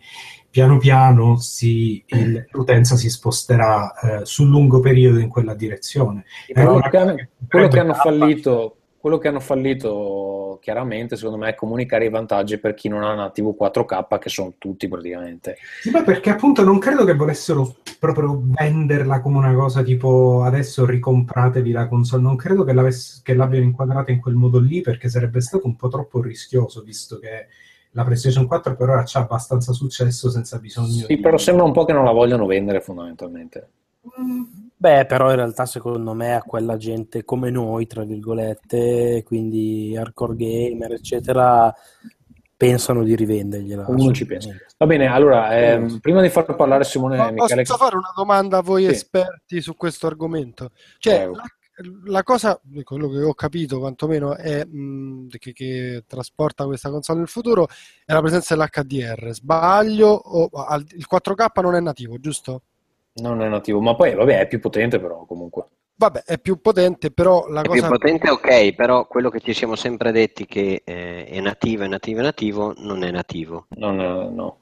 [0.50, 6.26] piano piano si- il- l'utenza si sposterà eh, sul lungo periodo in quella direzione.
[6.52, 12.06] Quello che, quello che hanno fallito, quello che hanno fallito chiaramente, secondo me, è comunicare
[12.06, 15.58] i vantaggi per chi non ha una TV 4K, che sono tutti praticamente.
[15.82, 20.86] Sì, ma perché appunto non credo che volessero proprio venderla come una cosa tipo adesso
[20.86, 22.74] ricompratevi la console, non credo che,
[23.24, 27.20] che l'abbiano inquadrata in quel modo lì perché sarebbe stato un po' troppo rischioso visto
[27.20, 27.48] che
[27.92, 31.20] la PlayStation 4 per ora c'ha abbastanza successo senza bisogno Sì, di...
[31.20, 33.70] però sembra un po' che non la vogliono vendere fondamentalmente.
[34.80, 40.36] Beh, però in realtà secondo me a quella gente come noi, tra virgolette, quindi hardcore
[40.36, 41.74] gamer, eccetera,
[42.56, 43.86] pensano di rivendergliela.
[43.88, 44.50] Uno ci pensa.
[44.78, 47.64] Va bene, allora, ehm, prima di far parlare Simone Ma Michele...
[47.64, 48.90] Posso fare una domanda a voi Sì.
[48.92, 50.70] esperti su questo argomento?
[51.00, 51.36] Cioè, Prego.
[51.36, 51.44] la,
[52.06, 57.28] la cosa, quello che ho capito quantomeno, è mh, che, che trasporta questa console nel
[57.28, 57.68] futuro
[58.06, 59.32] è la presenza dell'HDR.
[59.34, 60.10] Sbaglio?
[60.10, 62.62] O, al- il 4K non è nativo, giusto?
[63.22, 65.66] Non è nativo, ma poi, vabbè, è più potente però, comunque.
[65.96, 67.88] Vabbè, è più potente, però la È cosa...
[67.88, 71.88] più potente, ok, però quello che ci siamo sempre detti che eh, è nativo, è
[71.88, 73.66] nativo, è nativo, non è nativo.
[73.70, 74.60] Non, eh, no.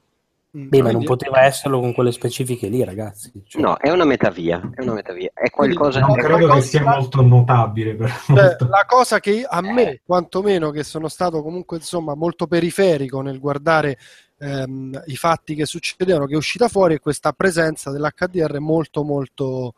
[0.56, 3.30] Mm, Beh, ma non poteva esserlo con quelle specifiche lì, ragazzi.
[3.46, 5.30] Cioè, No, è una metavia, è una metavia.
[5.34, 6.00] È qualcosa...
[6.00, 7.94] Non credo che sia molto notabile.
[7.94, 8.66] Per Cioè, molto.
[8.68, 13.98] la cosa che a me, quantomeno, che sono stato comunque insomma molto periferico nel guardare
[14.38, 19.74] ehm, i fatti che succedevano, che è uscita fuori, è questa presenza dell'HDR molto molto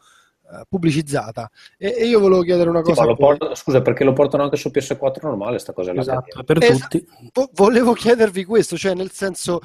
[0.51, 1.51] eh, pubblicizzata.
[1.77, 3.17] E, e io volevo chiedere una Sì, cosa voi.
[3.17, 7.07] porto- scusa, perché lo portano anche su PS4 normale, sta cosa Esatto, per Esa- tutti.
[7.35, 9.61] Vo- volevo chiedervi questo, cioè nel senso,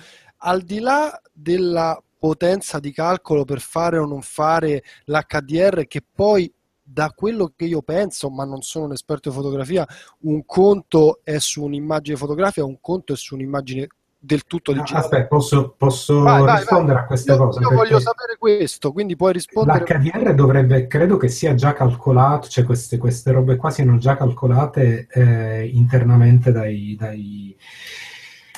[0.45, 6.51] al di là della potenza di calcolo per fare o non fare l'HDR, che poi
[6.81, 9.85] da quello che io penso, ma non sono un esperto di fotografia,
[10.21, 13.87] un conto è su un'immagine fotografica, un conto è su un'immagine
[14.19, 15.03] del tutto No, digitale.
[15.03, 17.03] aspetta, posso, posso Vai, vai, rispondere vai.
[17.03, 17.59] a queste Io- cose?
[17.59, 19.79] Io voglio sapere questo, quindi puoi rispondere.
[19.85, 25.07] L'HDR dovrebbe, credo che sia già calcolato, cioè queste, queste robe qua siano già calcolate
[25.11, 27.57] eh, internamente dai, dai,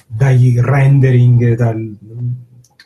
[0.06, 1.98] dai rendering, dal,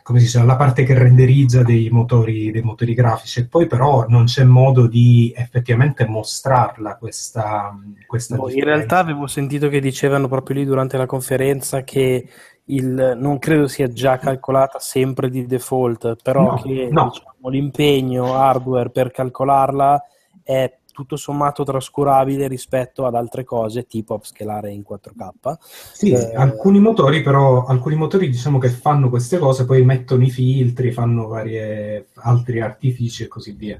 [0.01, 3.41] come si dice, la parte che renderizza dei motori, dei motori grafici.
[3.41, 9.27] E poi però non c'è modo di effettivamente mostrarla questa, questa Boh, in realtà avevo
[9.27, 12.27] sentito che dicevano proprio lì durante la conferenza che
[12.65, 17.09] il, non credo sia già calcolata sempre di default, però No, che no.
[17.11, 20.03] diciamo, l'impegno hardware per calcolarla
[20.41, 25.57] è tutto sommato trascurabile rispetto ad altre cose, tipo upscalare in 4K.
[25.93, 30.29] Sì, Eh, alcuni motori però, alcuni motori diciamo che fanno queste cose, poi mettono i
[30.29, 33.77] filtri, fanno varie, altri artifici e così via.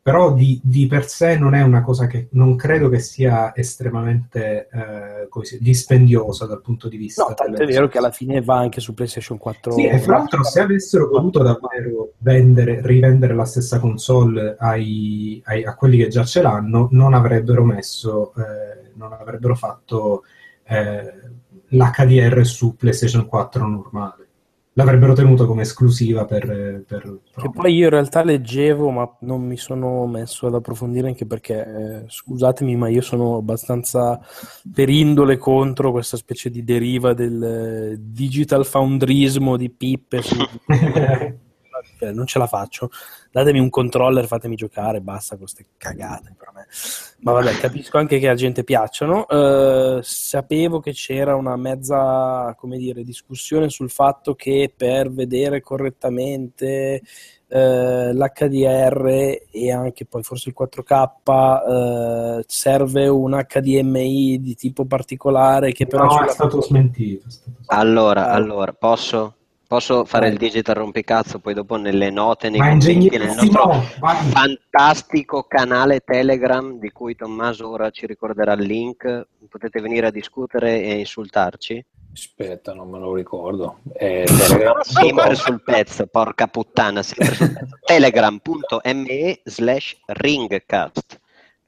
[0.00, 4.68] Però di, di per sé non è una cosa che non credo che sia estremamente
[4.72, 8.56] eh, dice, dispendiosa dal punto di vista No, tanto è vero che alla fine va
[8.56, 9.72] anche su PlayStation 4.
[9.72, 15.64] Sì, e fra l'altro se avessero potuto davvero vendere, rivendere la stessa console ai- ai-
[15.64, 20.22] a quelli che già ce l'hanno, non avrebbero messo, eh, non avrebbero fatto
[20.64, 21.12] eh,
[21.68, 24.27] l'HDR su PlayStation 4 normale.
[24.78, 26.84] L'avrebbero tenuto come esclusiva per...
[26.86, 31.26] per- Che poi io in realtà leggevo, ma non mi sono messo ad approfondire anche
[31.26, 34.20] perché, eh, scusatemi, ma io sono abbastanza
[34.72, 40.22] per indole contro questa specie di deriva del eh, digital foundrismo di pippe.
[40.22, 40.36] su-
[42.00, 42.90] Eh, non ce la faccio.
[43.30, 46.66] Datemi un controller, fatemi giocare, basta con queste cagate per me.
[47.20, 49.26] Ma vabbè, capisco anche che a gente piacciono.
[49.28, 57.02] Eh, sapevo che c'era una mezza, come dire, discussione sul fatto che per vedere correttamente
[57.50, 59.06] eh, l'HDR
[59.50, 61.08] e anche poi forse il 4K
[62.38, 67.26] eh, serve un HDMI di tipo particolare che però No, è stato smentito.
[67.26, 67.74] è stato smentito.
[67.74, 68.32] Allora, Ah.
[68.34, 69.34] allora, posso?
[69.68, 70.32] Posso fare Vai.
[70.32, 74.16] il digital rompicazzo, poi dopo nelle note, nei Ma commenti, nel nostro vai.
[74.30, 80.82] fantastico canale Telegram di cui Tommaso ora ci ricorderà il link, potete venire a discutere
[80.82, 81.84] e insultarci.
[82.14, 83.80] Aspetta, non me lo ricordo.
[83.92, 84.80] Eh, Telegram.
[84.80, 87.78] Sempre sul pezzo, porca puttana, sempre sul pezzo.
[87.84, 91.17] Telegram.me slash ringcast.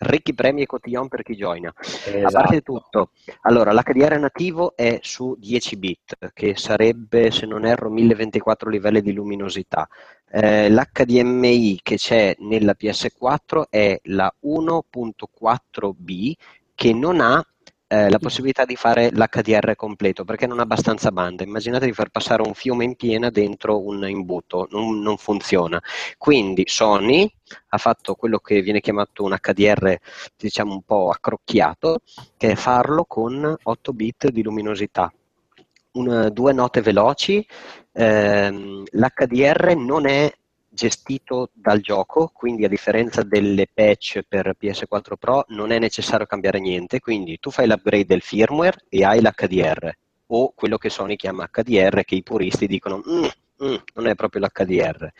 [0.02, 1.68] Ricchi premi e cotillon per chi joina.
[1.68, 1.74] A
[2.10, 2.30] Esatto.
[2.32, 3.10] parte tutto,
[3.42, 9.12] allora l'HDR nativo è su 10 bit, che sarebbe, se non erro, 1024 livelli di
[9.12, 9.86] luminosità.
[10.30, 16.32] Eh, L'HDMI che c'è nella PS4 è la 1.4B
[16.74, 17.44] che non ha
[17.92, 21.42] eh, la possibilità di fare l'HDR completo perché non ha abbastanza banda.
[21.42, 25.82] Immaginate di far passare un fiume in piena dentro un imbuto, non, non funziona.
[26.16, 27.28] Quindi Sony
[27.70, 29.98] ha fatto quello che viene chiamato un HDR,
[30.36, 31.98] diciamo un po' accrocchiato,
[32.36, 35.12] che è farlo con 8 bit di luminosità.
[35.92, 37.44] Un- due note veloci,
[37.92, 40.32] ehm, l'HDR non è
[40.70, 46.60] gestito dal gioco, quindi a differenza delle patch per PS4 Pro non è necessario cambiare
[46.60, 49.92] niente, quindi tu fai l'upgrade del firmware e hai l'HDR
[50.32, 53.24] o quello che Sony chiama HDR che i puristi dicono "Mm,
[53.64, 55.10] mm, non è proprio l'HDR.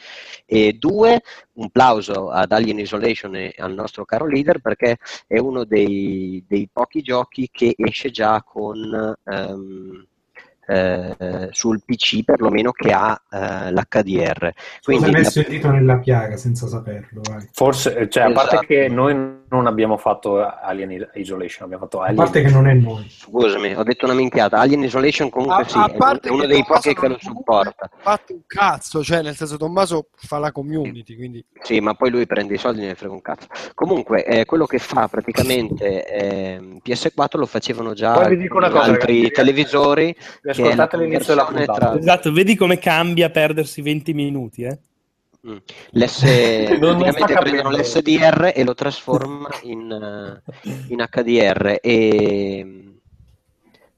[0.47, 1.21] E due,
[1.55, 6.69] un plauso ad Alien Isolation e al nostro caro leader perché è uno dei, dei
[6.73, 10.07] pochi giochi che esce già con ehm,
[10.67, 14.53] eh, sul PC perlomeno che ha eh, l'HDR.
[14.83, 17.21] Quindi la- messo il dito nella piaga senza saperlo.
[17.29, 17.49] vai.
[17.53, 18.67] Forse, cioè, a parte Esatto.
[18.67, 22.75] che noi non abbiamo fatto Alien Isolation, abbiamo fatto A Alien parte che non è
[22.75, 23.07] noi.
[23.09, 24.59] Scusami, ho detto una minchiata.
[24.59, 27.91] Alien Isolation comunque A- sì, a è parte uno che dei pochi che lo supporta.
[27.99, 32.27] fatto un cazzo, cioè nel senso Tommaso fa la community, quindi Sì, ma poi lui
[32.27, 33.49] prende i soldi e ne frega un cazzo.
[33.75, 40.11] Comunque, eh, quello che fa praticamente ehm, PS4 lo facevano già altri televisori.
[40.11, 41.99] è la ascoltate l'inizio della puntata.
[41.99, 44.79] Esatto, vedi come cambia perdersi 20 minuti, eh?
[45.47, 45.57] Mm.
[45.93, 46.19] L'S,
[46.79, 52.91] praticamente prendono l'SDR e lo trasforma in, eh, in HDR e mm,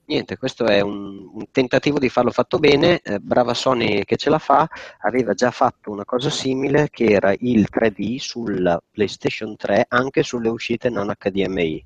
[0.05, 4.31] niente, questo è un, un tentativo di farlo fatto bene, eh, brava Sony che ce
[4.31, 4.69] la fa,
[5.01, 10.49] aveva già fatto una cosa simile che era il 3D sulla PlayStation 3 anche sulle
[10.49, 11.85] uscite non HDMI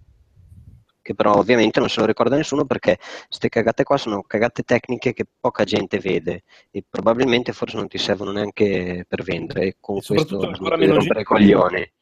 [1.07, 2.98] che però ovviamente non se lo ricorda nessuno perché
[3.28, 6.42] queste cagate qua sono cagate tecniche che poca gente vede
[6.72, 11.22] e probabilmente forse non ti servono neanche per vendere e con E questo rompere gente.
[11.22, 11.92] coglioni.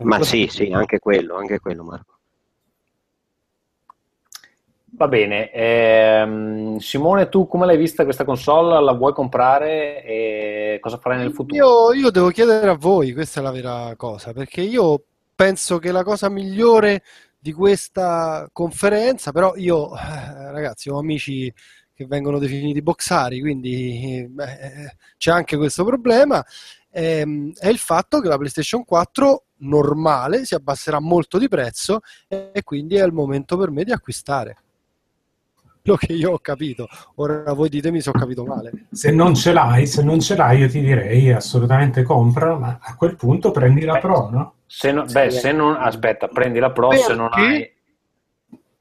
[0.00, 2.16] Ma Ancora- sì, sì, anche quello, anche quello Marco.
[4.90, 8.82] Va bene, ehm, Simone, tu come l'hai vista questa console?
[8.82, 11.90] La vuoi comprare e cosa farai nel futuro?
[11.92, 15.00] io, io devo chiedere a voi, questa è la vera cosa, perché io
[15.34, 17.02] penso che la cosa migliore
[17.38, 21.52] di questa conferenza, però io, eh, ragazzi, ho amici
[21.94, 26.44] che vengono definiti boxari, quindi eh, beh, eh, c'è anche questo problema,
[26.90, 32.60] ehm, è il fatto che la PlayStation 4 normale si abbasserà molto di prezzo e
[32.62, 34.56] quindi è il momento per me di acquistare.
[35.88, 36.86] Quello che io ho capito.
[37.14, 38.72] Ora voi ditemi se ho capito male.
[38.90, 42.94] Se non ce l'hai, se non ce l'hai, io ti direi assolutamente compra, ma a
[42.94, 44.54] quel punto prendi la Pro, no?
[44.66, 47.46] Se no- beh, se non, aspetta, prendi la Pro se non Perché?
[47.46, 47.72] hai...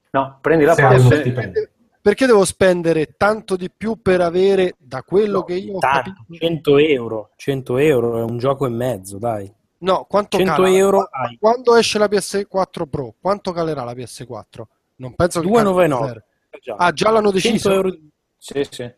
[0.09, 1.19] No, prendi la Se Pro se...
[1.19, 1.69] stipendio.
[2.01, 6.45] Perché devo spendere tanto di più per avere da quello che io ho Tanto, capito?
[6.45, 9.49] 100 euro, 100 euro è un gioco e mezzo, dai.
[9.79, 10.69] No, quanto 100 cala?
[10.69, 11.37] euro Qu- hai.
[11.39, 14.61] Quando esce la PS4 Pro, quanto calerà la PS4?
[14.97, 16.17] Non penso che calli 2,99.
[16.61, 16.77] Zero.
[16.77, 17.71] Ah, già l'hanno 100 deciso?
[17.71, 17.97] euro,
[18.37, 18.91] Sì, sì.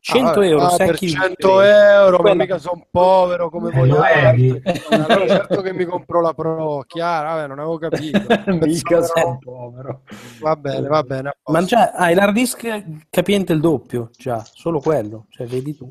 [0.00, 1.92] 100 Ah, euro, Ah, per chi 100 vede?
[1.94, 4.62] euro, ma mica sono povero come Eh, vedi?
[4.90, 8.28] Allora certo che mi compro la Pro, chiaro, vabbè, non avevo capito.
[8.46, 10.02] Mica era- povero.
[10.40, 11.36] Va bene, va bene.
[11.44, 15.88] Ma già hai l'hard disk capiente il doppio, già, solo quello, cioè vedi tu.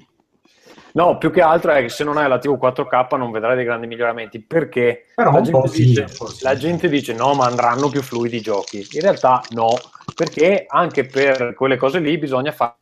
[0.95, 3.65] No, più che altro è che se non hai la TV 4K non vedrai dei
[3.65, 6.05] grandi miglioramenti perché Però la gente, dice,
[6.41, 8.85] la gente dice no, ma andranno più fluidi i giochi.
[8.91, 9.69] In realtà no,
[10.13, 12.75] perché anche per quelle cose lì bisogna fare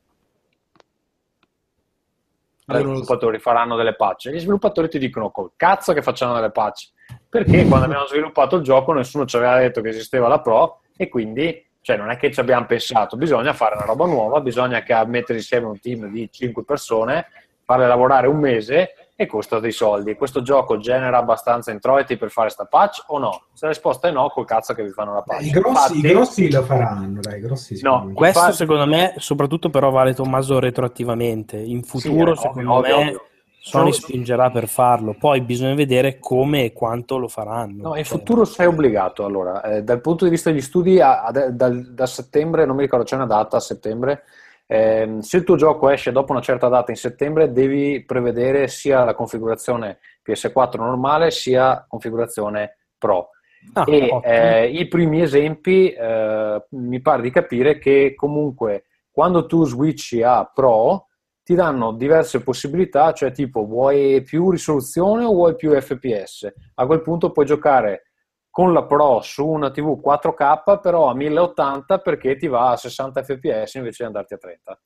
[2.65, 4.29] gli sviluppatori faranno delle patch.
[4.29, 6.89] Gli sviluppatori ti dicono col cazzo che facciano delle patch.
[7.29, 11.07] Perché quando abbiamo sviluppato il gioco nessuno ci aveva detto che esisteva la Pro e
[11.09, 15.39] quindi cioè, non è che ci abbiamo pensato, bisogna fare una roba nuova, bisogna mettere
[15.39, 17.25] insieme un team di 5 persone,
[17.71, 20.15] farle lavorare un mese e costa dei soldi.
[20.15, 23.43] Questo gioco genera abbastanza introiti per fare sta patch o no?
[23.53, 25.45] Se la risposta è no, col cazzo che vi fanno la patch.
[25.45, 28.11] I grossi, Infatti- i grossi lo faranno, dai, i grossi No.
[28.13, 31.57] Questo Infatti- secondo me, soprattutto però vale Tommaso retroattivamente.
[31.57, 33.25] In futuro, Sì, secondo ovvio, me, ovvio.
[33.63, 35.13] Sony spingerà per farlo.
[35.17, 37.89] Poi bisogna vedere come e quanto lo faranno.
[37.89, 39.23] No, in Cioè, futuro sei obbligato.
[39.23, 42.81] Allora, eh, dal punto di vista degli studi, a- a- dal- da settembre, non mi
[42.81, 44.23] ricordo, c'è una data a settembre.
[44.71, 49.03] Ehm, se il tuo gioco esce dopo una certa data in settembre, devi prevedere sia
[49.03, 53.29] la configurazione PS4 normale sia configurazione Pro.
[53.73, 59.65] ah, e eh, i primi esempi eh, mi pare di capire che comunque quando tu
[59.65, 61.07] switchi a Pro
[61.43, 66.49] ti danno diverse possibilità, cioè tipo vuoi più risoluzione o vuoi più FPS.
[66.75, 68.10] A quel punto puoi giocare
[68.51, 73.23] con la Pro su una TV 4K però a 1080 perché ti va a 60
[73.23, 74.81] fps invece di andarti a 30.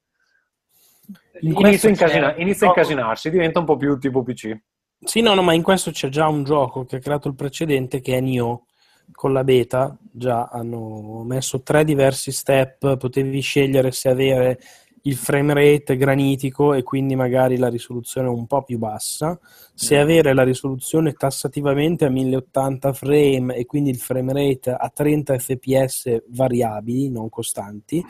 [1.41, 4.57] In Inizia, incasina- inizia a incasinarsi, diventa un po' più tipo PC.
[5.03, 7.99] Sì, no, no, ma in questo c'è già un gioco che ha creato il precedente
[7.99, 8.66] che è Nioh.
[9.11, 14.59] Con la beta già hanno messo tre diversi step, potevi scegliere se avere
[15.08, 19.39] il frame rate granitico e quindi magari la risoluzione un po' più bassa,
[19.74, 25.38] se avere la risoluzione tassativamente a 1080 frame e quindi il frame rate a 30
[25.38, 28.03] fps variabili, non costanti,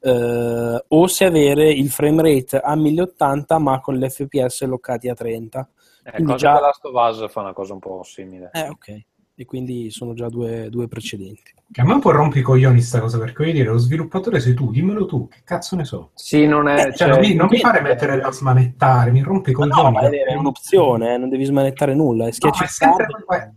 [0.00, 5.68] eh, o se avere il frame rate a 1080 ma con l'FPS loccati a 30.
[6.04, 8.48] Eh, Quindi già- Last of Us fa una cosa un po' simile.
[8.54, 9.04] Eh, ok.
[9.40, 11.54] E quindi sono già due, due precedenti.
[11.70, 14.40] Che a me un po' rompi i coglioni sta cosa, perché voglio dire, lo sviluppatore
[14.40, 16.10] sei tu, dimmelo tu, che cazzo ne so.
[16.14, 16.76] Sì, non è...
[16.76, 19.80] Cioè, cioè, non, mi, non mi fare mettere da smanettare, mi rompe i coglioni.
[19.80, 22.26] no, ma è, un'opzione, eh, non devi smanettare nulla.
[22.26, 23.06] E No, ma è il sempre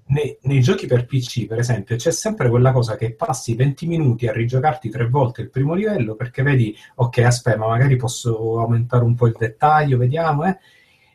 [0.06, 4.28] nei, nei giochi per PC, per esempio, c'è sempre quella cosa che passi 20 minuti
[4.28, 9.04] a rigiocarti tre volte il primo livello perché vedi, ok, aspetta, ma magari posso aumentare
[9.04, 10.60] un po' il dettaglio, vediamo, eh.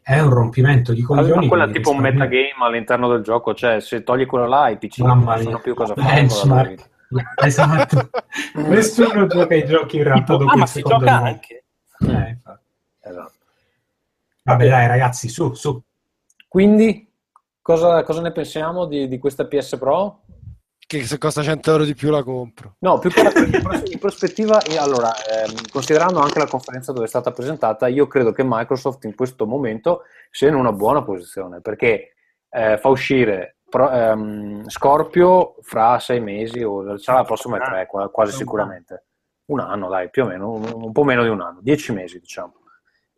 [0.09, 1.49] È un rompimento di Allora, coglioni.
[1.49, 4.99] quella che tipo un metagame all'interno del gioco, cioè se togli quello là i PC
[4.99, 6.15] Mamma non sanno più cosa fare.
[6.15, 6.69] Benchmark.
[7.09, 7.35] vita.
[7.45, 8.11] Esatto.
[8.55, 11.65] Nessuno gioca ai giochi in realtà dopo ah, il ma si secondo gioca anche.
[12.07, 12.39] Eh.
[13.01, 13.33] Esatto.
[14.45, 15.83] Vabbè, dai, ragazzi, su, su.
[16.47, 17.11] Quindi
[17.61, 20.21] cosa, cosa ne pensiamo di, di questa PS Pro?
[20.89, 22.77] Che se costa 100 euro di più la compro.
[22.79, 27.07] No, più che altro in pros- in prospettiva, allora, ehm, considerando anche la conferenza dove
[27.07, 31.61] è stata presentata, io credo che Microsoft in questo momento sia in una buona posizione
[31.61, 32.15] perché
[32.51, 38.09] eh, fa uscire Pro- ehm, Scorpio fra sei mesi o sarà la prossima E3, qua-
[38.09, 39.07] quasi sicuramente.
[39.47, 42.21] Un anno, dai, più o meno, un, un po' meno di un anno, dieci mesi
[42.21, 42.53] diciamo.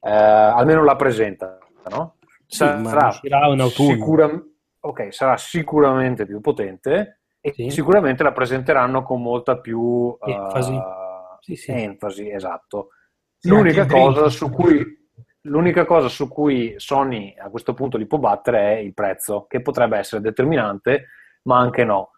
[0.00, 1.58] Eh, almeno la presenta,
[1.90, 2.16] no?
[2.46, 3.92] Sì, ma uscirà in autunno.
[3.92, 4.42] sicura-
[4.80, 7.17] ok, sarà sicuramente più potente
[7.48, 7.70] e Sì.
[7.70, 10.78] sicuramente la presenteranno con molta più Enfasi.
[11.40, 11.70] Sì, sì.
[11.72, 12.88] enfasi, esatto.
[13.42, 15.08] L'unica, cosa cui,
[15.42, 19.62] l'unica cosa su cui Sony a questo punto li può battere è il prezzo, che
[19.62, 21.06] potrebbe essere determinante,
[21.42, 22.10] ma anche no.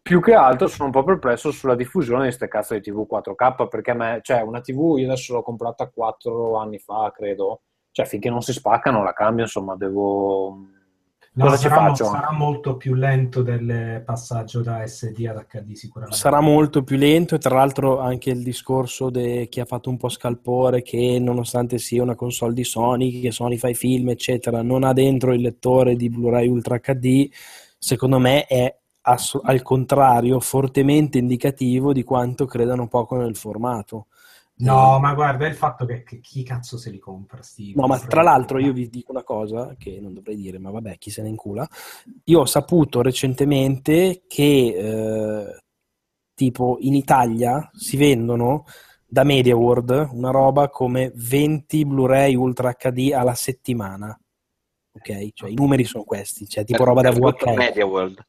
[0.00, 3.68] Più che altro sono un po' perplesso sulla diffusione di queste cazzo di TV 4K,
[3.68, 7.62] perché me, cioè, una TV io adesso l'ho comprata 4 anni fa, credo,
[7.92, 10.58] cioè finché non si spaccano la cambio, insomma, devo...
[11.34, 12.04] No, cosa ci sarà, faccio?
[12.04, 16.18] sarà molto più lento del passaggio da SD ad HD sicuramente.
[16.18, 19.96] Sarà molto più lento e tra l'altro anche il discorso de- che ha fatto un
[19.96, 24.60] po' scalpore che nonostante sia una console di Sony, che Sony fa i film eccetera,
[24.60, 27.30] non ha dentro il lettore di Blu-ray Ultra HD,
[27.78, 34.08] secondo me è ass- al contrario fortemente indicativo di quanto credano poco nel formato.
[34.54, 37.86] No, ma guarda, è il fatto che, che chi cazzo se li compra sti No,
[37.86, 41.10] ma tra l'altro io vi dico una cosa che non dovrei dire, ma vabbè, chi
[41.10, 41.68] se ne incula.
[42.24, 44.44] Io ho saputo recentemente che
[44.76, 45.62] eh,
[46.34, 48.64] tipo in Italia si vendono
[49.06, 54.16] da Media World una roba come 20 Blu-ray Ultra HD alla settimana.
[54.94, 55.32] Ok?
[55.32, 57.56] Cioè i numeri sono questi, cioè tipo Per- roba da per tutto VHS.
[57.56, 58.26] Media World.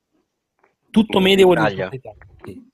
[0.90, 2.00] Tutto in Media World in Italia.
[2.44, 2.72] Sì.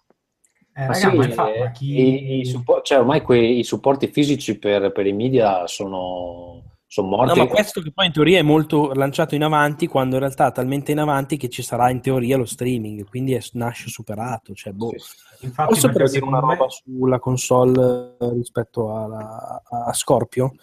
[0.79, 1.99] Eh, Ma raga, sì, ma infatti, eh, ma chi...
[1.99, 7.09] i- i suppo- cioè, ormai quei, i supporti fisici per, per i media sono, sono
[7.09, 7.37] No, morti.
[7.39, 10.51] ma questo che poi in teoria è molto lanciato in avanti, quando in realtà è
[10.53, 14.53] talmente in avanti che ci sarà in teoria lo streaming, quindi è- nasce superato.
[14.53, 14.93] Cioè, boh.
[15.41, 20.53] Infatti, Posso però dire una me- roba sulla console eh, rispetto alla- a Scorpio?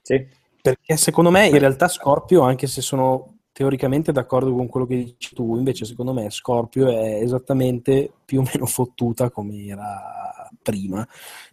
[0.00, 0.26] Sì.
[0.62, 5.34] Perché secondo me in realtà Scorpio, anche se sono teoricamente d'accordo con quello che dici
[5.34, 11.06] tu, invece secondo me Scorpio è esattamente più o meno fottuta come era prima,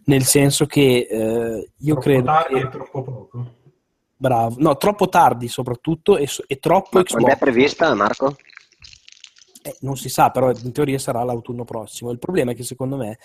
[0.04, 2.60] nel senso che eh, io troppo credo tardi che...
[2.60, 3.54] e troppo poco.
[4.16, 8.36] Bravo, no, troppo tardi soprattutto e, e troppo Ma quando è prevista, Marco?
[9.60, 12.10] Eh, non si sa, però in teoria sarà l'autunno prossimo.
[12.10, 13.18] Il problema è che secondo me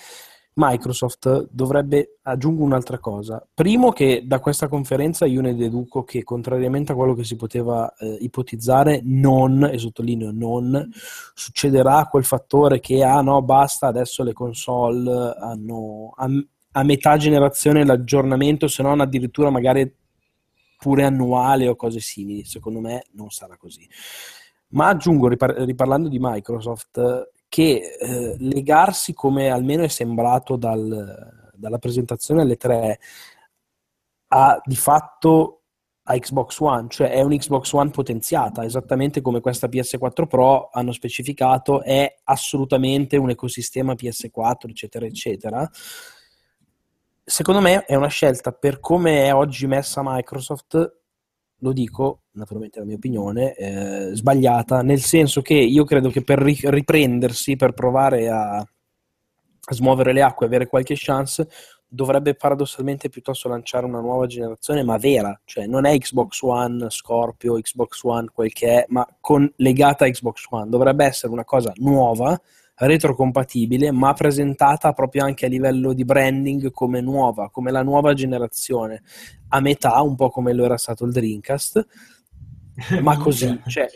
[0.55, 3.45] Microsoft dovrebbe, aggiungo un'altra cosa.
[3.53, 7.93] Primo che da questa conferenza io ne deduco che contrariamente a quello che si poteva
[7.97, 10.89] eh, ipotizzare, non, e sottolineo non,
[11.33, 16.27] succederà quel fattore che ah no, basta, adesso le console hanno a,
[16.73, 19.91] a metà generazione l'aggiornamento, se non addirittura magari
[20.77, 22.43] pure annuale o cose simili.
[22.45, 23.87] Secondo me non sarà così.
[24.69, 31.77] Ma aggiungo, ripar- riparlando di Microsoft, che eh, legarsi, come almeno è sembrato dal- dalla
[31.77, 32.99] presentazione alle 3,
[34.29, 35.61] a di fatto
[36.01, 40.93] a Xbox One, cioè è un Xbox One potenziata, esattamente come questa PS4 Pro hanno
[40.93, 45.69] specificato, è assolutamente un ecosistema PS4, eccetera, eccetera.
[47.23, 51.02] Secondo me è una scelta per come è oggi messa Microsoft,
[51.63, 56.21] lo dico, naturalmente è la mia opinione, eh, sbagliata, nel senso che io credo che
[56.21, 61.47] per ri- riprendersi, per provare a, a smuovere le acque, avere qualche chance,
[61.87, 67.53] dovrebbe paradossalmente piuttosto lanciare una nuova generazione, ma vera, cioè non è Xbox One Scorpio,
[67.53, 71.71] Xbox One quel che è, ma con, legata a Xbox One, dovrebbe essere una cosa
[71.77, 72.37] nuova,
[72.75, 79.03] retrocompatibile, ma presentata proprio anche a livello di branding come nuova, come la nuova generazione,
[79.53, 81.85] a metà, un po' come lo era stato il Dreamcast,
[83.01, 83.87] ma così, cioè,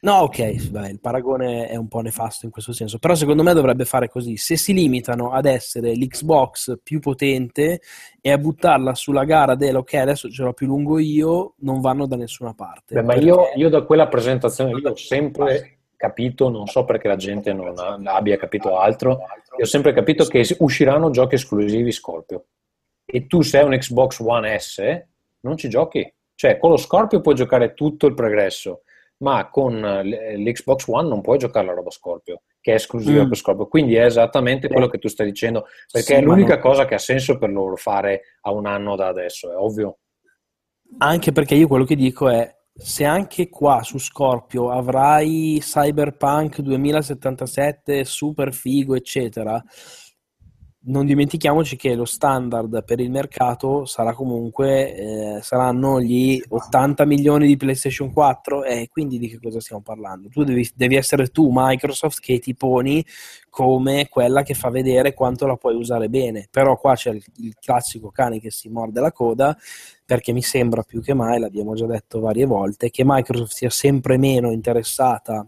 [0.00, 3.54] no, ok, vabbè, il paragone è un po' nefasto in questo senso, però secondo me
[3.54, 4.36] dovrebbe fare così.
[4.36, 7.80] Se si limitano ad essere l'Xbox più potente
[8.20, 12.06] e a buttarla sulla gara del ok, adesso ce l'ho più lungo io, non vanno
[12.06, 12.94] da nessuna parte.
[12.94, 17.16] Beh, ma io, io da quella presentazione lì ho sempre, capito, non so perché la
[17.16, 17.72] gente non
[18.04, 19.10] abbia capito altro,
[19.56, 22.46] io ho sempre capito che usciranno giochi esclusivi Scorpio.
[23.10, 24.82] E tu sei un Xbox One S,
[25.40, 26.12] non ci giochi.
[26.34, 28.82] Cioè, con lo Scorpio puoi giocare tutto il progresso,
[29.18, 33.28] ma con eh, l'Xbox One non puoi giocare la roba Scorpio, che è esclusiva Mm.
[33.28, 33.66] per Scorpio.
[33.66, 36.94] Quindi è esattamente quello che tu stai dicendo, perché Sì, è l'unica non- cosa che
[36.94, 39.98] ha senso per loro fare a un anno da adesso, è ovvio.
[40.98, 48.04] Anche perché io quello che dico è, se anche qua su Scorpio avrai Cyberpunk 2077
[48.04, 49.60] super figo, eccetera,
[50.80, 54.94] non dimentichiamoci che lo standard per il mercato sarà comunque,
[55.36, 60.28] eh, saranno gli 80 milioni di PlayStation 4 e quindi di che cosa stiamo parlando?
[60.28, 63.04] Tu devi, devi essere tu, Microsoft, che ti poni
[63.50, 67.56] come quella che fa vedere quanto la puoi usare bene, però qua c'è il, il
[67.60, 69.56] classico cane che si morde la coda
[70.04, 74.16] perché mi sembra più che mai, l'abbiamo già detto varie volte, che Microsoft sia sempre
[74.16, 75.46] meno interessata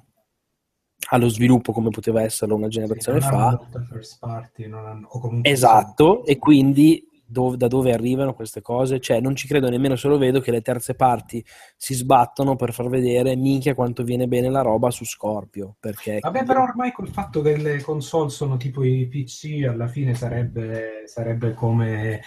[1.09, 3.59] allo sviluppo come poteva esserlo una generazione fa.
[4.19, 5.09] party, hanno-
[5.43, 9.01] Esatto, e quindi dov- da dove arrivano queste cose?
[9.01, 11.45] Cioè, non ci credo nemmeno se lo vedo che le terze parti
[11.77, 15.77] si sbattono per far vedere minchia quanto viene bene la roba su Scorpio.
[15.81, 20.15] Perché Vabbè, però ormai col fatto che le console sono tipo i PC, alla fine
[20.15, 22.21] sarebbe, sarebbe come...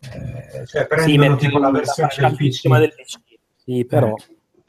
[0.00, 2.68] eh, cioè Sì, prendono metti tipo la la versione fascia del PC.
[2.68, 3.18] del PC.
[3.56, 4.14] Sì, però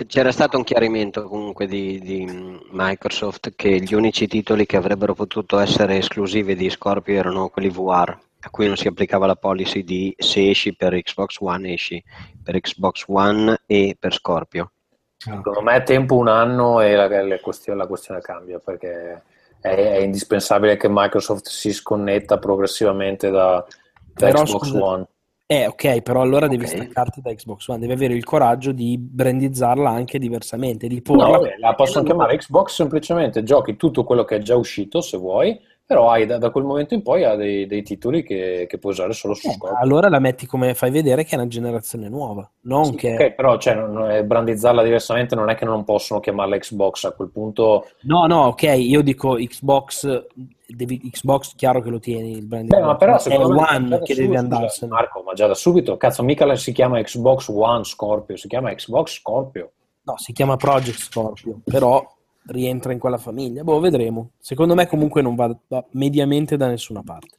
[0.07, 2.25] C'era stato un chiarimento comunque di, di
[2.71, 8.17] Microsoft che gli unici titoli che avrebbero potuto essere esclusivi di Scorpio erano quelli VR,
[8.41, 12.01] a cui non si applicava la policy di se esci per Xbox One esci
[12.41, 14.71] per Xbox One e per Scorpio.
[15.17, 19.21] Secondo me è tempo un anno e la, la questione, la questione cambia perché
[19.59, 23.65] è, è indispensabile che Microsoft si sconnetta progressivamente da,
[24.13, 25.07] da Xbox scusa, One.
[25.51, 26.69] Eh, ok, però allora devi Ok.
[26.69, 31.31] staccarti da Xbox One, devi avere il coraggio di brandizzarla anche diversamente, di porla No,
[31.31, 35.59] vabbè, la possono chiamare Xbox semplicemente, giochi tutto quello che è già uscito se vuoi,
[35.89, 38.91] però hai da, da quel momento in poi ha dei, dei titoli che, che puoi
[38.91, 39.79] usare solo su Eh, Scorpio.
[39.79, 43.13] allora la metti come fai vedere che è una generazione nuova, non che...
[43.13, 47.29] Ok, però cioè, non- brandizzarla diversamente non è che non possono chiamarla Xbox, a quel
[47.29, 50.27] punto No, no, ok, io dico Xbox,
[50.67, 54.35] devi, Xbox chiaro che lo tieni il brand Beh, ma però è One che devi
[54.35, 54.91] andarsene.
[54.91, 59.15] Marco, ma già da subito, cazzo, mica si chiama Xbox One Scorpio, si chiama Xbox
[59.19, 59.71] Scorpio.
[60.03, 62.05] No, si chiama Project Scorpio, però
[62.49, 63.63] rientra in quella famiglia.
[63.63, 64.31] Boh, vedremo.
[64.37, 67.37] Secondo me comunque non va, va mediamente da nessuna parte.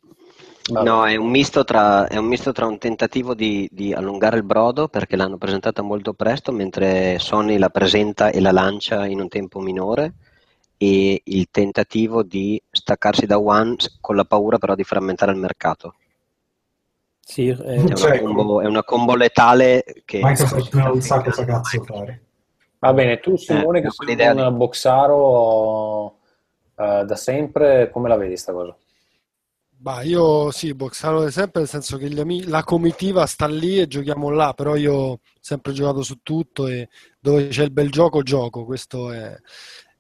[0.71, 4.45] No, è un misto tra, è un, misto tra un tentativo di, di allungare il
[4.45, 9.29] brodo perché l'hanno presentata molto presto, mentre Sony la presenta e la lancia in un
[9.29, 10.15] tempo minore,
[10.77, 15.95] e il tentativo di staccarsi da One con la paura però di frammentare il mercato.
[17.21, 21.45] Sì, È eh, una, Cioè, combo, è una combo letale che Microsoft non sa cosa
[21.45, 22.23] cazzo fare.
[22.81, 26.19] Va bene, tu Simone Eh, che sei un boxaro
[26.77, 28.77] eh, da sempre, come la vedi sta cosa?
[29.83, 33.79] Bah, io sì, boxaro da sempre, nel senso che gli ami- la comitiva sta lì
[33.81, 36.89] e giochiamo là, però io ho sempre giocato su tutto e
[37.19, 38.65] dove c'è il bel gioco, gioco.
[38.67, 39.35] Questo è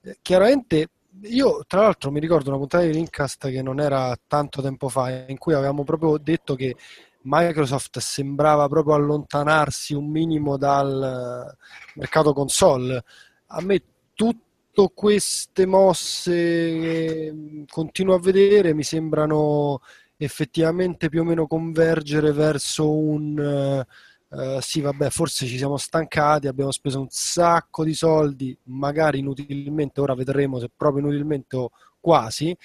[0.02, 0.88] eh, chiaramente.
[1.22, 5.24] Io, tra l'altro, mi ricordo una puntata di Linkcast che non era tanto tempo fa,
[5.26, 6.76] in cui avevamo proprio detto che
[7.22, 11.56] Microsoft sembrava proprio allontanarsi un minimo dal eh,
[11.94, 13.02] mercato console.
[13.46, 13.82] A me
[14.14, 19.80] tutte queste mosse che mh, continuo a vedere mi sembrano
[20.16, 23.84] effettivamente più o meno convergere verso un
[24.32, 30.00] eh, sì, vabbè, forse ci siamo stancati, abbiamo speso un sacco di soldi, magari inutilmente,
[30.00, 32.56] ora vedremo se proprio inutilmente o quasi,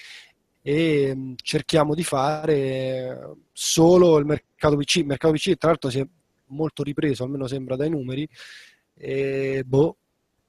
[0.67, 4.95] e mh, cerchiamo di fare solo il mercato PC.
[4.97, 6.07] Il mercato PC, tra l'altro, si è
[6.47, 8.27] molto ripreso, almeno sembra dai numeri,
[8.95, 9.97] e boh,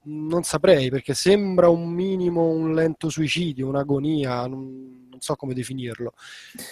[0.05, 6.13] non saprei perché sembra un minimo un lento suicidio, un'agonia, non, non so come definirlo.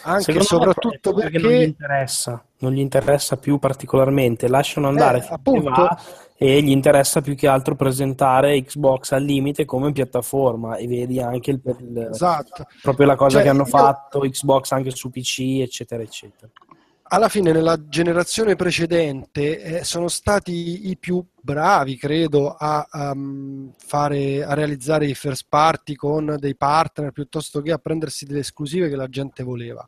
[0.03, 5.19] Anche e soprattutto che perché non gli interessa, non gli interessa più particolarmente, lasciano andare
[5.19, 5.69] Eh, appunto.
[5.71, 5.99] va
[6.37, 11.51] e gli interessa più che altro presentare Xbox al limite come piattaforma e vedi anche
[11.51, 12.67] il, il- Esatto.
[12.81, 16.51] proprio la cosa Cioè, che hanno io- fatto Xbox anche su PC, eccetera, eccetera.
[17.07, 24.43] Alla fine nella generazione precedente eh, sono stati i più bravi, credo, a, um, fare,
[24.43, 28.95] a realizzare i first party con dei partner piuttosto che a prendersi delle esclusive che
[28.95, 29.87] la gente voleva.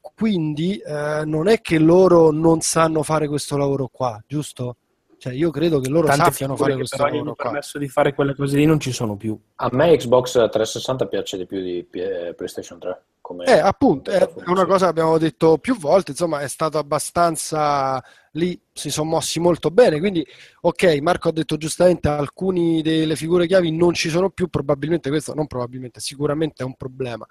[0.00, 4.78] Quindi eh, non è che loro non sanno fare questo lavoro qua, giusto?
[5.18, 7.44] Cioè, io credo che loro Tante sappiano fare che queste però hanno qua.
[7.46, 9.36] permesso di fare quelle cose lì non ci sono più.
[9.56, 13.02] A me Xbox 360 piace di più di P- PlayStation 3.
[13.20, 16.78] Come Eh, appunto, è è una cosa che abbiamo detto più volte, insomma, è stato
[16.78, 20.24] abbastanza lì, si sono mossi molto bene, quindi
[20.60, 25.34] ok, Marco ha detto giustamente alcune delle figure chiavi non ci sono più, probabilmente questo,
[25.34, 27.26] non probabilmente, sicuramente è un problema.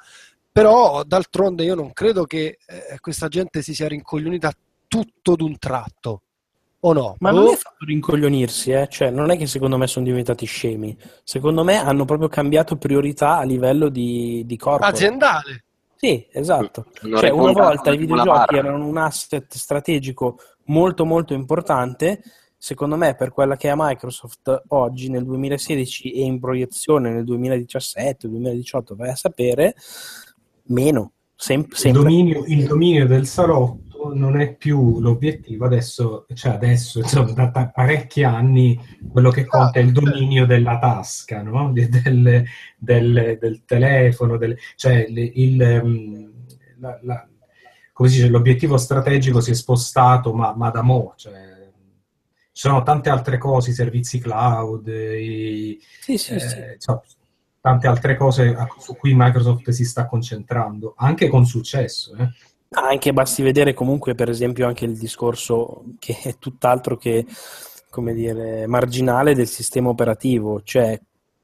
[0.51, 4.51] Però d'altronde io non credo che eh, questa gente si sia rincoglionita
[4.87, 6.23] tutto d'un tratto,
[6.89, 7.15] o no?
[7.19, 8.87] Ma non è fatto rincoglionirsi, eh?
[8.89, 10.97] Cioè, non è che secondo me sono diventati scemi.
[11.23, 14.93] Secondo me hanno proprio cambiato priorità a livello di, di corporate.
[14.95, 15.63] aziendale.
[15.95, 16.85] Sì, esatto.
[17.01, 22.21] Hanno Cioè, una volta i videogiochi erano un asset strategico molto molto importante,
[22.55, 28.27] secondo me per quella che è Microsoft oggi nel 2016 e in proiezione nel 2017,
[28.27, 29.75] 2018, vai a sapere,
[30.65, 31.13] meno.
[31.35, 32.01] Sem- Il sempre.
[32.01, 37.69] dominio, il dominio del salotto non è più l'obiettivo adesso, cioè adesso, insomma, da ta-
[37.69, 38.79] parecchi anni
[39.11, 41.71] quello che conta è il dominio della tasca, no?
[41.73, 42.43] De- del,
[42.77, 46.31] del- del telefono, del- cioè il, il, ehm,
[46.79, 47.27] la- la-
[47.93, 51.55] come si dice, l'obiettivo strategico si è spostato, ma, ma da mo', cioè,
[52.51, 56.59] ci sono tante altre cose, i servizi cloud, i, Sì, sì, eh, sì.
[56.75, 57.01] insomma,
[57.59, 62.15] tante altre cose su cui Microsoft si sta concentrando, anche con successo.
[62.15, 62.29] eh.
[62.69, 67.25] Anche basti vedere comunque, per esempio, anche il discorso che è tutt'altro che,
[67.89, 70.61] come dire, marginale del sistema operativo.
[70.61, 70.99] Cioè,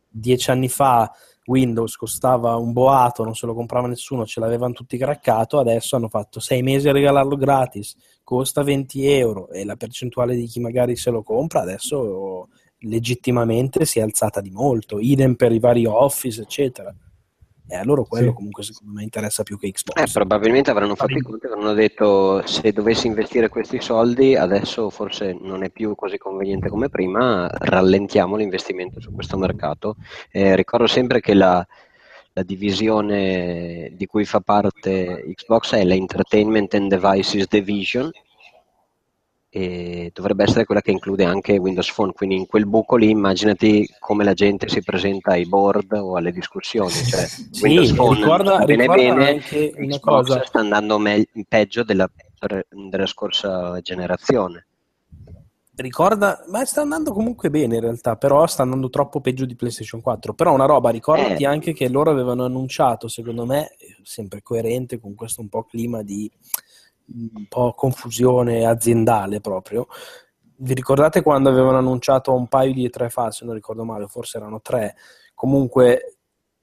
[0.10, 1.12] dieci anni fa
[1.46, 6.08] Windows costava un boato, non se lo comprava nessuno, ce l'avevano tutti craccato, adesso hanno
[6.08, 10.96] fatto sei mesi a regalarlo gratis, costa 20 euro e la percentuale di chi magari
[10.96, 12.48] se lo compra adesso
[12.80, 16.94] legittimamente si è alzata di molto, idem per i vari Office, eccetera.
[17.68, 18.34] E a loro quello Sì.
[18.36, 20.02] comunque secondo me interessa più che Xbox.
[20.02, 24.90] Eh, probabilmente avranno fatto i conti e avranno detto se dovessi investire questi soldi adesso
[24.90, 29.96] forse non è più così conveniente come prima, rallentiamo l'investimento su questo mercato.
[30.32, 31.66] Eh, ricordo sempre che la,
[32.34, 38.12] la divisione di cui fa parte Xbox è l'Entertainment and Devices Division
[39.56, 43.88] e dovrebbe essere quella che include anche Windows Phone, quindi in quel buco lì immaginati
[44.00, 47.22] come la gente si presenta ai board o alle discussioni, cioè
[47.52, 50.44] Sì, Windows Phone ricorda- bene ricorda bene, anche una Xbox cosa.
[50.46, 52.10] sta andando me- peggio della,
[52.90, 54.66] della scorsa generazione.
[55.76, 60.02] Ricorda, ma sta andando comunque bene in realtà, però sta andando troppo peggio di PlayStation
[60.02, 60.34] 4.
[60.34, 61.48] Però una roba, ricordati Eh.
[61.48, 63.72] anche che loro avevano annunciato, secondo me,
[64.04, 66.30] sempre coerente con questo un po' clima di
[67.08, 69.88] un po' confusione aziendale proprio.
[70.56, 74.38] Vi ricordate quando avevano annunciato un paio di tre fa, se non ricordo male, forse
[74.38, 74.96] erano tre,
[75.34, 76.18] comunque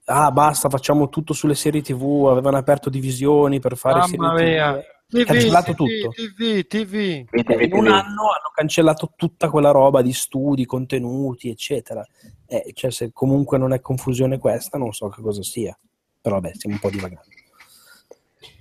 [0.05, 4.73] ah basta, facciamo tutto sulle serie TV, avevano aperto divisioni per fare Mamma serie mia.
[4.73, 4.83] TV.
[5.11, 6.09] TV, cancellato TV, tutto.
[6.11, 6.95] TV, TV.
[7.31, 12.05] Eh, in un anno hanno cancellato tutta quella roba di studi, contenuti, eccetera.
[12.47, 15.77] Eh, cioè, se comunque non è confusione questa, non so che cosa sia.
[16.21, 17.27] Però vabbè, stiamo un po' divagando.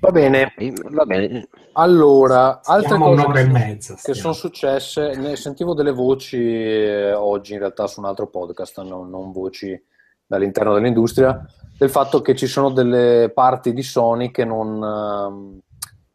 [0.01, 0.53] Va bene.
[0.91, 1.49] Va bene.
[1.73, 6.37] Allora, altre Stiamo cose che, e sono- mezza, che sono successe, ne sentivo delle voci
[6.39, 9.81] eh, oggi in realtà su un altro podcast, non, non voci
[10.27, 11.45] dall'interno dell'industria,
[11.79, 15.59] del fatto che ci sono delle parti di Sony che non, ehm,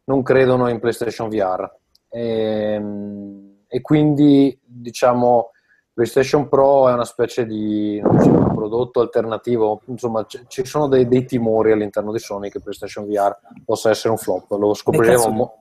[0.06, 1.70] non credono in PlayStation VR.
[2.10, 5.50] Ehm, E, quindi, diciamo,
[5.96, 11.08] PlayStation Pro è una specie di so, un prodotto alternativo, insomma, c- ci sono dei,
[11.08, 15.30] dei timori all'interno di Sony che PlayStation VR possa essere un flop, lo scopriremo.
[15.30, 15.54] mo-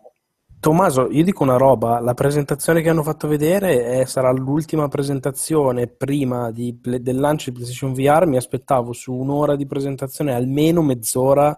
[0.59, 5.87] Tommaso, io dico una roba, la presentazione che hanno fatto vedere è- sarà l'ultima presentazione
[5.87, 11.57] prima di del lancio di PlayStation VR, mi aspettavo su un'ora di presentazione almeno mezz'ora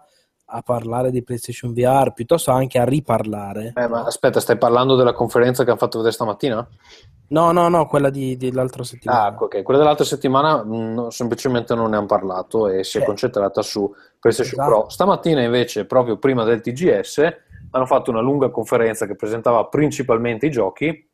[0.48, 3.72] a parlare di PlayStation VR, piuttosto anche a riparlare.
[3.74, 6.66] Eh, ma aspetta, stai parlando della conferenza che hanno fatto vedere stamattina?
[7.28, 9.22] No, no, no, quella di, dell'altra settimana.
[9.24, 13.00] Ah, ok, quella dell'altra settimana mh, no, semplicemente non ne hanno parlato e si è
[13.00, 13.04] Eh.
[13.04, 14.80] concentrata su PlayStation Esatto.
[14.80, 14.88] Pro.
[14.88, 17.36] Stamattina invece, proprio prima del TGS,
[17.72, 21.10] hanno fatto una lunga conferenza che presentava principalmente i giochi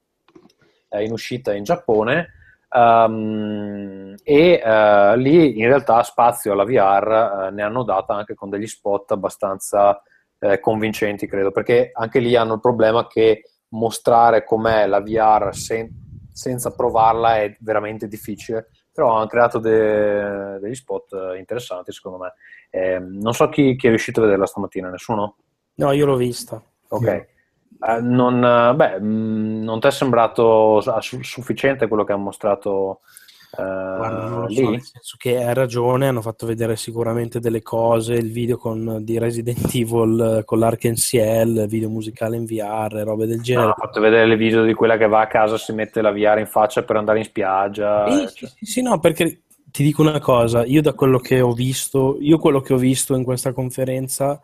[0.90, 2.28] eh, in uscita in Giappone
[2.72, 8.48] ehm, e eh, lì in realtà spazio alla VR eh, ne hanno data anche con
[8.48, 10.02] degli spot abbastanza
[10.38, 15.90] eh, convincenti, credo, perché anche lì hanno il problema che mostrare com'è la VR sen-
[16.32, 22.32] senza provarla è veramente difficile, però hanno creato de- degli spot interessanti secondo me.
[22.70, 25.36] Eh, non so chi, chi è riuscito a vederla stamattina, nessuno?
[25.74, 26.62] No, io l'ho vista.
[26.88, 27.30] Ok.
[27.84, 33.00] Eh, non, eh, beh, mh, non ti è sembrato su- sufficiente quello che ha mostrato
[33.54, 34.54] Guarda, non lo lì?
[34.54, 39.00] so, nel senso che hai ragione, hanno fatto vedere sicuramente delle cose, il video con,
[39.02, 43.68] di Resident Evil eh, con l'Arc-NCL, video musicale in VR, robe del No, genere.
[43.68, 46.38] ho fatto vedere le video di quella che va a casa, si mette la VR
[46.38, 48.22] in faccia per andare in spiaggia.
[48.22, 51.52] Eh, sì, sì, sì, no, perché ti dico una cosa, io da quello che ho
[51.52, 54.40] visto, io quello che ho visto in questa conferenza,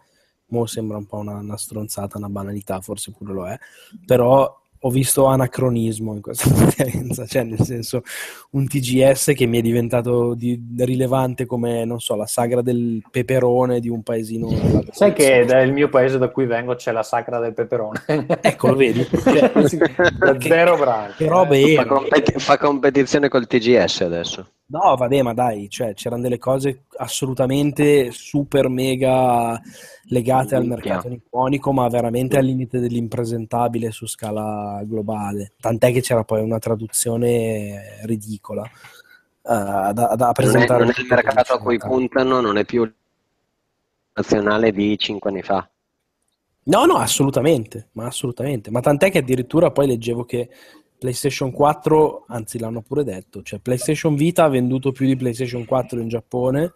[0.48, 3.58] mo sembra un po' una, una stronzata, una banalità, forse pure lo è,
[4.04, 8.02] però ho visto anacronismo in questa conferenza, cioè nel senso
[8.50, 13.80] un TGS che mi è diventato di- rilevante come, non so, la sagra del peperone
[13.80, 14.48] di un paesino.
[14.90, 18.04] Sai che nel mio paese da cui vengo c'è la sacra del peperone.
[18.40, 19.06] Ecco, lo vedi?
[19.28, 19.52] Cioè,
[20.18, 21.24] da zero branche.
[21.24, 24.46] Che robe Fa, competi- fa competizione col TGS adesso.
[24.70, 29.58] No, vabbè, ma dai, cioè, c'erano delle cose assolutamente super mega
[30.10, 35.52] legate al mercato nipponico, ma veramente al limite dell'impresentabile su scala globale.
[35.58, 38.70] Tant'è che c'era poi una traduzione ridicola eh,
[39.42, 40.84] da, da Non è, presentare.
[40.84, 42.94] non è il mercato a cui puntano, non è più il
[44.12, 45.66] nazionale di cinque anni fa.
[46.64, 48.70] No, no, assolutamente, ma assolutamente.
[48.70, 50.50] Ma tant'è che addirittura poi leggevo che
[50.98, 56.00] PlayStation 4, anzi l'hanno pure detto, cioè PlayStation Vita ha venduto più di PlayStation 4
[56.00, 56.72] in Giappone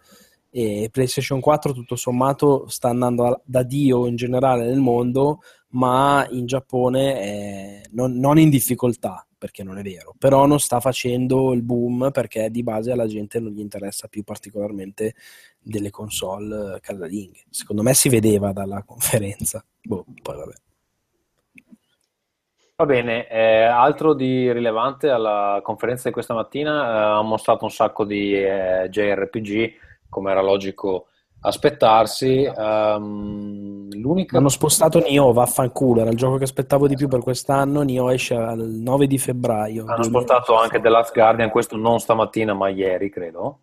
[0.49, 6.25] e PlayStation 4 tutto sommato sta andando a- da Dio in generale nel mondo, ma
[6.29, 11.51] in Giappone è non, non in difficoltà, perché non è vero, però non sta facendo
[11.51, 15.15] il boom perché di base alla gente non gli interessa più particolarmente
[15.59, 17.43] delle console casalinghe.
[17.49, 19.65] Secondo me si vedeva dalla conferenza.
[19.81, 20.62] Boh, poi vabbè.
[22.83, 27.71] Va bene, eh, altro di rilevante alla conferenza di questa mattina, eh, ha mostrato un
[27.71, 29.71] sacco di eh, JRPG,
[30.09, 31.05] come era logico
[31.39, 32.43] aspettarsi.
[32.43, 34.37] Ehm, l'unica...
[34.37, 37.83] Hanno spostato Nioh, vaffanculo, era il gioco che aspettavo di più per quest'anno.
[37.83, 39.85] Nioh esce il 9 di febbraio.
[39.87, 43.59] Hanno spostato anche The Last Guardian, questo non stamattina ma ieri credo.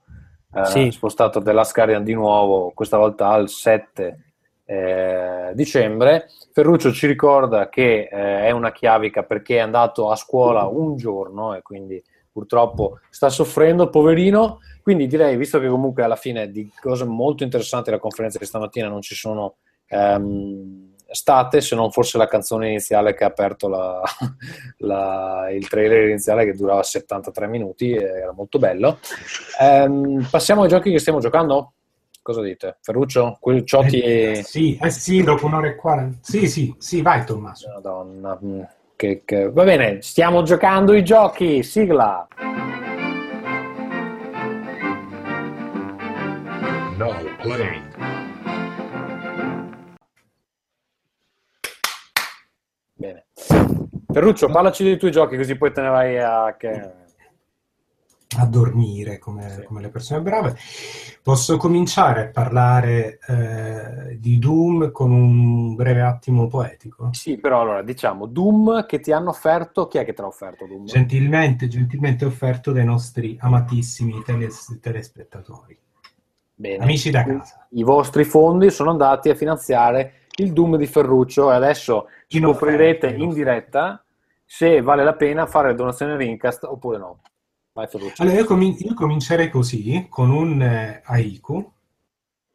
[0.50, 0.78] Eh, Sì.
[0.78, 4.29] Hanno spostato The Last Guardian di nuovo, questa volta al 7
[4.70, 6.28] eh, dicembre.
[6.52, 11.54] Ferruccio ci ricorda che eh, è una chiavica perché è andato a scuola un giorno
[11.54, 14.60] e quindi purtroppo sta soffrendo, poverino.
[14.80, 18.86] Quindi direi, visto che comunque alla fine di cose molto interessanti la conferenza di stamattina
[18.86, 19.56] non ci sono
[19.88, 24.00] ehm, state, se non forse la canzone iniziale che ha aperto la-
[24.78, 29.00] la- il trailer iniziale che durava 73 minuti, era molto bello.
[29.60, 31.72] Ehm, passiamo ai giochi che stiamo giocando?
[32.30, 32.76] Cosa dite?
[32.80, 33.38] Ferruccio?
[33.40, 36.18] Quel Ciotti Eh, sì, eh sì, dopo un'ora e quaranta.
[36.22, 37.68] Sì, sì, sì, vai Tommaso.
[37.74, 38.60] Madonna, mm,
[38.94, 42.28] che- che- va bene, stiamo giocando i giochi, sigla.
[46.98, 47.94] Now playing.
[52.94, 53.26] Bene.
[54.12, 56.54] Ferruccio, parlaci dei tuoi giochi così poi te ne vai a...
[56.56, 56.99] Che...
[58.40, 60.56] a dormire come, come le persone brave.
[61.22, 67.10] Posso cominciare a parlare eh, di Doom con un breve attimo poetico?
[67.12, 70.66] Sì, però allora diciamo Doom che ti hanno offerto, chi è che te l'ha offerto
[70.66, 70.86] Doom?
[70.86, 75.78] Gentilmente, gentilmente offerto dai nostri amatissimi teles- telespettatori.
[76.54, 76.82] Bene.
[76.82, 77.66] Amici da casa.
[77.70, 83.32] I vostri fondi sono andati a finanziare il Doom di Ferruccio e adesso scoprirete in
[83.32, 84.02] diretta
[84.44, 87.20] se vale la pena fare donazione Rincast oppure no.
[87.72, 91.72] Allora, io, comin- io comincerei così, con un eh, haiku,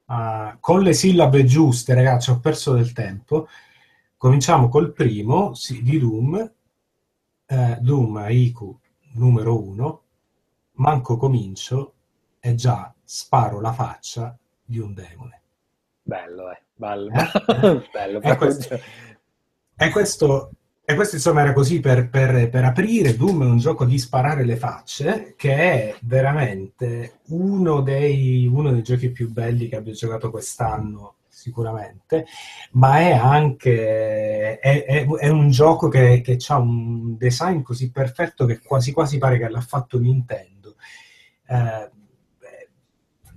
[0.06, 3.48] ah, con le sillabe giuste, ragazzi, ho perso del tempo.
[4.18, 6.54] Cominciamo col primo, sì, di Doom,
[7.46, 8.80] eh, Doom haiku
[9.14, 10.04] numero uno,
[10.74, 11.94] manco comincio
[12.40, 15.42] e già sparo la faccia di un demone.
[16.02, 16.62] Bello, eh.
[16.76, 17.12] Bello.
[17.12, 17.88] Eh?
[17.92, 18.22] Bello.
[18.22, 18.80] E questo,
[19.78, 20.52] e questo,
[20.88, 23.16] e questo, insomma era così per, per- per aprire.
[23.16, 28.84] Doom è un gioco di sparare le facce che è veramente uno dei, uno dei
[28.84, 32.26] giochi più belli che abbia giocato quest'anno, sicuramente,
[32.74, 38.46] ma è anche è, è- è un gioco che, che ha un design così perfetto
[38.46, 40.76] che quasi quasi pare che l'ha fatto Nintendo.
[41.48, 41.90] Eh,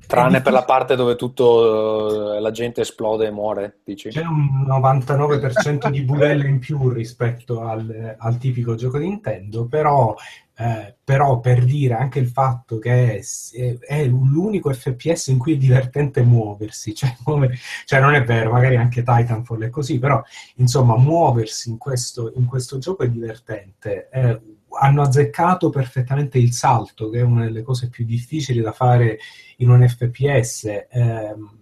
[0.09, 4.09] Tranne per la parte dove tutto eh, la gente esplode e muore, dici?
[4.09, 10.15] C'è un 99% di budelle in più rispetto al, al tipico gioco Nintendo, però,
[10.57, 15.57] eh, però per dire anche il fatto che è, è l'unico FPS in cui è
[15.59, 20.23] divertente muoversi, cioè, muove- cioè non è vero, magari anche Titanfall è così, però
[20.57, 24.09] insomma muoversi in questo, in questo gioco è divertente.
[24.11, 24.41] Eh,
[24.81, 29.19] hanno azzeccato perfettamente il salto, che è una delle cose più difficili da fare
[29.59, 30.87] in un FPS.
[30.91, 31.59] Ehm,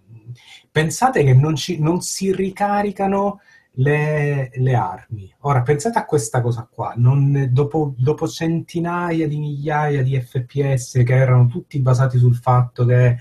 [0.71, 3.39] pensate che non, ci- non si ricaricano
[3.79, 5.33] le, le armi.
[5.41, 11.15] Ora, pensate a questa cosa qua, non- dopo, dopo centinaia di migliaia di FPS che
[11.15, 13.17] erano tutti basati sul fatto che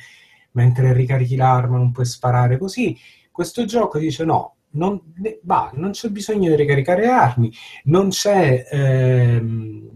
[0.52, 2.96] mentre ricarichi l'arma non puoi sparare così,
[3.30, 5.00] questo gioco dice no, non,
[5.42, 7.52] va, non c'è bisogno di ricaricare armi,
[7.84, 9.90] non c'è, ehm,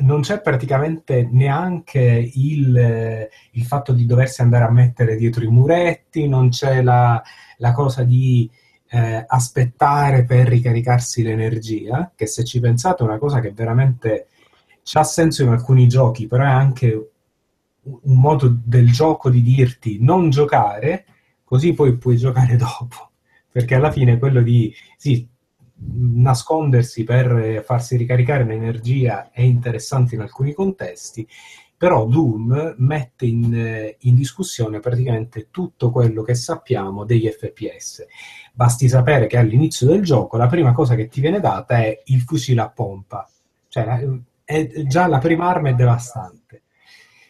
[0.00, 6.28] non c'è praticamente neanche il, il fatto di doversi andare a mettere dietro i muretti,
[6.28, 7.20] non c'è la,
[7.56, 8.48] la cosa di
[8.90, 14.28] eh, aspettare per ricaricarsi l'energia, che se ci pensate è una cosa che veramente
[14.92, 17.10] ha senso in alcuni giochi, però è anche
[17.82, 21.04] un modo del gioco di dirti non giocare,
[21.44, 23.07] così poi puoi giocare dopo.
[23.50, 25.26] Perché alla fine quello di sì,
[25.80, 31.26] nascondersi per farsi ricaricare l'energia è interessante in alcuni contesti,
[31.76, 38.04] però Doom mette in, eh, in discussione praticamente tutto quello che sappiamo degli FPS.
[38.52, 42.20] Basti sapere che all'inizio del gioco la prima cosa che ti viene data è il
[42.22, 43.28] fucile a pompa,
[43.68, 43.84] cioè
[44.44, 46.37] è- già la prima arma è devastante.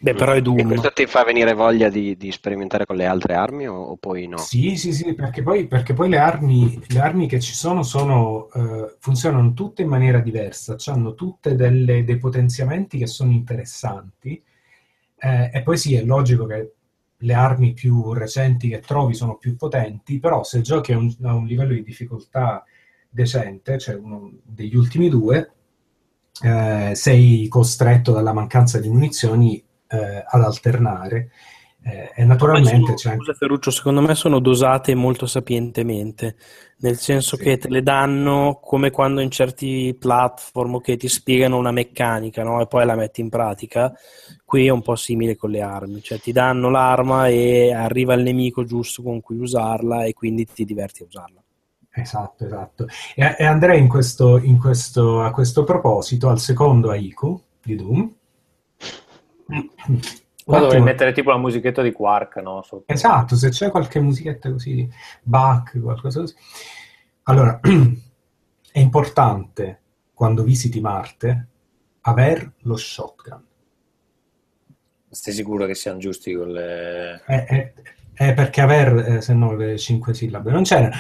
[0.00, 0.64] Beh, però è E Doom.
[0.64, 4.26] questo ti fa venire voglia di, di sperimentare con le altre armi o, o poi
[4.26, 4.50] no?
[4.50, 8.48] Sì, sì, sì, perché poi, perché poi le armi, le armi che ci sono, sono,
[8.52, 14.40] eh, funzionano tutte in maniera diversa, hanno tutte delle- dei potenziamenti che sono interessanti.
[15.16, 16.72] Eh, e poi sì, è logico che
[17.16, 21.34] le armi più recenti che trovi sono più potenti, però se giochi a un, a
[21.34, 22.64] un livello di difficoltà
[23.10, 25.52] decente, cioè uno degli ultimi due,
[26.42, 31.30] eh, sei costretto dalla mancanza di munizioni eh, ad alternare.
[31.80, 36.34] Eh, e naturalmente c'è anche Ferruccio, secondo me sono dosate molto sapientemente,
[36.78, 41.70] nel senso che te le danno come quando in certi platform che ti spiegano una
[41.70, 42.60] meccanica, no?
[42.60, 43.92] E poi la metti in pratica.
[44.44, 48.22] Qui è un po' simile con le armi, cioè ti danno l'arma e arriva il
[48.22, 51.42] nemico giusto con cui usarla e quindi ti diverti a usarla.
[51.90, 52.86] Esatto, esatto.
[53.14, 58.16] E, e andrei in questo, in questo- a questo proposito al secondo Aiku di Doom.
[60.44, 62.62] Qua dovrei mettere tipo la musichetta di Quark, no?
[62.62, 62.92] Sotto.
[62.92, 64.88] Esatto, se c'è qualche musichetta così,
[65.22, 66.34] Bach, qualcosa così.
[67.24, 67.60] Allora,
[68.72, 69.80] è importante
[70.14, 71.46] quando visiti Marte
[72.02, 73.44] aver lo shotgun.
[75.10, 77.22] Stai sicuro che siano giusti con le...
[77.24, 77.72] È, è-
[78.18, 80.96] è perché aver, eh, se no le cinque sillabe non c'erano.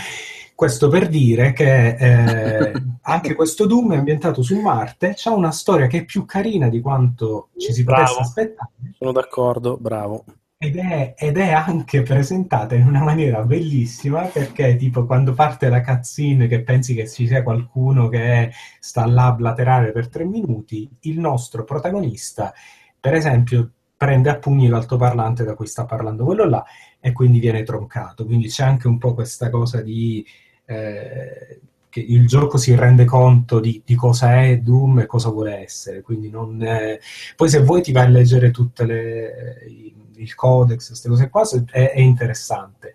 [0.58, 2.72] Questo per dire che eh,
[3.02, 6.80] anche questo Doom è ambientato su Marte, c'ha una storia che è più carina di
[6.80, 8.18] quanto ci si potesse Bravo.
[8.18, 8.70] aspettare.
[8.98, 10.24] Sono d'accordo, bravo.
[10.58, 15.80] Ed è, ed è anche presentata in una maniera bellissima perché tipo quando parte la
[15.80, 20.90] cutscene che pensi che ci sia qualcuno che sta là a blaterare per tre minuti,
[21.02, 22.52] il nostro protagonista,
[22.98, 26.64] per esempio, prende a pugni l'altoparlante da cui sta parlando quello là
[26.98, 28.24] e quindi viene troncato.
[28.24, 30.26] Quindi c'è anche un po' questa cosa di...
[30.68, 35.56] eh, che il gioco si rende conto di, di cosa è Doom e cosa vuole
[35.62, 36.62] essere, quindi non...
[36.62, 36.98] è-
[37.36, 39.64] Poi se vuoi ti vai a leggere tutte le...
[39.68, 42.94] i- il codex, queste cose qua, è, è interessante.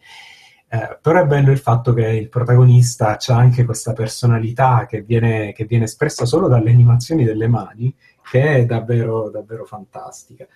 [0.67, 5.53] Eh, però è bello il fatto che il protagonista ha anche questa personalità che viene,
[5.53, 7.93] che viene espressa solo dalle animazioni delle mani,
[8.29, 10.47] che è davvero, davvero fantastica.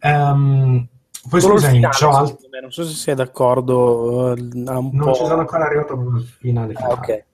[0.00, 0.88] Ehm,
[1.28, 4.32] poi Solo scusami, finale, me, non so se sei d'accordo.
[4.34, 5.14] eh, non po'...
[5.14, 6.72] ci sono ancora arrivato al finale.
[6.74, 6.94] Ah, finale.
[6.94, 7.24] ok.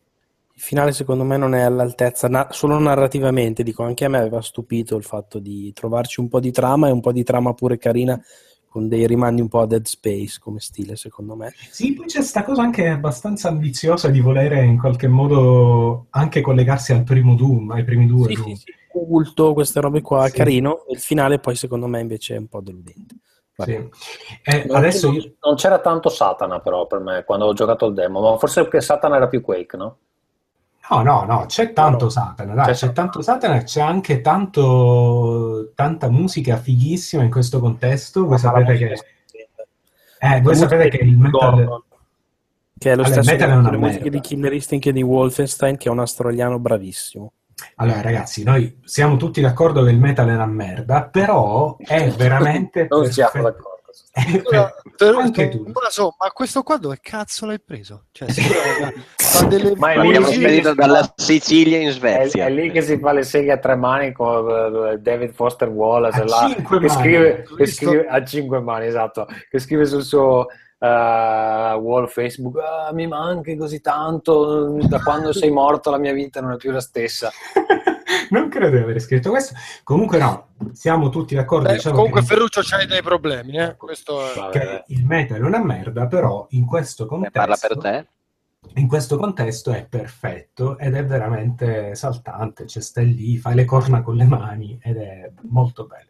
[0.57, 4.41] Il finale secondo me non è all'altezza, na- solo narrativamente, dico, anche a me aveva
[4.41, 7.77] stupito il fatto di trovarci un po' di trama e un po' di trama pure
[7.77, 8.21] carina
[8.69, 11.53] con dei rimandi un po' a Dead Space come stile, secondo me.
[11.71, 16.93] Sì, poi c'è sta cosa anche abbastanza ambiziosa di volere in qualche modo anche collegarsi
[16.93, 18.55] al primo Doom, ai primi due Sì, Doom.
[18.55, 20.33] sì, sì, culto, queste robe qua, Sì.
[20.37, 20.85] carino.
[20.89, 23.17] Il finale poi secondo me invece è un po' deludente.
[23.57, 23.89] Sì.
[24.43, 25.33] Eh, Non- adesso non, io...
[25.45, 28.81] non c'era tanto Satana però per me quando ho giocato il demo, ma forse perché
[28.81, 29.97] Satana era più Quake, no?
[30.91, 32.11] No, no, no, c'è tanto No.
[32.11, 38.21] Satana, dai, C'è c'è tanto Satana, c'è anche tanto, tanta musica fighissima in questo contesto.
[38.23, 39.07] Voi Ma sapete musica che,
[40.19, 41.83] eh, La voi musica sapete di che il metal...
[42.77, 44.17] Che è lo Allora, stesso metal è una le musiche merda.
[44.19, 47.33] di Killer Instinct e di Wolfenstein, che è un australiano bravissimo.
[47.77, 52.87] Allora, ragazzi, noi siamo tutti d'accordo che il metal è una merda, però è veramente
[52.89, 53.51] Non siamo perfetto.
[53.57, 53.73] d'accordo.
[54.11, 55.63] È per- Fer- anche tu.
[55.73, 58.05] ma so, ma questo qua dove cazzo l'hai preso?
[58.13, 58.29] Cioè,
[59.17, 62.47] fa delle Ma è lì L'abbiamo spedito dalla Sicilia in È, Svezia.
[62.47, 66.21] è lì che si fa le seghe a tre mani con eh, David Foster Wallace
[66.21, 66.89] A là, che mani.
[66.89, 70.47] scrive, che scrive a cinque mani, esatto, che scrive sul suo
[70.85, 76.41] eh, wall Facebook "Ah, mi manchi così tanto, da quando sei morto la mia vita
[76.41, 77.31] non è più la stessa.
[78.31, 79.55] non credo di aver scritto questo.
[79.83, 81.69] Comunque no, siamo tutti d'accordo.
[81.69, 83.77] Beh, diciamo comunque che, Ferruccio c'hai dei problemi, eh?
[83.77, 84.85] Questo è...
[84.89, 87.39] Il metal è una merda, però in questo contesto...
[87.39, 88.07] Parla per te.
[88.75, 94.03] In questo contesto è perfetto ed è veramente esaltante, cioè stai lì, fai le corna
[94.03, 96.09] con le mani ed è molto bello.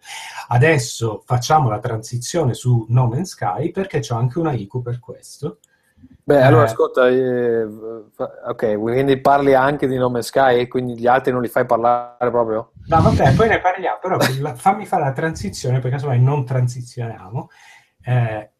[0.49, 5.59] Adesso facciamo la transizione su No Man's Sky perché c'ho anche una IQ per questo.
[6.27, 11.07] Beh, allora Eh, ascolta, eh, ok, quindi parli anche di No Man's Sky, quindi gli
[11.07, 12.73] altri non li fai parlare proprio?
[12.87, 14.19] No, vabbè, poi ne parliamo, però
[14.55, 17.49] fammi fare la transizione perché casomai non transizioniamo.
[18.03, 18.51] Eh,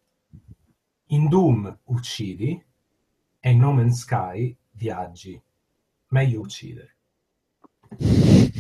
[1.09, 2.64] in Doom uccidi
[3.47, 5.39] e in No Man's Sky viaggi.
[6.09, 6.97] Meglio uccidere.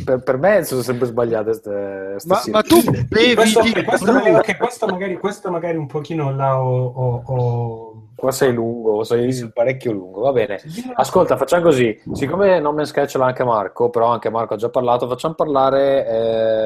[0.05, 4.13] Per, per me sono sempre sbagliate ste, ste Ma, ma tu bevi Questo, di questo
[4.13, 6.85] magari, questo magari, questo magari un pochino là ho...
[6.85, 10.61] ho- ho- Qua sei lungo, sei parecchio lungo, va bene.
[10.95, 14.57] Ascolta, facciamo così, siccome No Man's Sky ce l'ha anche Marco, però anche Marco ha
[14.57, 16.07] già parlato, facciamo parlare,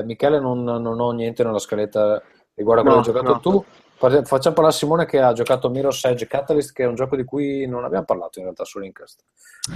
[0.00, 2.20] eh, Michele non, non ho niente nella scaletta
[2.54, 3.40] riguardo a quello No, che hai giocato no.
[3.40, 3.64] tu,
[3.98, 7.24] facciamo parlare a Simone che ha giocato Mirror's Edge Catalyst, che è un gioco di
[7.24, 9.22] cui non abbiamo parlato in realtà su Linkast.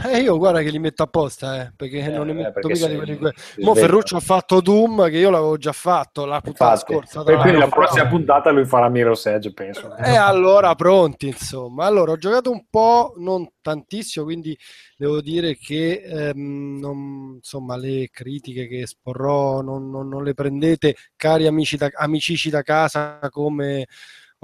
[0.06, 2.86] Eh, io guarda che li metto apposta, eh, perché Eh, non ne eh, metto mica
[2.86, 3.74] di quelli que- Mo.
[3.74, 7.20] Ferruccio ha fatto Doom, che io l'avevo già fatto la puntata Infatti, scorsa.
[7.30, 9.94] e quindi la prossima puntata lui farà Mirror's Edge, penso.
[9.96, 11.84] E allora pronti, insomma.
[11.84, 14.56] Allora, ho giocato un po', non tantissimo, quindi
[14.96, 20.96] devo dire che ehm, non- insomma, le critiche che esporrò non, non- non le prendete,
[21.16, 23.86] cari amici da, amicici da casa, come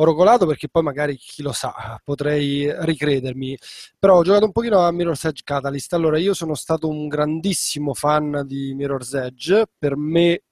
[0.00, 3.56] oro colato, perché poi magari chi lo sa, potrei ricredermi.
[3.98, 5.92] Però ho giocato un pochino a Mirror's Edge Catalyst.
[5.92, 10.42] Allora, io sono stato un grandissimo fan di Mirror's Edge, per me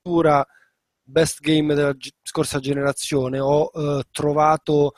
[0.00, 0.44] pura
[1.02, 4.92] best game della scorsa generazione, ho eh, trovato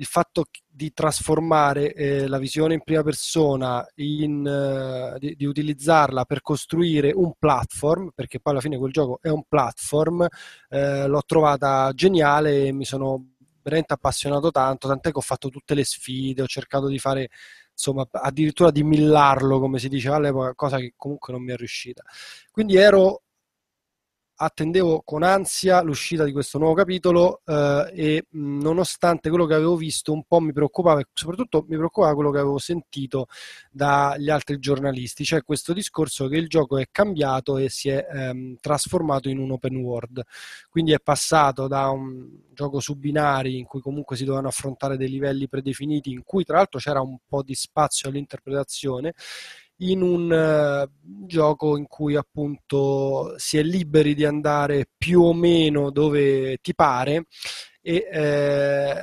[0.00, 6.24] il fatto di trasformare eh, la visione in prima persona, in, eh, di, di utilizzarla
[6.24, 10.26] per costruire un platform, perché poi alla fine quel gioco è un platform,
[10.70, 15.74] eh, l'ho trovata geniale e mi sono veramente appassionato tanto, tant'è che ho fatto tutte
[15.74, 17.28] le sfide, ho cercato di fare
[17.70, 22.02] insomma addirittura di millarlo come si diceva all'epoca, cosa che comunque non mi è riuscita.
[22.50, 23.24] Quindi ero
[24.42, 30.12] attendevo con ansia l'uscita di questo nuovo capitolo eh, e nonostante quello che avevo visto
[30.12, 33.26] un po' mi preoccupava e soprattutto mi preoccupava quello che avevo sentito
[33.70, 38.56] dagli altri giornalisti, cioè questo discorso che il gioco è cambiato e si è ehm,
[38.60, 40.22] trasformato in un open world,
[40.70, 45.10] quindi è passato da un gioco su binari in cui comunque si dovevano affrontare dei
[45.10, 49.12] livelli predefiniti, in cui tra l'altro c'era un po' di spazio all'interpretazione,
[49.80, 50.90] in un eh,
[51.26, 57.26] gioco in cui appunto si è liberi di andare più o meno dove ti pare
[57.80, 58.94] e, eh,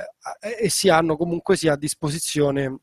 [0.60, 2.80] e si hanno comunque sia a disposizione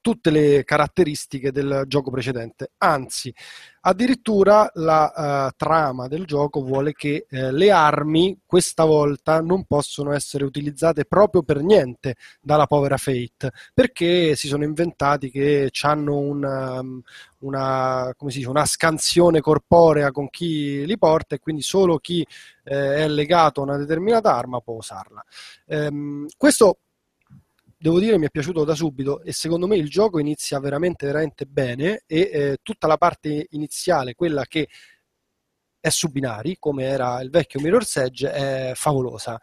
[0.00, 2.72] tutte le caratteristiche del gioco precedente.
[2.78, 3.34] Anzi,
[3.80, 10.12] addirittura la eh, trama del gioco vuole che eh, le armi questa volta non possono
[10.12, 16.82] essere utilizzate proprio per niente dalla povera Fate, perché si sono inventati che hanno una,
[17.40, 22.26] una, si dice, una scansione corporea con chi li porta e quindi solo chi
[22.64, 25.22] eh, è legato a una determinata arma può usarla.
[25.66, 26.78] Ehm, questo
[27.84, 31.44] devo dire mi è piaciuto da subito e secondo me il gioco inizia veramente veramente
[31.44, 34.68] bene e eh, tutta la parte iniziale, quella che
[35.78, 39.38] è su binari, come era il vecchio Mirror's Edge, è favolosa.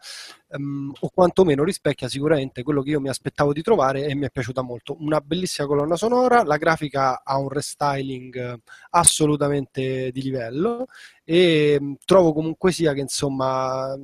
[0.48, 4.30] Um, o quantomeno rispecchia sicuramente quello che io mi aspettavo di trovare e mi è
[4.30, 4.96] piaciuta molto.
[4.98, 8.58] Una bellissima colonna sonora, la grafica ha un restyling
[8.90, 10.86] assolutamente di livello
[11.22, 13.96] e um, trovo comunque sia che insomma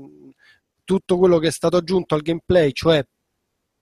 [0.84, 3.04] tutto quello che è stato aggiunto al gameplay, cioè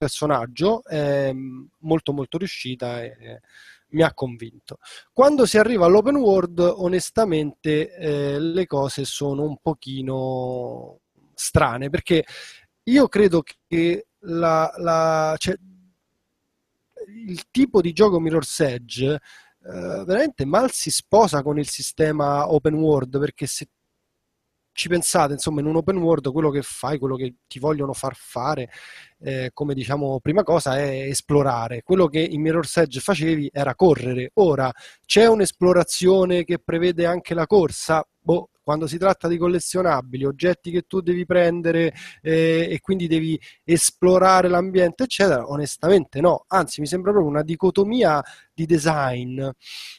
[0.06, 1.32] personaggio è
[1.80, 3.40] molto molto riuscita e
[3.88, 4.78] mi ha convinto.
[5.12, 11.00] Quando si arriva all'open world, onestamente eh, le cose sono un pochino
[11.34, 12.24] strane perché
[12.84, 15.56] io credo che la, la, cioè,
[17.26, 19.20] il tipo di gioco Mirror's Edge eh,
[20.04, 23.68] veramente mal si sposa con il sistema open world perché se
[24.76, 28.14] ci pensate, insomma, in un open world quello che fai, quello che ti vogliono far
[28.14, 28.68] fare,
[29.20, 31.82] eh, come diciamo prima cosa, è esplorare.
[31.82, 34.32] Quello che in Mirror's Edge facevi era correre.
[34.34, 34.70] Ora
[35.06, 38.06] c'è un'esplorazione che prevede anche la corsa.
[38.20, 43.40] Boh, quando si tratta di collezionabili, oggetti che tu devi prendere eh, e quindi devi
[43.64, 46.44] esplorare l'ambiente, eccetera, onestamente no.
[46.48, 48.22] Anzi, mi sembra proprio una dicotomia
[48.56, 49.46] di design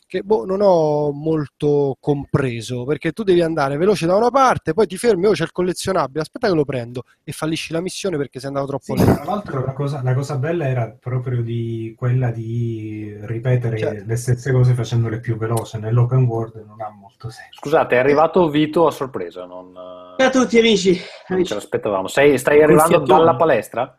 [0.08, 4.88] che boh, non ho molto compreso perché tu devi andare veloce da una parte, poi
[4.88, 8.40] ti fermi, oh c'è il collezionabile, aspetta che lo prendo e fallisci la missione perché
[8.40, 9.14] sei andato troppo Sì, lento.
[9.14, 14.16] tra l'altro la cosa, la cosa bella era proprio di quella di ripetere Cioè- le
[14.16, 15.78] stesse cose facendole più veloce.
[15.78, 17.60] Nell'open world non ha molto senso.
[17.60, 19.72] Scusate, è arrivato Vito a sorpresa, non,
[20.18, 21.00] Ciao a tutti amici.
[21.28, 22.08] non ce l'aspettavamo.
[22.08, 23.96] Sei, stai arrivando dalla palestra?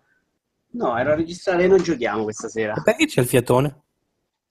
[0.71, 2.75] No, ero a registrare e non giochiamo questa sera.
[2.83, 3.83] Perché c'è il fiatone?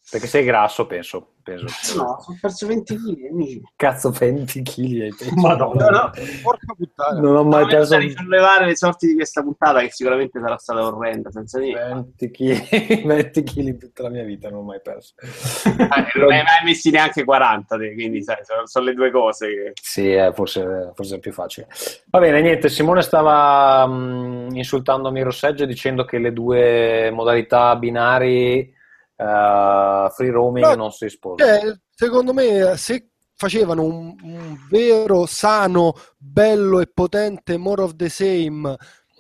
[0.10, 1.34] Perché sei grasso, penso.
[1.44, 1.66] penso.
[1.98, 3.62] No, ho perso 20 kg.
[3.76, 5.32] Cazzo, 20 kg.
[5.36, 5.90] Madonna.
[5.90, 6.12] No, no,
[6.42, 7.20] Porca puttana.
[7.20, 10.58] Non ho mai no, perso da risollevare le sorti di questa puntata che sicuramente sarà
[10.58, 11.88] stata orrenda, senza dire.
[11.88, 15.14] 20 kg 20 kg in tutta la mia vita, non ho mai perso.
[15.18, 19.48] Eh, non hai mai messi neanche 40, te, quindi sai, sono, sono le due cose
[19.48, 19.72] che...
[19.82, 21.68] Sì, eh, forse, forse è più facile.
[22.10, 28.76] Va bene, niente, Simone stava mh, insultando Miro Seggio dicendo che le due modalità binari
[29.18, 31.52] eh, free roaming No, non si sposano.
[31.52, 38.10] Eh, secondo me, se facevano un, un vero, sano, bello e potente more of the
[38.10, 38.76] same,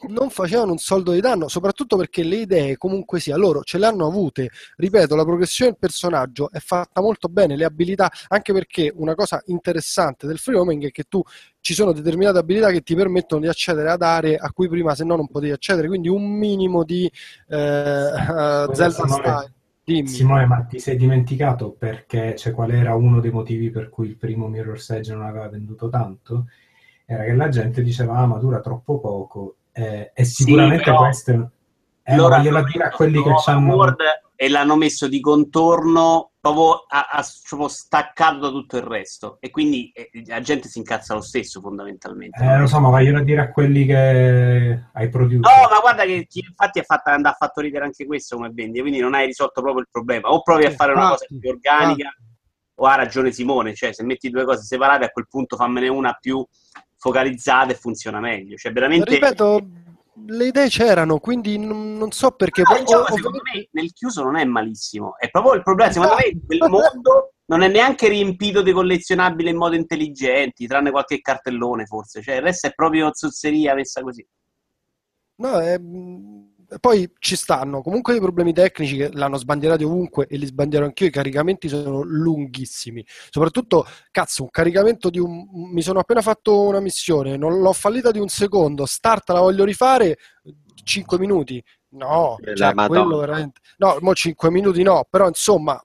[0.10, 3.88] non facevano un soldo di danno, soprattutto perché le idee comunque sia, loro ce le
[3.88, 4.50] hanno avute.
[4.76, 9.42] Ripeto, la progressione del personaggio è fatta molto bene, le abilità, anche perché una cosa
[9.48, 11.22] interessante del free roaming è che tu
[11.60, 15.04] ci sono determinate abilità che ti permettono di accedere ad aree a cui prima se
[15.04, 17.12] no non potevi accedere, quindi un minimo di
[17.50, 19.56] eh, uh, Zelda style.
[19.88, 20.06] Dimmi.
[20.06, 24.18] Simone, ma ti sei dimenticato perché, cioè, qual era uno dei motivi per cui il
[24.18, 26.48] primo Mirror's Edge non aveva venduto tanto?
[27.06, 29.56] Era che la gente diceva, ah, ma dura troppo poco.
[29.72, 31.52] Eh, e sicuramente però questo...
[32.04, 33.30] Eh, ma gliela hanno dire a quelli che.
[33.30, 33.96] World
[34.36, 39.50] e l'hanno messo di contorno proprio, a, a- proprio staccato da tutto il resto e
[39.50, 43.24] quindi eh, la gente si incazza lo stesso fondamentalmente Eh, lo so, ma vaglielo a
[43.24, 45.40] dire a quelli che hai producer.
[45.40, 48.82] No, ma guarda che chi- infatti è fatta, ha fatto ridere anche questo come vendi,
[48.82, 50.30] quindi non hai risolto proprio il problema.
[50.30, 52.14] O provi a fare una cosa più organica,
[52.80, 56.18] o ha ragione Simone, cioè se metti due cose separate a quel punto fammene una
[56.20, 56.46] più
[56.98, 58.56] focalizzata e funziona meglio.
[58.56, 59.10] Cioè veramente...
[59.12, 59.68] Ripeto,
[60.26, 62.64] le idee c'erano, quindi non, non so perché.
[62.64, 65.92] No, il gioco o- secondo me nel chiuso non è malissimo, è proprio il problema.
[65.92, 71.22] Secondo me quel mondo non è neanche riempito di collezionabili in modo intelligenti, tranne qualche
[71.22, 72.22] cartellone forse.
[72.22, 74.26] Cioè, il resto è proprio zozzeria messa così.
[75.36, 75.80] No, è-
[76.80, 81.08] poi ci stanno comunque dei problemi tecnici che l'hanno sbandierati ovunque e li sbandiero anch'io.
[81.08, 83.06] I caricamenti sono lunghissimi.
[83.30, 85.48] Soprattutto, cazzo, un caricamento di un.
[85.72, 88.86] Mi sono appena fatto una missione, non l'ho fallita di un secondo.
[88.86, 90.18] Start, la voglio rifare
[90.84, 91.64] 5 minuti.
[91.90, 93.62] No, La cioè, quello veramente.
[93.78, 95.82] No, mo 5 minuti no, però insomma,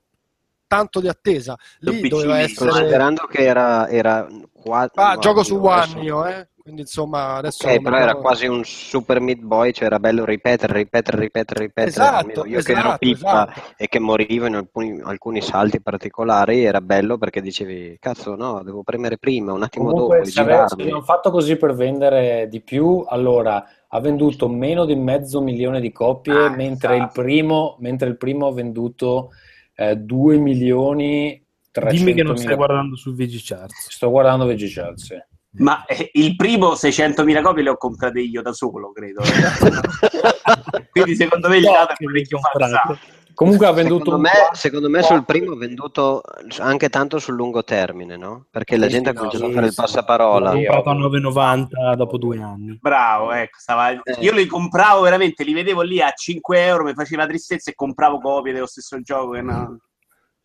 [0.67, 1.55] tanto di attesa.
[1.79, 2.69] Lì PC doveva essere.
[2.69, 6.49] Considerando che era, era qua- Ah, no, gioco su One io, eh.
[6.63, 7.67] Quindi insomma, adesso.
[7.67, 11.89] Ok, però era quasi un super meat boy, cioè era bello ripetere, ripetere, ripetere, ripetere.
[11.89, 13.73] Esatto, io che ero esatto, pippa esatto.
[13.75, 18.81] e che morivo in alcuni, alcuni salti particolari, era bello perché dicevi, cazzo no, devo
[18.81, 20.83] premere prima, un attimo Comunque, dopo, girarmi.
[20.89, 25.91] hanno fatto così per vendere di più, allora ha venduto meno di mezzo milione di
[25.91, 27.21] copie, Ah, mentre, il esatto.
[27.23, 29.31] primo, mentre il primo ha venduto
[29.75, 33.89] eh, 2 milioni 300 Dimmi che non stai guardando su VG Charts.
[33.89, 35.15] Sto guardando VG Charts, sì.
[35.55, 39.21] Ma eh, il primo 600.000 copie le ho comprate io da solo, credo.
[40.91, 42.97] Quindi secondo me gli No, che parecchio falsato.
[43.33, 46.21] Comunque ha venduto Secondo me, secondo me sul primo ha venduto
[46.59, 48.45] anche tanto sul lungo termine, no?
[48.51, 50.53] Perché la gente ha cominciato a fare il passaparola.
[50.53, 52.77] L'ho comprato a 9,90 dopo due anni.
[52.79, 54.01] Bravo, ecco, stava- Eh.
[54.19, 58.19] io li compravo veramente, li vedevo lì a 5 euro, mi faceva tristezza e compravo
[58.19, 59.31] copie dello stesso gioco.
[59.31, 59.79] Che no...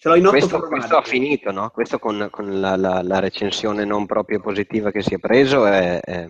[0.01, 0.75] Ce l'ho in otto Questo, formati.
[0.77, 1.71] questo ha finito, no?
[1.71, 6.01] Questo con, con la, la- la recensione non proprio positiva che si è preso è,
[6.01, 6.27] è-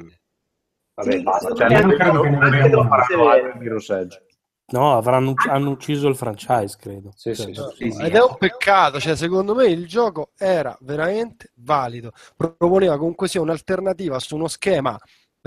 [0.94, 1.24] Vabbè, Sì,
[1.54, 2.88] cioè, non credo che ne vedremo.
[4.70, 7.10] No, avranno, hanno ucciso il franchise, credo.
[7.14, 7.62] Sì, Cioè, sì, sì.
[7.76, 8.02] Sì, sì.
[8.02, 13.40] Ed è un peccato, cioè secondo me il gioco era veramente valido, proponeva comunque sia
[13.40, 14.98] un'alternativa su uno schema,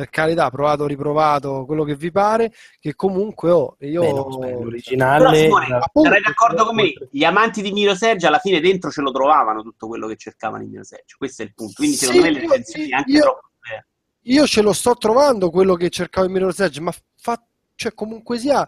[0.01, 4.01] per carità, provato, riprovato, quello che vi pare, che comunque oh, io...
[4.01, 6.91] beh, no, Però l'originale Simone, sarai d'accordo con me?
[7.11, 10.63] Gli amanti di Miro Sergio alla fine dentro ce lo trovavano tutto quello che cercavano
[10.63, 11.17] in Miro Sergio.
[11.19, 11.73] Questo è il punto.
[11.75, 13.85] Quindi Sì, secondo me le io- recensioni anche io- troppo eh.
[14.23, 17.39] io ce lo sto trovando quello che cercavo in Mirror's Edge, ma fa,
[17.75, 18.67] cioè, comunque sia,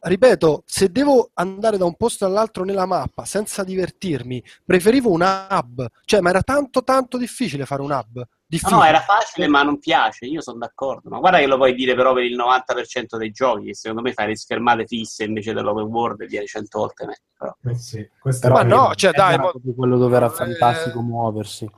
[0.00, 5.86] ripeto, se devo andare da un posto all'altro nella mappa senza divertirmi, preferivo un hub,
[6.04, 8.16] cioè, ma era tanto tanto difficile fare un hub.
[8.16, 8.80] No, Difficile.
[8.80, 10.26] no, era facile, ma non piace.
[10.26, 11.08] Io sono d'accordo.
[11.08, 13.66] Ma guarda che lo puoi dire però per il 90% dei giochi.
[13.66, 17.20] Che secondo me fare le schermate fisse invece dell'open world viene 100 volte meglio.
[17.38, 17.56] Però.
[17.72, 21.70] Eh sì, questo Ma no, cioè, è dai, per quello dove era eh, fantastico muoversi.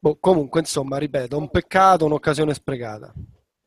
[0.00, 3.12] Boh, comunque, insomma, ripeto, un peccato, un'occasione sprecata.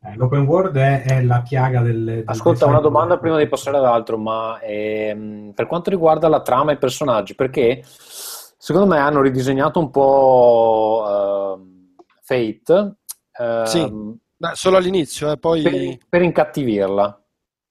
[0.08, 2.04] Eh, L'open world è, è la piaga del...
[2.04, 6.30] del Ascolta, una domanda del- prima di passare ad altro, ma ehm, per quanto riguarda
[6.30, 12.96] la trama e i personaggi, perché secondo me hanno ridisegnato un po' ehm, Fate
[13.38, 14.16] ehm, Sì.
[14.54, 15.62] Solo all'inizio, eh, poi...
[15.64, 17.22] per, per incattivirla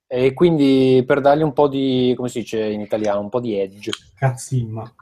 [0.09, 3.59] e quindi per dargli un po' di, come si dice in italiano, un po' di
[3.59, 3.91] edge.
[4.15, 4.93] Cazzimma.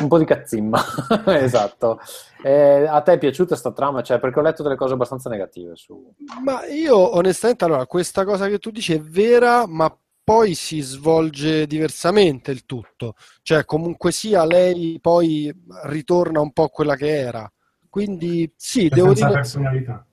[0.00, 0.80] Un po' di cazzimma,
[1.26, 1.98] esatto.
[2.42, 4.00] Eh, a te è piaciuta sta trama?
[4.00, 6.14] Cioè, perché ho letto delle cose abbastanza negative su...
[6.44, 9.92] Ma io onestamente, allora, questa cosa che tu dici è vera, ma
[10.22, 13.14] poi si svolge diversamente il tutto.
[13.42, 15.52] Cioè, comunque sia, lei poi
[15.84, 17.50] ritorna un po' quella che era.
[17.88, 19.38] Quindi sì, Cioè, devo senza dire...
[19.38, 20.06] personalità.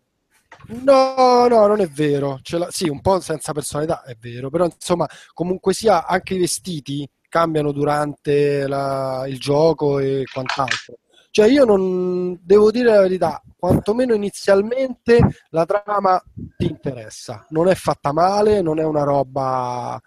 [0.68, 2.40] No, no, non è vero.
[2.70, 7.74] Sì, un po' senza personalità è vero, però insomma, comunque sia, anche i vestiti cambiano
[7.74, 11.00] durante la- il gioco e quant'altro.
[11.30, 16.24] Cioè, io non devo dire la verità, quantomeno inizialmente la trama
[16.56, 17.46] ti interessa.
[17.50, 20.00] Non è fatta male, non è una roba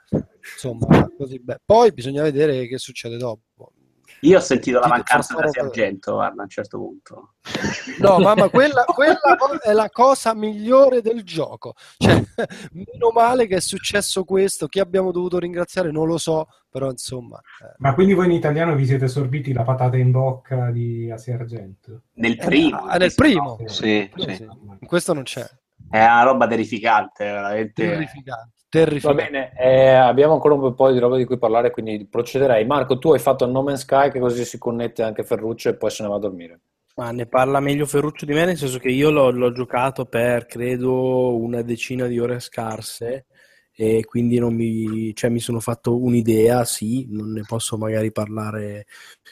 [0.52, 1.58] insomma così beh.
[1.66, 3.72] Poi bisogna vedere che succede dopo.
[4.22, 7.34] Io ho sentito la mancanza no, Sergento, guarda, a un certo punto.
[8.00, 9.18] No, mamma, quella, quella
[9.62, 11.74] è la cosa migliore del gioco.
[11.96, 12.14] Cioè,
[12.72, 14.66] meno male che è successo questo.
[14.66, 17.38] Chi abbiamo dovuto ringraziare non lo so, però insomma.
[17.62, 17.74] eh.
[17.78, 22.02] Ma quindi voi in italiano vi siete sorbiti la patata in bocca di Asia Argento?
[22.14, 22.86] Nel primo.
[22.86, 23.58] Ah, nel primo.
[23.66, 24.42] Sì, Sì, sì.
[24.42, 25.46] In questo non c'è.
[25.90, 27.86] È una roba terrificante, veramente.
[27.86, 28.56] Terrificante.
[28.70, 29.14] Va terrificante.
[29.14, 32.66] bene, eh, abbiamo ancora un po' di roba di cui parlare, quindi procederei.
[32.66, 35.90] Marco, tu hai fatto No Man's Sky, che così si connette anche Ferruccio e poi
[35.90, 36.60] se ne va a dormire.
[36.96, 40.46] Ma ne parla meglio Ferruccio di me, nel senso che io l'ho, l'ho giocato per
[40.46, 43.26] credo una decina di ore scarse
[43.80, 48.86] e quindi non mi, cioè, mi sono fatto un'idea, sì, non ne posso magari parlare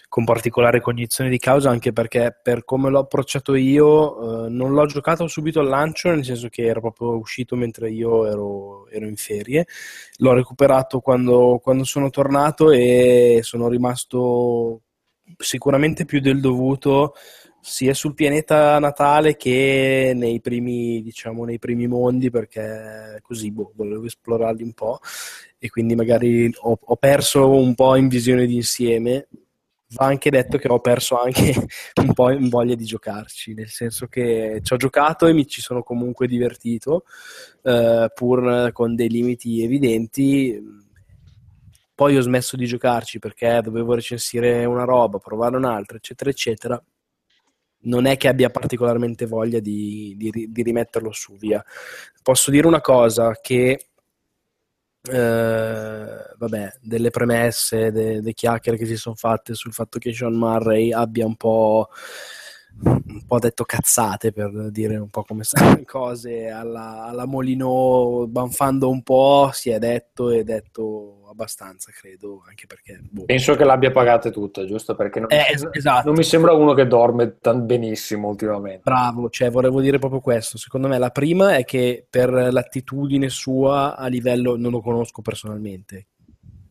[0.09, 4.87] con particolare cognizione di causa, anche perché per come l'ho approcciato io, eh, non l'ho
[4.87, 9.17] giocato subito al lancio, nel senso che era proprio uscito mentre io ero, ero in
[9.17, 9.67] ferie,
[10.19, 14.83] l'ho recuperato quando, quando sono tornato e sono rimasto
[15.39, 17.15] sicuramente più del dovuto
[17.67, 24.05] sia sul pianeta natale che nei primi, diciamo, nei primi mondi, perché così boh, volevo
[24.07, 25.01] esplorarli un po'
[25.59, 29.27] e quindi magari ho, ho perso un po' in visione d'insieme.
[29.91, 31.53] Va anche detto che ho perso anche
[32.03, 35.61] un po' in voglia di giocarci, nel senso che ci ho giocato e mi ci
[35.61, 37.05] sono comunque divertito,
[37.63, 40.85] eh, pur con dei limiti evidenti.
[41.95, 46.81] Poi ho smesso di giocarci perché dovevo recensire una roba, provare un'altra, eccetera, eccetera
[47.87, 51.65] non è che abbia particolarmente voglia di, di- di rimetterlo su, via.
[52.23, 53.89] Posso dire una cosa, che
[55.09, 60.35] eh, vabbè, delle premesse, de- delle chiacchiere che si sono fatte sul fatto che Sean
[60.35, 61.89] Murray abbia un po',
[62.83, 68.27] un po' detto cazzate, per dire un po' come stanno le cose, alla, alla Molino,
[68.29, 73.01] banfando un po', si è detto e detto abbastanza, credo, anche perché...
[73.03, 73.25] boh.
[73.25, 74.95] Penso che l'abbia pagate tutte, giusto?
[74.95, 76.07] Perché non, Eh, es- esatto.
[76.07, 78.83] non mi sembra uno che dorme tan benissimo ultimamente.
[78.85, 80.59] Bravo, cioè volevo dire proprio questo.
[80.59, 86.07] Secondo me la prima è che per l'attitudine sua a livello, non lo conosco personalmente,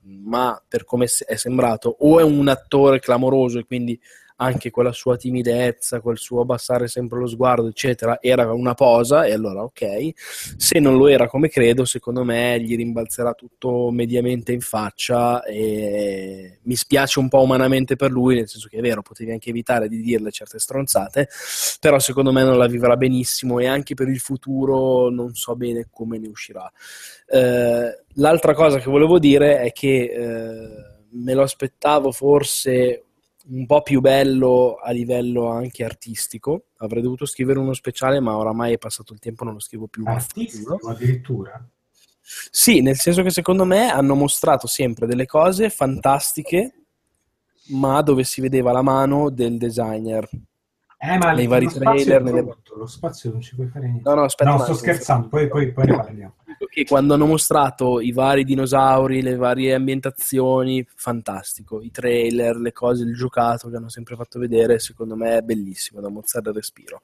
[0.03, 3.99] ma per come è sembrato, o è un attore clamoroso e quindi
[4.37, 9.33] anche quella sua timidezza, quel suo abbassare sempre lo sguardo, eccetera, era una posa e
[9.33, 10.11] allora ok.
[10.57, 16.59] Se non lo era come credo, secondo me gli rimbalzerà tutto mediamente in faccia e
[16.63, 19.87] mi spiace un po' umanamente per lui, nel senso che è vero, potevi anche evitare
[19.87, 21.29] di dirle certe stronzate,
[21.79, 25.87] però secondo me non la vivrà benissimo e anche per il futuro non so bene
[25.91, 26.69] come ne uscirà.
[27.27, 33.05] Eh, l'altra cosa che volevo dire è che eh, me lo aspettavo forse
[33.47, 36.65] un po' più bello a livello anche artistico.
[36.77, 40.03] Avrei dovuto scrivere uno speciale, ma oramai è passato il tempo, non lo scrivo più.
[40.05, 41.67] Artistico addirittura?
[42.21, 46.73] Sì, nel senso che secondo me hanno mostrato sempre delle cose fantastiche,
[47.67, 50.27] ma dove si vedeva la mano del designer.
[50.97, 54.09] Eh, ma nei vari trailer, nelle- lo spazio non ci puoi fare niente.
[54.09, 56.35] No, no, aspetta No, sto scherzando, poi, poi, poi ne parliamo.
[56.69, 61.81] Che quando hanno mostrato i vari dinosauri, le varie ambientazioni, fantastico.
[61.81, 66.01] I trailer, le cose, il giocato che hanno sempre fatto vedere, secondo me è bellissimo
[66.01, 67.01] da mozzare il respiro.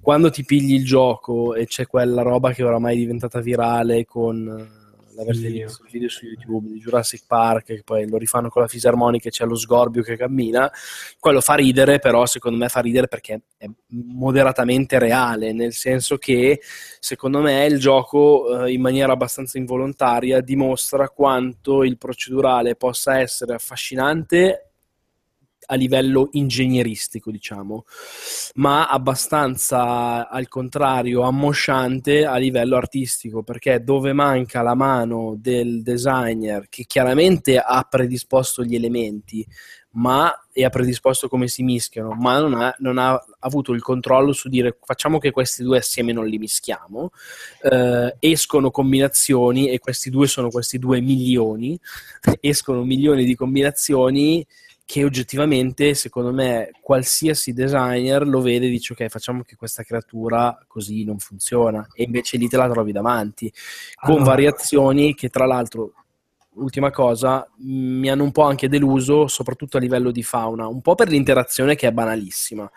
[0.00, 4.84] Quando ti pigli il gioco e c'è quella roba che oramai è diventata virale con
[5.16, 8.68] l'avrete visto il video su YouTube di Jurassic Park, che poi lo rifanno con la
[8.68, 10.70] fisarmonica e c'è lo sgorbio che cammina,
[11.18, 16.60] quello fa ridere, però secondo me fa ridere perché è moderatamente reale, nel senso che
[17.00, 23.54] secondo me il gioco eh, in maniera abbastanza involontaria dimostra quanto il procedurale possa essere
[23.54, 24.65] affascinante
[25.66, 27.84] a livello ingegneristico, diciamo,
[28.54, 36.66] ma abbastanza al contrario ammosciante a livello artistico, perché dove manca la mano del designer
[36.68, 39.46] che chiaramente ha predisposto gli elementi,
[39.96, 44.32] ma e ha predisposto come si mischiano, ma non ha, non ha avuto il controllo
[44.32, 47.10] su dire facciamo che questi due assieme non li mischiamo,
[47.62, 51.78] eh, escono combinazioni e questi due sono questi due milioni,
[52.40, 54.46] escono milioni di combinazioni
[54.86, 60.64] che oggettivamente, secondo me, qualsiasi designer lo vede e dice ok, facciamo che questa creatura
[60.68, 63.52] così non funziona e invece lì te la trovi davanti,
[64.00, 64.30] con Allora.
[64.30, 65.92] variazioni che tra l'altro,
[66.54, 70.94] ultima cosa, mi hanno un po' anche deluso, soprattutto a livello di fauna, un po'
[70.94, 72.70] per l'interazione che è banalissima,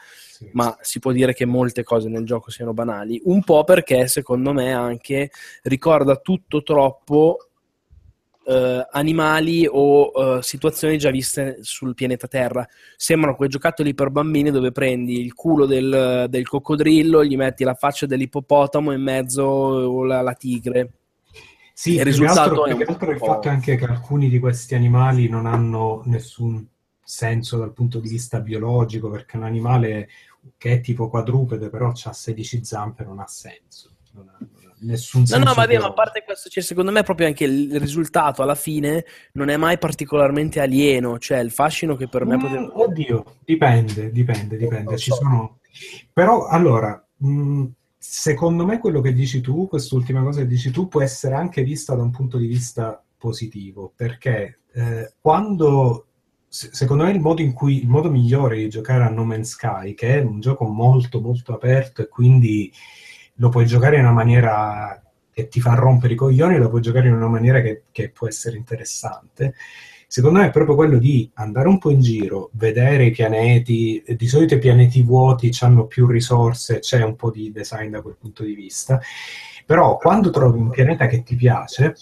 [0.53, 4.51] ma si può dire che molte cose nel gioco siano banali, un po' perché secondo
[4.51, 5.29] me anche
[5.61, 7.48] ricorda tutto troppo
[8.45, 12.67] eh, animali o eh, situazioni già viste sul pianeta Terra.
[12.95, 17.73] Sembrano quei giocattoli per bambini dove prendi il culo del, del coccodrillo, gli metti la
[17.73, 20.91] faccia dell'ippopotamo in mezzo o la, la tigre.
[21.73, 25.29] Sì, il risultato altro, è un altro il fatto anche che alcuni di questi animali
[25.29, 26.67] non hanno nessun
[27.01, 30.09] senso dal punto di vista biologico, perché un animale
[30.57, 33.91] che è tipo quadrupede però ha 16 zampe non ha senso.
[34.11, 35.45] Non ha, non nessun No, senso.
[35.45, 38.55] no, ma, via, ma a parte questo, cioè, secondo me proprio anche il risultato alla
[38.55, 42.71] fine non è mai particolarmente alieno, cioè il fascino che per me Mm, poteva...
[42.73, 44.97] Oddio, dipende, dipende, dipende.
[44.97, 45.15] so.
[45.15, 45.59] sono...
[46.13, 47.65] Però, allora, mh,
[47.97, 51.95] secondo me quello che dici tu, quest'ultima cosa che dici tu, può essere anche vista
[51.95, 56.05] da un punto di vista positivo, perché eh, quando...
[56.47, 59.49] se- Secondo me il modo in cui il modo migliore di giocare a No Man's
[59.49, 62.71] Sky, che è un gioco molto molto aperto e quindi
[63.39, 65.01] lo puoi giocare in una maniera
[65.31, 68.27] che ti fa rompere i coglioni, lo puoi giocare in una maniera che, che può
[68.27, 69.53] essere interessante.
[70.07, 74.15] Secondo me è proprio quello di andare un po' in giro, vedere i pianeti, e
[74.15, 78.17] di solito i pianeti vuoti hanno più risorse, c'è un po' di design da quel
[78.19, 78.99] punto di vista,
[79.65, 81.95] però quando trovi un pianeta che ti piace,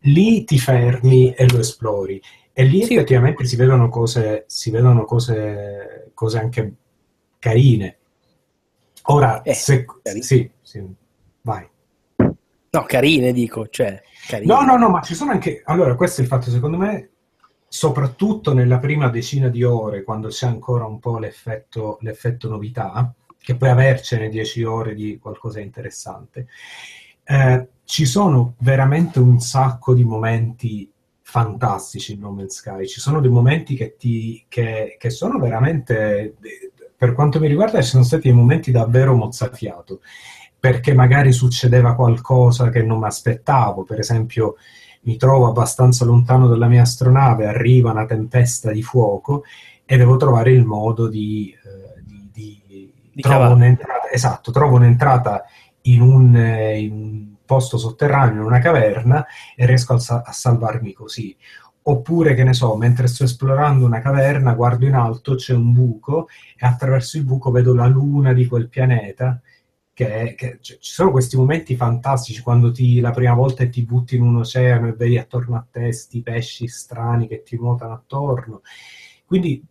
[0.00, 2.20] lì ti fermi e lo esplori.
[2.52, 2.94] E lì Sì.
[2.94, 6.72] effettivamente si vedono cose, si vedono cose, cose anche
[7.38, 7.97] carine.
[9.10, 9.86] Ora, Eh, se,
[10.20, 10.84] sì, sì,
[11.42, 11.66] vai.
[12.70, 14.52] No, carine dico, cioè, carine.
[14.52, 15.62] No, no, no, ma ci sono anche...
[15.64, 17.10] Allora, questo è il fatto, secondo me,
[17.66, 23.56] soprattutto nella prima decina di ore, quando c'è ancora un po' l'effetto, l'effetto novità, che
[23.56, 26.48] puoi avercene 10 ore di qualcosa di interessante,
[27.24, 30.90] eh, ci sono veramente un sacco di momenti
[31.22, 32.86] fantastici in No Man's Sky.
[32.86, 36.36] Ci sono dei momenti che, ti, che, che sono veramente,
[36.98, 40.00] per quanto mi riguarda, ci sono stati dei momenti davvero mozzafiato,
[40.58, 44.56] perché magari succedeva qualcosa che non mi aspettavo, per esempio
[45.02, 49.44] mi trovo abbastanza lontano dalla mia astronave, arriva una tempesta di fuoco
[49.84, 55.44] e devo trovare il modo di, eh, di, di- Di trovo un'entrata, esatto, trovo un'entrata
[55.82, 59.24] in un, eh, in un posto sotterraneo, in una caverna
[59.56, 61.34] e riesco a, a salvarmi così.
[61.90, 66.28] Oppure, che ne so, mentre sto esplorando una caverna, guardo in alto, c'è un buco
[66.56, 69.40] e attraverso il buco vedo la luna di quel pianeta.
[69.94, 74.16] Che, che- cioè, ci sono questi momenti fantastici quando ti, la prima volta ti butti
[74.16, 78.60] in un oceano e vedi attorno a te sti pesci strani che ti nuotano attorno.
[79.24, 79.64] Quindi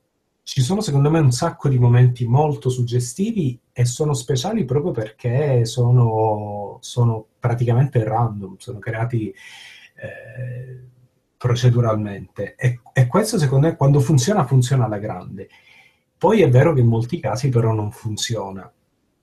[0.44, 5.66] ci sono secondo me un sacco di momenti molto suggestivi e sono speciali proprio perché
[5.66, 9.34] sono, sono praticamente random, sono creati
[9.96, 10.82] eh,
[11.38, 12.56] proceduralmente.
[12.56, 15.48] E, e questo secondo me quando funziona, funziona alla grande.
[16.18, 18.72] Poi è vero che in molti casi però non funziona.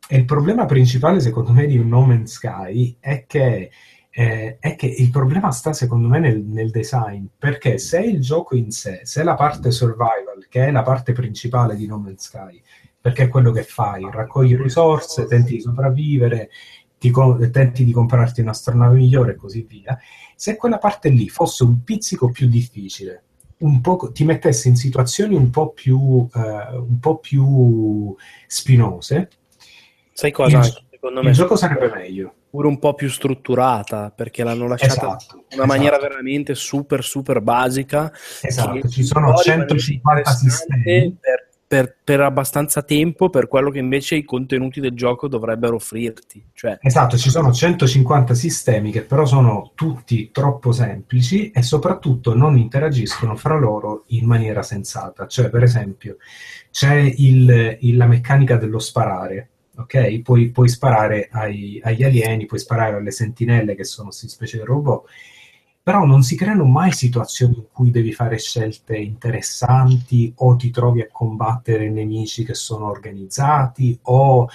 [0.07, 3.71] E il problema principale, secondo me, di un No Man's Sky è che,
[4.11, 7.25] eh, è che il problema sta, secondo me, nel, nel design.
[7.37, 11.75] Perché se il gioco in sé, se la parte survival, che è la parte principale
[11.75, 12.63] di No Man's Sky,
[13.01, 16.51] perché è quello che fai, raccogli risorse, tenti di sopravvivere,
[17.05, 19.99] ti co- tenti di comprarti un'astronave migliore e così via,
[20.35, 23.25] se quella parte lì fosse un pizzico più difficile,
[23.59, 28.17] un po', ti mettesse in situazioni un po' più, eh, un po' più
[28.47, 29.29] spinose,
[30.13, 30.59] Sai cosa?
[30.59, 32.35] il, secondo il me gioco sarebbe meglio.
[32.49, 35.67] pure un po' più strutturata perché l'hanno lasciata Esatto, in una esatto.
[35.67, 38.11] maniera veramente super super basica
[38.41, 41.17] Esatto, ci sono può rimanere 150 interessante sistemi.
[41.21, 41.44] per,
[41.75, 46.79] per- per abbastanza tempo per quello che invece i contenuti del gioco dovrebbero offrirti cioè
[46.81, 53.35] Esatto, ci sono 150 sistemi che però sono tutti troppo semplici e soprattutto non interagiscono
[53.35, 55.27] fra loro in maniera sensata.
[55.27, 56.17] Cioè, per esempio,
[56.71, 60.21] c'è il- il- la meccanica dello sparare, ok?
[60.21, 64.65] Puoi, puoi sparare ai- agli alieni, puoi sparare alle sentinelle che sono queste specie di
[64.65, 65.09] robot,
[65.85, 71.03] però non si creano mai situazioni in cui devi fare scelte interessanti o ti trovi
[71.03, 74.49] a combattere nemici che sono organizzati o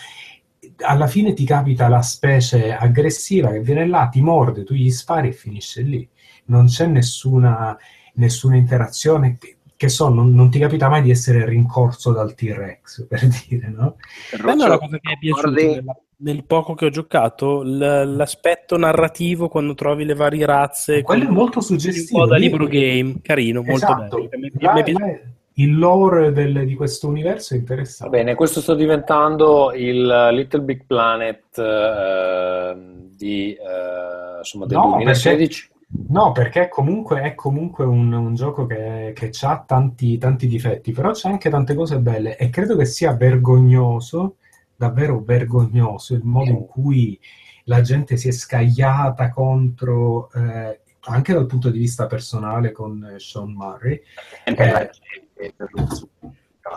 [0.79, 5.27] alla fine ti capita la specie aggressiva che viene là, ti morde, tu gli spari
[5.27, 6.07] e finisce lì.
[6.45, 7.77] Non c'è nessuna,
[8.15, 9.37] nessuna interazione.
[9.37, 13.69] Che, che so, non, non ti capita mai di essere rincorso dal T-Rex, per dire,
[13.69, 13.97] no?
[14.41, 18.15] a me la cosa che mi è piaciuta nella- nel poco che ho giocato l-
[18.15, 22.19] l'aspetto narrativo quando trovi le varie razze Quello è molto un suggestivo.
[22.19, 24.15] po' da libro game carino molto Esatto.
[24.17, 25.19] bello Mi- mi- là
[25.53, 28.17] il lore del- di questo universo è Va interessante.
[28.17, 32.75] bene, questo sta diventando il Little Big Planet eh,
[33.15, 35.69] di, eh, insomma, del No, 2016.
[36.09, 41.11] No, perché comunque è comunque un, un gioco che, che ha tanti, tanti difetti, però
[41.11, 44.35] c'è anche tante cose belle e credo che sia vergognoso,
[44.79, 47.19] davvero vergognoso, il modo in cui
[47.65, 53.19] la gente si è scagliata contro, eh, anche dal punto di vista personale, con eh,
[53.19, 54.01] Sean Murray.
[54.45, 54.89] Eh,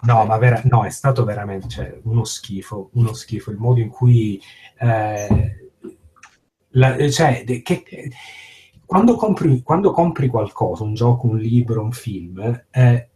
[0.03, 3.51] No, ma vera- no, è stato veramente cioè, uno schifo, uno schifo.
[3.51, 4.41] Il modo in cui...
[4.79, 5.71] eh,
[6.71, 7.85] la- cioè, de- che-
[8.87, 13.09] quando, compri, quando compri qualcosa, un gioco, un libro, un film, eh,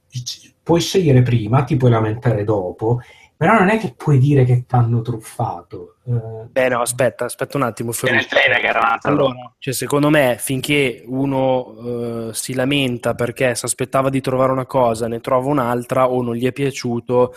[0.63, 3.01] puoi scegliere prima, ti puoi lamentare dopo,
[3.37, 5.97] però non è che puoi dire che ti hanno truffato.
[6.07, 7.91] eh, Beh, no, aspetta, aspetta un attimo.
[7.93, 9.23] C'era il trailer che era un'altra roba.
[9.25, 14.67] Allora, cioè, secondo me, finché uno eh, si lamenta perché si aspettava di trovare una
[14.67, 17.35] cosa, ne trova un'altra o non gli è piaciuto,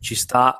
[0.00, 0.58] ci sta.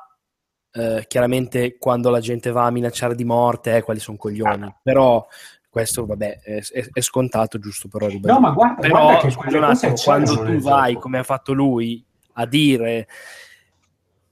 [0.77, 4.75] eh, chiaramente quando la gente va a minacciare di morte, eh, quali sono coglioni.
[4.83, 5.25] Però
[5.69, 8.33] questo, vabbè, è, è- è scontato, giusto però ribadire.
[8.33, 10.89] No, ma guarda- Però, guarda che scusa quelle un cose attimo, c'erano quando tu vai,
[10.91, 10.99] gioco.
[11.01, 13.07] come ha fatto lui, a dire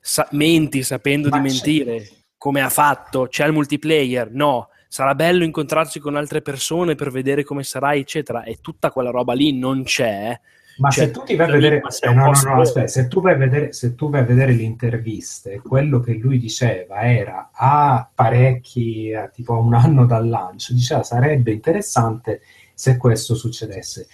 [0.06, 2.08] sa- menti sapendo Ma di c'è- mentire,
[2.38, 7.44] come ha fatto, c'è il multiplayer, no, sarà bello incontrarsi con altre persone per vedere
[7.46, 10.38] come sarai, eccetera, e tutta quella roba lì non c'è.
[10.76, 13.22] Ma Cioè, se tu ti vai a vedere, eh, no, no, no, aspetta, se tu
[13.22, 17.52] vai a vedere, se tu vai a vedere le interviste, quello che lui diceva era
[17.54, 22.42] a parecchi, a tipo un anno dal lancio, diceva sarebbe interessante
[22.74, 24.08] se questo succedesse.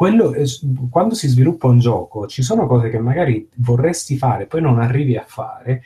[0.00, 0.46] Quello, eh,
[0.88, 5.14] quando si sviluppa un gioco, ci sono cose che magari vorresti fare, poi non arrivi
[5.14, 5.82] a fare,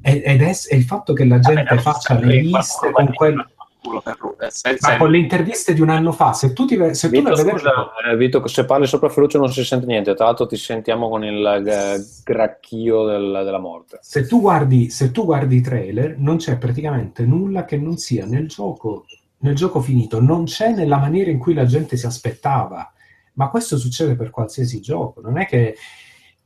[0.00, 3.12] e- ed è, è il fatto che la gente Vabbè, faccia le liste con va
[3.12, 3.46] quel...
[3.82, 6.78] culo per lui, eh, Ma con le interviste di un anno fa, se tu, ti,
[6.94, 7.58] se tu Vito, a vedere...
[7.58, 7.70] scusa,
[8.10, 11.22] eh, Vito, se parli sopra Ferruccio non si sente niente, tra l'altro ti sentiamo con
[11.22, 13.98] il eh, gracchio del- della morte.
[14.00, 18.24] Se tu, guardi, se tu guardi i trailer, non c'è praticamente nulla che non sia
[18.24, 19.04] nel gioco,
[19.40, 22.90] nel gioco finito, non c'è nella maniera in cui la gente si aspettava.
[23.38, 25.76] Ma questo succede per qualsiasi gioco, non è che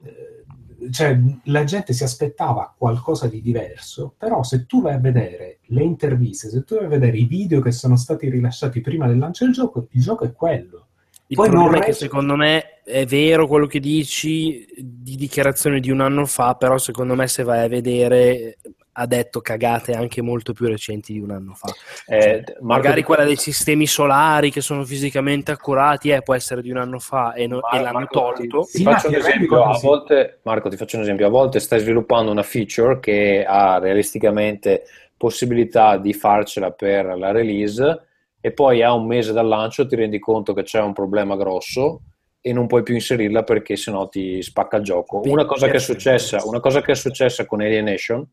[0.05, 0.44] eh,
[0.90, 5.85] cioè, la gente si aspettava qualcosa di diverso, però se tu vai a vedere le
[5.85, 9.47] interviste, se tu vai a vedere i video che sono stati rilasciati prima del lancio
[9.47, 10.89] del gioco, il gioco è quello.
[11.28, 15.81] Il Poi problema non è che secondo me è vero quello che dici di dichiarazione
[15.81, 18.59] di un anno fa, però secondo me se vai a vedere
[18.94, 21.73] ha detto cagate anche molto più recenti di un anno fa.
[22.06, 26.35] Eh, Cioè, Marco, magari ti- quella dei sistemi solari che sono fisicamente accurati eh, può
[26.35, 28.69] essere di un anno fa e, no- e l'hanno Marco, ti- tolto.
[28.70, 29.86] Ti, Sì, ma faccio un ti esempio, a sì.
[29.86, 34.85] volte, Marco, ti faccio un esempio, a volte stai sviluppando una feature che ha realisticamente
[35.16, 38.06] possibilità di farcela per la release
[38.40, 42.01] e poi a un mese dal lancio ti rendi conto che c'è un problema grosso
[42.40, 45.23] e non puoi più inserirla perché sennò ti spacca il gioco.
[45.24, 48.27] Una cosa che è successa, una cosa che è successa con Alienation,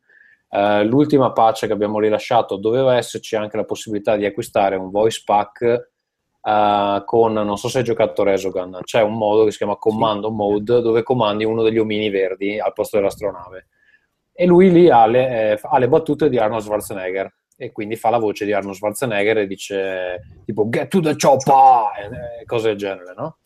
[0.49, 5.21] eh, l'ultima patch che abbiamo rilasciato doveva esserci anche la possibilità di acquistare un voice
[5.23, 5.91] pack
[6.41, 10.31] eh, con, non so se hai giocato Resogun, c'è un modo che si chiama Commando
[10.31, 13.67] Mode dove comandi uno degli omini verdi al posto dell'astronave.
[14.33, 18.09] E lui lì ha le, eh, ha le battute di Arnold Schwarzenegger e quindi fa
[18.09, 21.91] la voce di Arnold Schwarzenegger e dice tipo get to the chopper!
[21.99, 23.39] E, e cose del genere, no?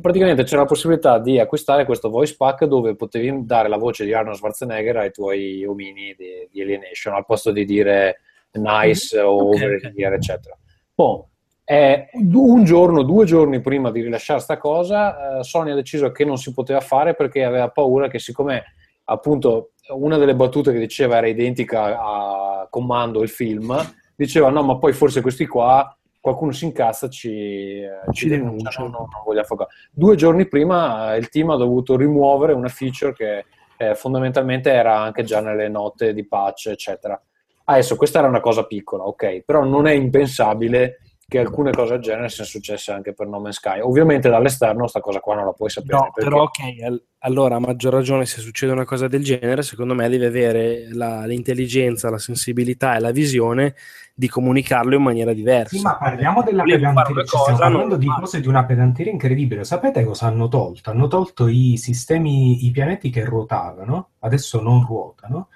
[0.00, 4.12] Praticamente c'era la possibilità di acquistare questo voice pack dove potevi dare la voce di
[4.12, 8.20] Arnold Schwarzenegger ai tuoi omini di, di Alienation al posto di dire
[8.52, 9.92] nice o Ok, over ok.
[9.96, 10.54] here, eccetera.
[10.94, 11.30] Boh,
[11.64, 16.26] eh, un giorno, due giorni prima di rilasciare sta cosa, eh, Sony ha deciso che
[16.26, 18.64] non si poteva fare perché aveva paura che siccome
[19.04, 23.74] appunto una delle battute che diceva era identica a Comando il film,
[24.14, 27.80] diceva no ma poi forse questi qua qualcuno si incazza ci,
[28.12, 28.82] ci Ci denuncia, denuncia.
[28.82, 29.70] no, non, voglio affogare.
[29.90, 33.44] Due giorni prima eh, il team ha dovuto rimuovere una feature che
[33.78, 37.20] eh, fondamentalmente era anche già nelle note di patch eccetera.
[37.64, 40.98] Adesso questa era una cosa piccola, ok, però non è impensabile
[41.30, 43.78] che alcune cose del genere siano successe anche per No Man's Sky.
[43.78, 45.96] Ovviamente dall'esterno sta cosa qua non la puoi sapere.
[45.96, 49.62] No, perché- però ok, al- allora a maggior ragione se succede una cosa del genere,
[49.62, 53.76] secondo me devi avere la- l'intelligenza, la sensibilità e la visione
[54.14, 55.76] di comunicarlo in maniera diversa.
[55.76, 57.12] Sì, ma parliamo della pedanteria.
[57.12, 59.64] una ci stiamo parlando di cose di una pedanteria incredibile.
[59.64, 60.90] Sapete cosa hanno tolto?
[60.90, 65.48] Hanno tolto i sistemi, i pianeti che ruotavano, adesso non ruotano.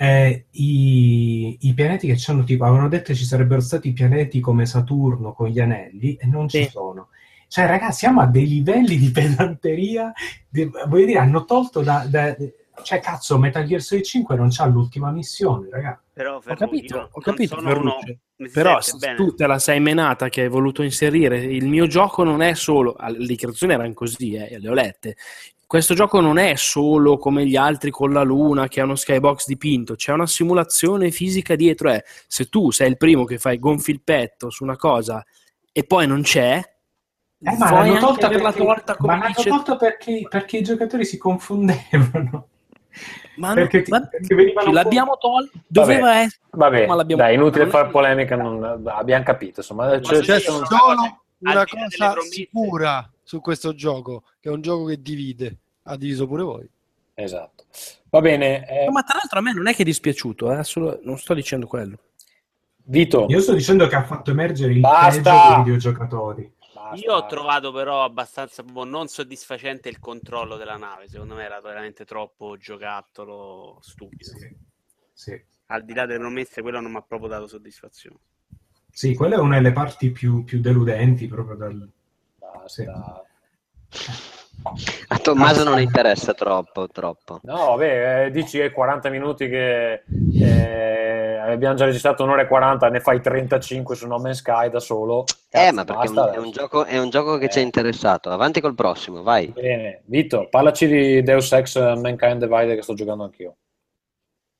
[0.00, 4.64] eh, i, i pianeti che ci hanno tipo, avevano detto ci sarebbero stati pianeti come
[4.64, 6.70] Saturno con gli anelli e non ci Sì.
[6.70, 7.08] sono.
[7.48, 10.12] Cioè, ragazzi, siamo a dei livelli di pedanteria.
[10.48, 12.36] di- voglio dire, hanno tolto da, da-
[12.82, 16.06] Cioè, cazzo, Metal Gear Solid 5 non c'ha l'ultima missione, ragazzi.
[16.12, 17.98] Però, Ho Ferruccio, capito, io ho capito, uno-
[18.52, 19.16] Però se bene?
[19.16, 22.94] tu te la sei menata che hai voluto inserire, il mio gioco non è solo,
[22.94, 25.16] ah, le dichiarazioni erano così, eh, le ho lette,
[25.66, 29.46] questo gioco non è solo come gli altri con la luna che ha uno skybox
[29.46, 31.90] dipinto, c'è una simulazione fisica dietro.
[31.90, 35.22] È se tu sei il primo che fai gonfi il petto su una cosa
[35.70, 36.58] e poi non c'è,
[37.40, 41.18] Eh, ma l'hanno tolta perché, tolta come ma l'hanno tolta perché, perché i giocatori si
[41.18, 42.48] confondevano.
[43.36, 46.40] Ma perché, ti- ma- perché venivano l'abbiamo tolto, doveva Vabbè, essere...
[46.50, 49.60] Vabbè, ma l'abbiamo- dai, inutile non fare polemica, non- abbiamo capito.
[49.60, 51.20] Insomma, c'è- c'è- una solo cosa?
[51.38, 55.56] una cosa sicura su questo gioco, che è un gioco che divide.
[55.84, 56.68] Ha diviso pure voi.
[57.14, 57.64] Esatto.
[58.10, 60.98] Va bene, eh, ma tra l'altro a me non è che è dispiaciuto, eh, solo-
[61.02, 61.96] non sto dicendo quello.
[62.90, 65.20] Vito, Io sto dicendo che ha fatto emergere il Basta!
[65.30, 66.52] peggio dei videogiocatori.
[66.90, 67.06] Basta.
[67.06, 71.08] Io ho trovato però abbastanza boh, non soddisfacente il controllo della nave.
[71.08, 74.24] Secondo me era veramente troppo giocattolo stupido.
[74.24, 74.56] Sì,
[75.12, 75.44] sì.
[75.66, 78.18] Al di là delle promesse, quello non mi ha proprio dato soddisfazione.
[78.90, 81.90] Sì, quella è una delle parti più, più deludenti proprio dal...
[82.38, 83.22] Basta.
[85.08, 87.40] A Tommaso non interessa troppo, troppo.
[87.44, 90.02] No, vabbè, eh, dici eh, 40 minuti che
[90.40, 94.80] eh, abbiamo già registrato un'ora e 40, ne fai 35 su No Man's Sky da
[94.80, 95.24] solo.
[95.50, 97.58] Eh, Cazzo, ma perché è un, basta è un gioco, è un gioco che ci
[97.58, 97.64] ha Eh.
[97.64, 98.30] interessato.
[98.30, 99.46] Avanti col prossimo, vai.
[99.48, 103.56] Bene, Vito, parlaci di Deus Ex Mankind Divided che sto giocando anch'io.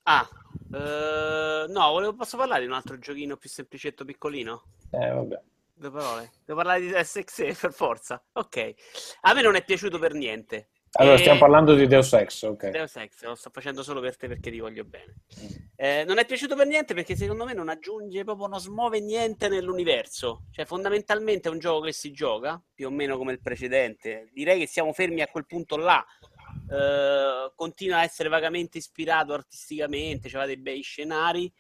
[0.05, 0.27] Ah,
[0.73, 4.63] eh, no, volevo, posso parlare di un altro giochino più semplicetto, piccolino?
[4.93, 5.41] Eh, vabbè.
[5.79, 6.33] Due parole.
[6.45, 8.21] Devo parlare di SXE per forza.
[8.33, 8.75] Ok.
[9.21, 10.71] A me non è piaciuto per niente.
[10.93, 12.71] Allora, E- stiamo parlando di Deus Ex, ok.
[12.71, 15.17] Deus Ex, lo sto facendo solo per te perché ti voglio bene.
[15.41, 15.47] Mm.
[15.77, 19.49] Eh, non è piaciuto per niente perché secondo me non aggiunge proprio, non smuove niente
[19.49, 20.47] nell'universo.
[20.51, 24.31] Cioè, fondamentalmente è un gioco che si gioca più o meno come il precedente.
[24.33, 26.05] Direi che siamo fermi a quel punto là.
[26.71, 31.53] Eh, continua a essere vagamente ispirato artisticamente, c'ha dei bei scenari.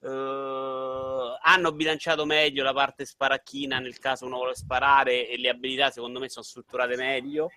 [0.00, 5.90] Eh, hanno bilanciato meglio la parte sparacchina nel caso uno vuole sparare e le abilità
[5.90, 7.48] secondo me sono strutturate meglio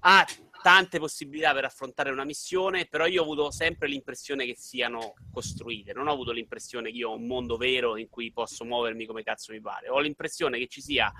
[0.00, 0.26] ha
[0.62, 5.92] tante possibilità per affrontare una missione, però io ho avuto sempre l'impressione che siano costruite.
[5.92, 9.22] Non ho avuto l'impressione che io ho un mondo vero in cui posso muovermi come
[9.22, 9.88] cazzo mi pare.
[9.88, 11.10] Ho l'impressione che ci sia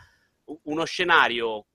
[0.64, 1.66] uno scenario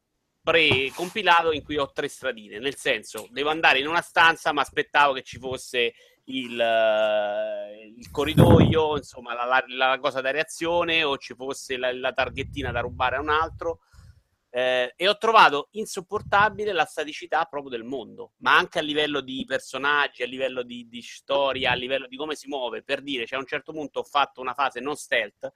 [0.41, 2.59] pre-compilato in cui ho tre stradine.
[2.59, 5.93] Nel senso, devo andare in una stanza, ma aspettavo che ci fosse
[6.25, 11.93] il, eh, il corridoio, insomma, la, la- la cosa da reazione, o ci fosse la,
[11.93, 13.81] la targhettina da rubare a un altro.
[14.49, 19.43] Eh, e ho trovato insopportabile la staticità proprio del mondo, ma anche a livello di
[19.45, 22.81] personaggi, a livello di, di storia, a livello di come si muove.
[22.81, 25.51] Per dire, cioè, a un certo punto ho fatto una fase non stealth,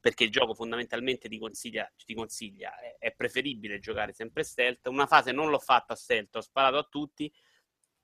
[0.00, 4.88] perché il gioco fondamentalmente ti consiglia, ti consiglia è, è preferibile giocare sempre stealth.
[4.88, 7.32] Una fase non l'ho fatta stealth, ho sparato a tutti.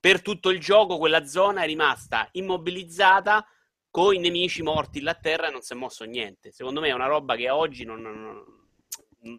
[0.01, 3.45] Per tutto il gioco quella zona è rimasta immobilizzata
[3.91, 6.53] con i nemici morti là a terra e non si è mosso niente.
[6.53, 8.45] Secondo me è una roba che oggi non, non-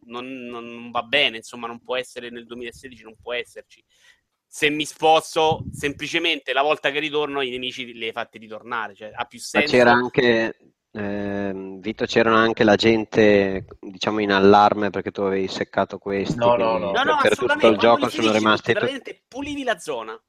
[0.06, 3.84] non- non- va bene, insomma, non può essere nel 2016, non può esserci.
[4.45, 9.11] Se mi sposto, semplicemente la volta che ritorno, i nemici li hai fatti ritornare, cioè
[9.14, 9.76] ha più Ma senso.
[9.76, 10.57] c'era anche,
[10.91, 16.36] ehm, Vito, c'era anche la gente, diciamo, in allarme perché tu avevi seccato questi.
[16.36, 16.91] No, no, no.
[16.91, 18.73] No, no, per tutto il gioco sono rimasti...
[18.73, 20.19] praticamente pulivi la zona.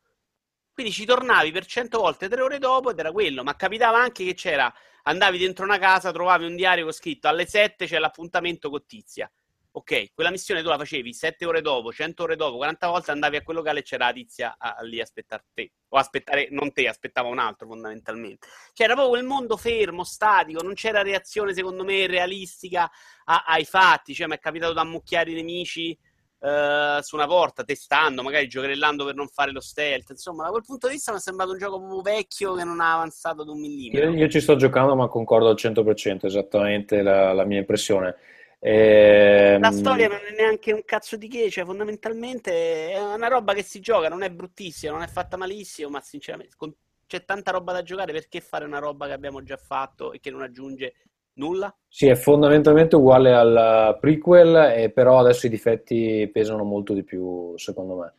[0.72, 3.42] Quindi ci tornavi per cento volte tre ore dopo ed era quello.
[3.42, 4.72] Ma capitava anche che c'era,
[5.04, 9.30] andavi dentro una casa, trovavi un diario con scritto alle 7 c'è l'appuntamento con Tizia.
[9.72, 13.36] Ok, quella missione tu la facevi 7 ore dopo, 100 ore dopo, 40 volte andavi
[13.36, 15.70] a quel locale e c'era la tizia a, a lì a aspettare te.
[15.90, 18.48] O aspettare, non te, aspettava un altro fondamentalmente.
[18.72, 22.90] C'era proprio quel mondo fermo, statico, non c'era reazione secondo me realistica
[23.26, 24.12] a- ai fatti.
[24.12, 25.96] Cioè mi è capitato da ammucchiare i nemici
[26.40, 30.10] eh, su una porta, testando, magari giocherellando per non fare lo stealth.
[30.10, 32.80] Insomma, da quel punto di vista mi è sembrato un gioco proprio vecchio che non
[32.80, 34.10] ha avanzato di un millimetro.
[34.10, 38.16] Io, io ci sto giocando, ma concordo al 100%, esattamente la, la mia impressione.
[38.62, 43.54] Ehm, La storia non è neanche un cazzo di che, cioè fondamentalmente è una roba
[43.54, 46.74] che si gioca, non è bruttissima, non è fatta malissimo, ma sinceramente con-
[47.06, 50.30] c'è tanta roba da giocare, perché fare una roba che abbiamo già fatto e che
[50.30, 50.94] non aggiunge
[51.34, 51.74] nulla?
[51.88, 57.52] Sì, è fondamentalmente uguale al prequel, e però adesso i difetti pesano molto di più,
[57.56, 58.12] secondo me.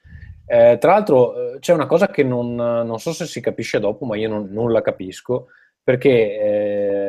[0.45, 4.05] Eh, tra l'altro, eh, c'è una cosa che non, non so se si capisce dopo,
[4.05, 5.47] ma io non, non la capisco,
[5.83, 6.09] perché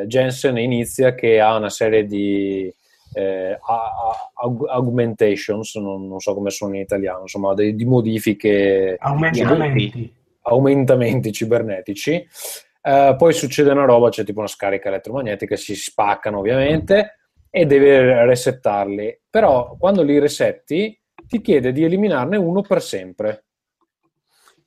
[0.01, 2.73] eh, Jensen inizia che ha una serie di
[3.15, 7.85] eh, a- a- aug- augmentations, non, non so come sono in italiano, insomma, dei- di
[7.85, 10.11] modifiche Aumentamenti.
[10.43, 12.27] aumentamenti cibernetici.
[12.85, 17.19] Eh, poi succede una roba, c'è tipo una scarica elettromagnetica, si spaccano ovviamente
[17.49, 19.21] e deve resettarli.
[19.29, 23.45] Però quando li resetti ti chiede di eliminarne uno per sempre.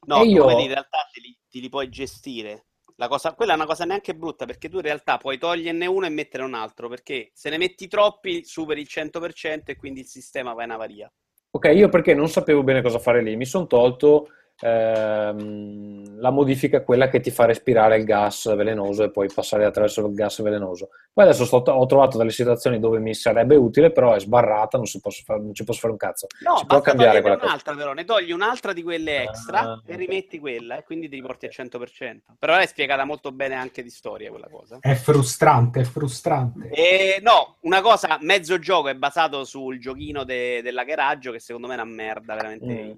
[0.06, 2.66] No, E io- come in realtà te li, te li puoi gestire.
[2.98, 6.06] La cosa, quella è una cosa neanche brutta perché tu in realtà puoi toglierne uno
[6.06, 10.06] e mettere un altro perché se ne metti troppi superi il 100% e quindi il
[10.06, 11.12] sistema va in avaria.
[11.51, 14.28] Ok, io perché non sapevo bene cosa fare lì, mi sono tolto
[14.60, 20.06] ehm, la modifica quella che ti fa respirare il gas velenoso e poi passare attraverso
[20.06, 20.88] il gas velenoso.
[21.12, 24.86] Poi adesso sto- ho trovato delle situazioni dove mi sarebbe utile, però è sbarrata, non,
[24.86, 26.26] si posso fare- non ci posso fare un cazzo.
[26.40, 27.48] No, si può cambiare quella cosa.
[27.48, 31.16] un'altra però, ne togli un'altra di quelle extra Ah, e rimetti quella e quindi ti
[31.16, 32.34] riporti al 100%.
[32.38, 34.78] Però è spiegata molto bene anche di storia quella cosa.
[34.80, 36.68] È frustrante, è frustrante.
[36.68, 41.66] E no, una cosa, mezzo gioco è basato sul giochino de- della Garaggio che secondo
[41.66, 42.64] me è una merda veramente.
[42.66, 42.92] Mm.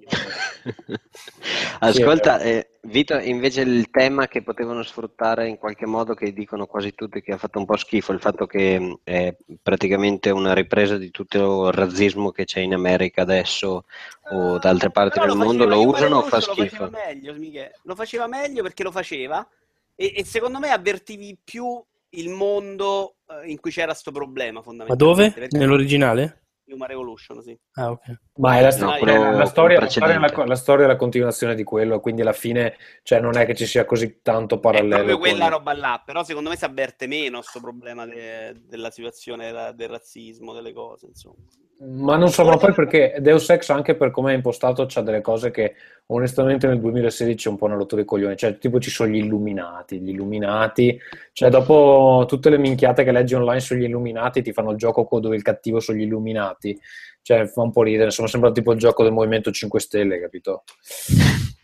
[1.81, 6.95] Ascolta, eh, Vito, invece il tema che potevano sfruttare in qualche modo, che dicono quasi
[6.95, 10.97] tutti che ha fatto un po' schifo, il fatto che mh, è praticamente una ripresa
[10.97, 13.85] di tutto il razzismo che c'è in America adesso
[14.31, 16.77] o da altre parti Però del lo mondo, lo usano o fa Russo Lo schifo?
[16.77, 17.75] faceva meglio, Michele.
[17.83, 19.47] Lo faceva meglio perché lo faceva
[19.95, 24.63] e, e secondo me avvertivi più il mondo eh, in cui c'era sto problema Ma
[24.63, 25.23] fondamentalmente.
[25.23, 25.41] dove?
[25.41, 26.43] Perché- Nell'originale?
[26.71, 27.59] Human Revolution, sì.
[27.75, 28.21] Ah, ok.
[28.37, 30.97] Ma è la, No, quello la- storia, la, storia è la, la storia è la
[30.97, 34.61] continuazione di quello, quindi alla fine cioè, non è che ci sia così tanto È
[34.61, 34.95] parallelo.
[34.97, 38.91] proprio con- quella roba là, però secondo me si avverte meno sto problema de- della
[38.91, 41.37] situazione della- del razzismo, delle cose, insomma.
[41.81, 45.21] Ma non so, ma poi perché Deus Ex anche per come è impostato c'ha delle
[45.21, 45.75] cose che
[46.07, 49.19] onestamente nel 2016 è un po' una rottura di coglioni, cioè tipo ci sono gli
[49.19, 50.99] illuminati, gli illuminati,
[51.33, 55.21] cioè dopo tutte le minchiate che leggi online sugli illuminati ti fanno il gioco co-
[55.21, 56.77] dove il cattivo sono gli illuminati,
[57.23, 60.65] cioè fa un po' ridere, insomma sembra tipo il gioco del Movimento 5 Stelle, capito?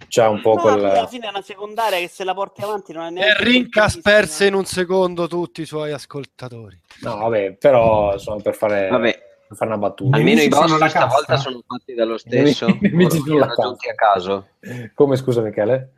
[0.09, 0.79] C'ha un po' No, quel...
[0.79, 3.43] poi alla fine è una secondaria che se la porti avanti non è E neanche
[3.43, 4.15] Rincas fortissima.
[4.15, 6.79] perse in un secondo tutti i suoi ascoltatori.
[7.01, 10.17] No, vabbè, però insomma per fare, Vabbè, per fare una battuta.
[10.17, 11.37] almeno i boss stavolta casta?
[11.37, 12.67] sono fatti dallo stesso,
[13.47, 14.49] raggiunti a caso.
[14.95, 15.93] Come scusa Michele?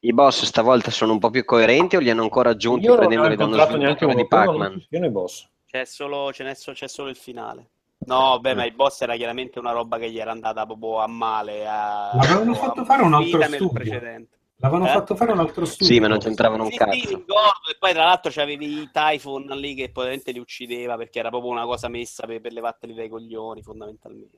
[0.00, 2.98] I boss stavolta sono un po' più coerenti o li hanno ancora aggiunti Io non
[3.08, 4.86] ne ho prendendoli da uno sviluppatore uno, di Pac-Man?
[4.90, 5.48] sono i boss.
[5.66, 7.68] C'è solo, so- c'è solo il finale.
[8.00, 11.06] No, beh, ma il boss era chiaramente una roba che gli era andata proprio a
[11.08, 11.66] male.
[11.66, 13.70] A, L'avevano a- fatto fare un altro studio.
[13.70, 14.37] precedente.
[14.60, 14.92] L'avevano Eh?
[14.92, 15.86] fatto fare un altro studio.
[15.94, 17.08] Sì, ma non c'entravano un Sì, sì, cazzo.
[17.16, 17.68] ricordo.
[17.70, 21.52] E poi tra l'altro c'avevi i Typhon lì che probabilmente li uccideva perché era proprio
[21.52, 24.36] una cosa messa per, per levarteli dai coglioni, fondamentalmente.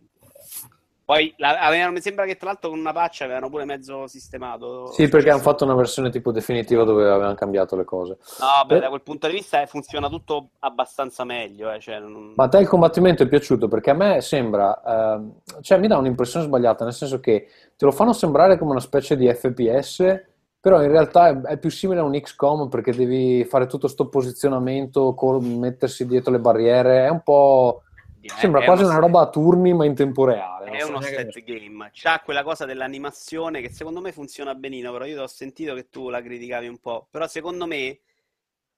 [1.11, 4.93] Poi la- avevano, mi sembra che tra l'altro con una patch avevano pure mezzo sistemato.
[4.93, 8.19] Sì, perché hanno fatto una versione tipo definitiva dove avevano cambiato le cose.
[8.39, 8.81] No, beh, Beh.
[8.81, 11.73] da quel punto di vista eh, funziona tutto abbastanza meglio.
[11.73, 13.67] Eh, cioè, non- Ma a te il combattimento è piaciuto?
[13.67, 15.33] Perché a me sembra, ehm,
[15.63, 19.17] cioè mi dà un'impressione sbagliata, nel senso che te lo fanno sembrare come una specie
[19.17, 20.27] di FPS,
[20.61, 25.17] però in realtà è, più simile a un XCOM perché devi fare tutto sto posizionamento,
[25.41, 27.83] mettersi dietro le barriere, è un po'...
[28.29, 30.71] Sembra è quasi uno una roba a turni ma in tempo reale.
[30.71, 34.93] È so uno neanche- stat game, c'ha quella cosa dell'animazione che secondo me funziona benino,
[34.93, 38.01] però io ho sentito che tu la criticavi un po', però secondo me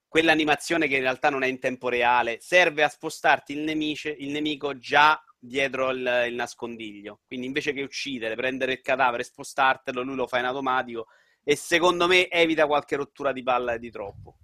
[0.09, 4.31] quell'animazione che in realtà non è in tempo reale serve a spostarti il, nemice- il
[4.31, 10.03] nemico già dietro il, il nascondiglio, quindi invece che uccidere, prendere il cadavere e spostartelo,
[10.03, 11.07] lui lo fa in automatico
[11.43, 14.37] e secondo me evita qualche rottura di palla di troppo.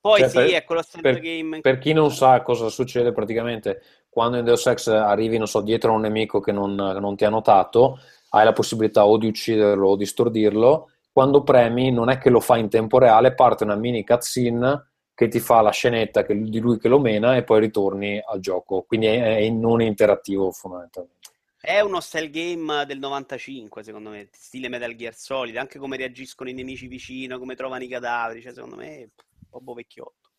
[0.00, 1.60] Poi Cioè, sì, per- ecco lo stand per, game.
[1.60, 5.92] per chi non sa cosa succede praticamente quando in Deus Ex arrivi, non so, dietro
[5.92, 7.98] a un nemico che non, non ti ha notato,
[8.30, 10.90] hai la possibilità o di ucciderlo o di stordirlo.
[11.12, 15.28] Quando premi, non è che lo fa in tempo reale, parte una mini cutscene che
[15.28, 18.82] ti fa la scenetta che- di lui che lo mena e poi ritorni al gioco.
[18.82, 21.16] Quindi è, è non interattivo fondamentalmente.
[21.60, 26.48] È uno style game del 95, secondo me, stile Metal Gear Solid, anche come reagiscono
[26.50, 29.08] i nemici vicino, come trovano i cadaveri, cioè secondo me è
[29.50, 30.30] un po' vecchiotto.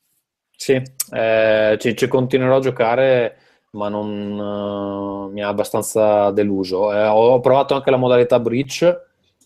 [0.56, 0.82] Sì,
[1.12, 3.38] eh, ci, ci continuerò a giocare,
[3.72, 6.94] ma non eh, mi ha abbastanza deluso.
[6.94, 8.82] Eh, ho provato anche la modalità Breach,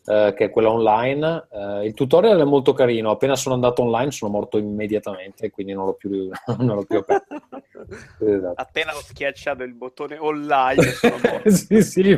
[0.05, 1.47] eh, che è quella online.
[1.51, 3.11] Eh, il tutorial è molto carino.
[3.11, 6.29] Appena sono andato online sono morto immediatamente, quindi non l'ho più,
[6.59, 7.41] non l'ho più aperto.
[8.19, 8.61] Esatto.
[8.61, 11.49] Appena ho schiacciato il bottone online, sono morto.
[11.49, 12.17] sì, sì,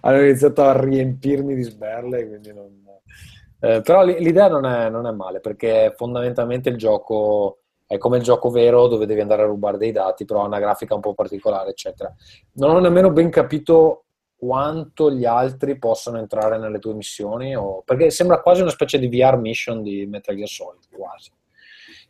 [0.00, 2.82] hanno iniziato a riempirmi di sberle, quindi non...
[3.60, 8.22] eh, però l'idea non è, non è male, perché fondamentalmente il gioco è come il
[8.22, 11.14] gioco vero dove devi andare a rubare dei dati, però ha una grafica un po'
[11.14, 12.12] particolare, eccetera.
[12.54, 14.04] Non ho nemmeno ben capito
[14.36, 19.08] quanto gli altri possano entrare nelle tue missioni, o- perché sembra quasi una specie di
[19.08, 21.30] VR mission di Metal Gear Solid, quasi.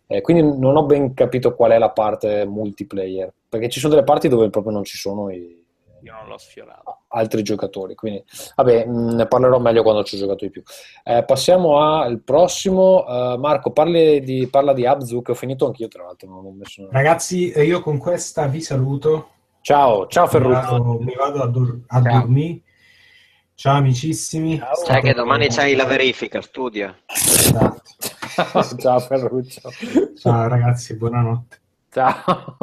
[0.08, 4.06] Eh, quindi non ho ben capito qual è la parte multiplayer, perché ci sono delle
[4.06, 5.65] parti dove proprio non ci sono i
[6.02, 6.98] Io non l'ho sfiorato.
[7.08, 7.94] altri giocatori.
[7.94, 8.22] Quindi,
[8.54, 10.62] vabbè, mh, ne parlerò meglio quando ci ho giocato di più.
[11.04, 13.06] Eh, passiamo al prossimo.
[13.06, 16.28] Eh, Marco, parli di, parla di Abzu, che ho finito anch'io, tra l'altro.
[16.28, 16.88] Non ho messo...
[16.90, 19.30] Ragazzi, eh, io con questa vi saluto.
[19.62, 20.98] Ciao, ciao Ferruccio.
[21.00, 22.60] mi vado a, dor- a dormire.
[23.56, 24.58] Ciao amicissimi.
[24.58, 26.94] È Sai che domani c'hai la verifica, studia.
[27.06, 27.82] Esatto.
[28.78, 29.70] ciao Ferruccio.
[30.20, 31.60] Ciao ragazzi, buonanotte.
[31.90, 32.56] Ciao.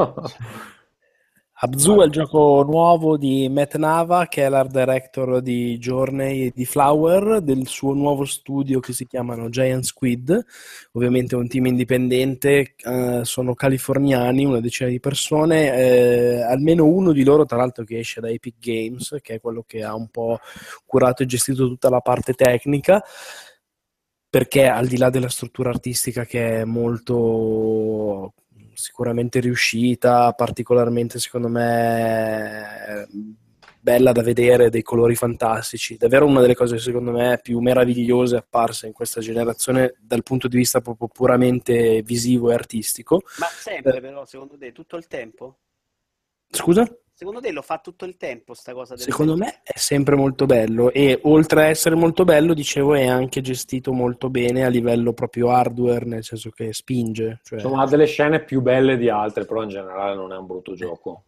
[1.65, 6.51] Abzu è il gioco nuovo di Matt Nava, che è l'art director di Journey e
[6.53, 10.45] di Flower, del suo nuovo studio che si chiamano Giant Squid.
[10.91, 17.13] Ovviamente è un team indipendente, eh, sono californiani, una decina di persone, eh, almeno uno
[17.13, 20.09] di loro, tra l'altro, che esce da Epic Games, che è quello che ha un
[20.09, 20.39] po'
[20.85, 23.01] curato e gestito tutta la parte tecnica
[24.29, 28.33] perché al di là della struttura artistica che è molto
[28.75, 33.07] sicuramente riuscita, particolarmente secondo me
[33.83, 38.87] bella da vedere, dei colori fantastici, davvero una delle cose secondo me più meravigliose apparse
[38.87, 43.23] in questa generazione dal punto di vista proprio puramente visivo e artistico.
[43.39, 45.57] Ma sempre però, secondo te, tutto il tempo?
[46.49, 46.87] Scusa?
[47.15, 48.95] Secondo te lo fa tutto il tempo sta cosa?
[48.95, 53.05] Del Secondo me è sempre molto bello e oltre a essere molto bello, dicevo, è
[53.05, 57.39] anche gestito molto bene a livello proprio hardware, nel senso che spinge.
[57.43, 57.59] Cioè...
[57.59, 60.73] Insomma, ha delle scene più belle di altre, però in generale non è un brutto
[60.73, 61.25] gioco.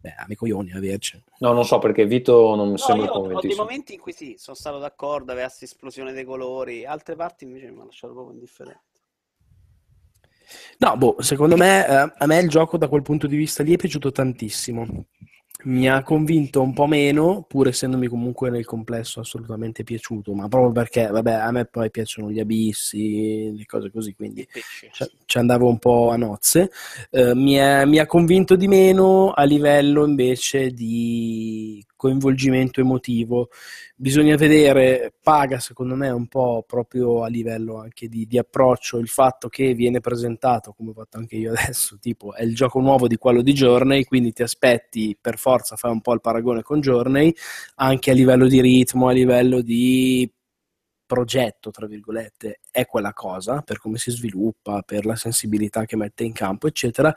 [0.00, 1.20] Beh, amico Ioni, averci.
[1.40, 4.12] No, non so perché Vito non mi No, sembra io ho dei momenti in cui
[4.12, 8.34] sì, sono stato d'accordo, avesse esplosione dei colori, altre parti invece mi hanno lasciato proprio
[8.34, 8.84] indifferente.
[10.78, 13.72] No, boh, secondo me, eh, a me il gioco da quel punto di vista lì
[13.74, 15.06] è piaciuto tantissimo.
[15.64, 20.70] Mi ha convinto un po' meno, pur essendomi comunque nel complesso assolutamente piaciuto, ma proprio
[20.70, 24.46] perché, vabbè, a me poi piacciono gli abissi, le cose così, quindi
[25.24, 26.70] ci, andavo un po' a nozze.
[27.10, 33.48] Eh, mi, è- mi ha convinto di meno a livello invece di coinvolgimento emotivo.
[33.96, 39.08] Bisogna vedere, paga secondo me un po' proprio a livello anche di, di approccio il
[39.08, 43.08] fatto che viene presentato, come ho fatto anche io adesso, tipo è il gioco nuovo
[43.08, 46.80] di quello di Journey, quindi ti aspetti per forza, fai un po' il paragone con
[46.80, 47.34] Journey,
[47.76, 50.30] anche a livello di ritmo, a livello di
[51.06, 56.24] progetto, tra virgolette, è quella cosa, per come si sviluppa, per la sensibilità che mette
[56.24, 57.14] in campo, eccetera.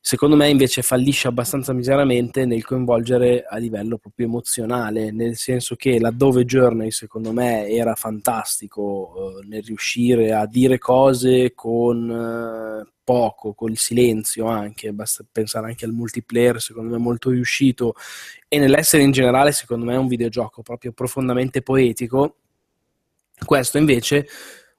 [0.00, 5.98] Secondo me invece fallisce abbastanza miseramente nel coinvolgere a livello proprio emozionale, nel senso che
[5.98, 13.54] laddove Journey secondo me era fantastico eh, nel riuscire a dire cose con eh, poco,
[13.54, 17.94] col silenzio anche, basta pensare anche al multiplayer secondo me molto riuscito.
[18.46, 22.36] E nell'essere in generale secondo me un videogioco proprio profondamente poetico,
[23.44, 24.26] questo invece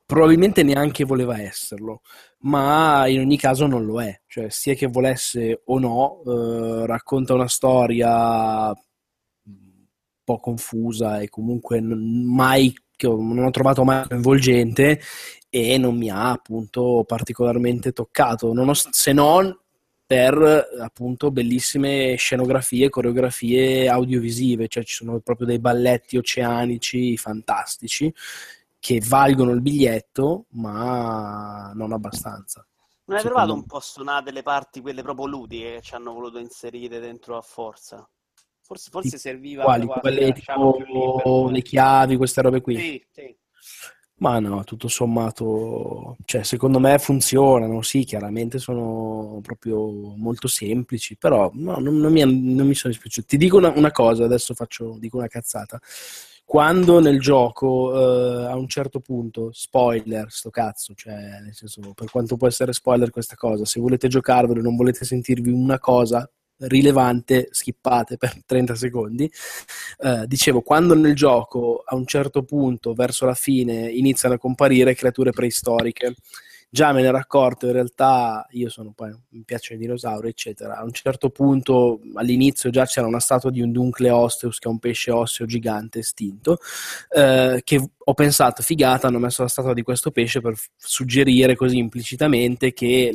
[0.09, 2.01] probabilmente neanche voleva esserlo,
[2.39, 7.35] ma in ogni caso non lo è, cioè sia che volesse o no, eh, racconta
[7.35, 9.85] una storia un
[10.23, 12.73] po' confusa e comunque non, mai,
[13.03, 14.99] ho- non ho trovato mai coinvolgente
[15.47, 19.55] e non mi ha appunto particolarmente toccato, nonost- se non
[20.07, 28.11] per appunto bellissime scenografie, coreografie audiovisive, cioè ci sono proprio dei balletti oceanici fantastici
[28.79, 32.65] che valgono il biglietto, ma non abbastanza.
[33.05, 36.37] Non hai trovato un po' stonate le parti, quelle proprio ludiche che ci hanno voluto
[36.37, 38.07] inserire dentro a forza?
[38.61, 39.87] Forse, forse serviva Quali?
[39.87, 41.49] Quelle più tipo libero.
[41.49, 42.77] le chiavi, queste robe qui?
[42.77, 43.35] Sì, sì.
[44.19, 51.49] Ma no, tutto sommato, cioè, secondo me funzionano, sì, chiaramente sono proprio molto semplici, però
[51.53, 53.27] no, non, non mi, non mi sono dispiaciuti.
[53.27, 55.79] Ti dico una, una cosa, adesso faccio, dico una cazzata.
[56.49, 62.09] Quando nel gioco, eh, a un certo punto, spoiler, sto cazzo, cioè, nel senso, per
[62.09, 66.27] quanto può essere spoiler questa cosa, se volete giocarvelo e non volete sentirvi una cosa
[66.61, 69.31] rilevante, skippate per 30 secondi.
[69.99, 74.95] Eh, dicevo, quando nel gioco a un certo punto, verso la fine, iniziano a comparire
[74.95, 76.15] creature preistoriche,
[76.69, 80.77] già me ne ero accorto, in realtà io sono poi, mi piacciono i dinosauri, eccetera.
[80.77, 84.71] A un certo punto, all'inizio già c'era una statua di un Duncle Osteus, che è
[84.71, 86.59] un pesce osseo gigante estinto,
[87.09, 91.77] eh, che ho pensato, figata, hanno messo la statua di questo pesce per suggerire così
[91.77, 93.11] implicitamente che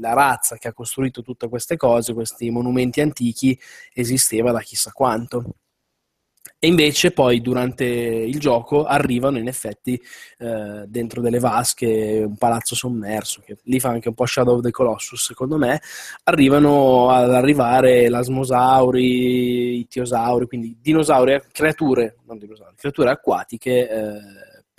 [0.00, 3.58] la razza che ha costruito tutte queste cose, questi monumenti antichi,
[3.92, 5.56] esisteva da chissà quanto.
[6.64, 10.00] E invece poi durante il gioco arrivano in effetti
[10.38, 14.62] eh, dentro delle vasche, un palazzo sommerso, che lì fa anche un po' Shadow of
[14.62, 15.82] the Colossus secondo me,
[16.22, 24.20] arrivano ad arrivare lasmosauri, itiosauri, quindi dinosauri, creature, non dinosauri, creature acquatiche eh,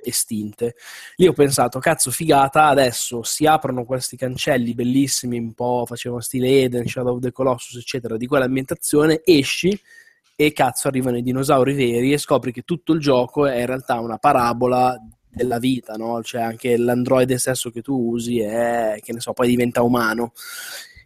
[0.03, 0.75] estinte.
[1.17, 6.61] Lì ho pensato, cazzo, figata, adesso si aprono questi cancelli bellissimi, un po' facevano stile
[6.61, 9.77] Eden, Shadow of the Colossus, eccetera, di quell'ambientazione, esci
[10.35, 13.99] e cazzo arrivano i dinosauri veri e scopri che tutto il gioco è in realtà
[13.99, 14.97] una parabola
[15.29, 16.21] della vita, no?
[16.21, 20.31] Cioè anche l'androide stesso che tu usi è, che ne so, poi diventa umano,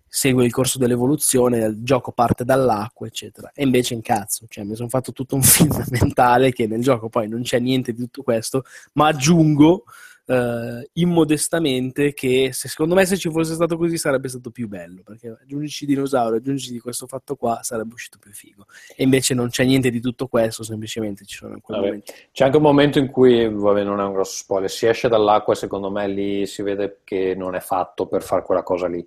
[0.08, 3.52] segue il corso dell'evoluzione, il gioco parte dall'acqua, eccetera.
[3.54, 7.10] E invece in cazzo, cioè mi sono fatto tutto un film mentale che nel gioco
[7.10, 8.64] poi non c'è niente di tutto questo,
[8.94, 9.84] ma aggiungo
[10.28, 15.02] eh, immodestamente che se, secondo me se ci fosse stato così sarebbe stato più bello,
[15.04, 18.66] perché aggiungici dinosauro, aggiungici di questo fatto qua sarebbe uscito più figo.
[18.96, 21.90] E invece non c'è niente di tutto questo, semplicemente ci sono in quel Vabbè.
[21.90, 22.14] momento.
[22.32, 25.54] C'è anche un momento in cui, vabbè, non è un grosso spoiler, si esce dall'acqua
[25.54, 29.06] e secondo me lì si vede che non è fatto per fare quella cosa lì.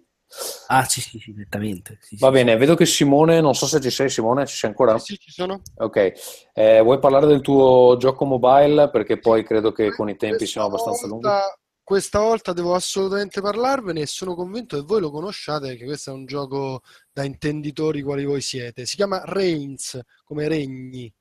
[0.68, 1.98] Ah, sì, sì, sì, nettamente.
[2.00, 4.70] Sì, Va sì, bene, vedo che Simone, non so se ci sei Simone, ci sei
[4.70, 4.96] ancora?
[4.96, 5.62] Sì, ci sono.
[5.74, 6.12] Ok,
[6.52, 8.90] Eh, vuoi parlare del tuo gioco mobile?
[8.90, 11.34] Perché poi credo che con i tempi siamo abbastanza lunghi.
[11.34, 16.10] volta- Questa volta devo assolutamente parlarvene e sono convinto che voi lo conosciate, che questo
[16.10, 16.82] è un gioco
[17.12, 18.86] da intenditori quali voi siete.
[18.86, 21.12] Si chiama Reigns, come regni.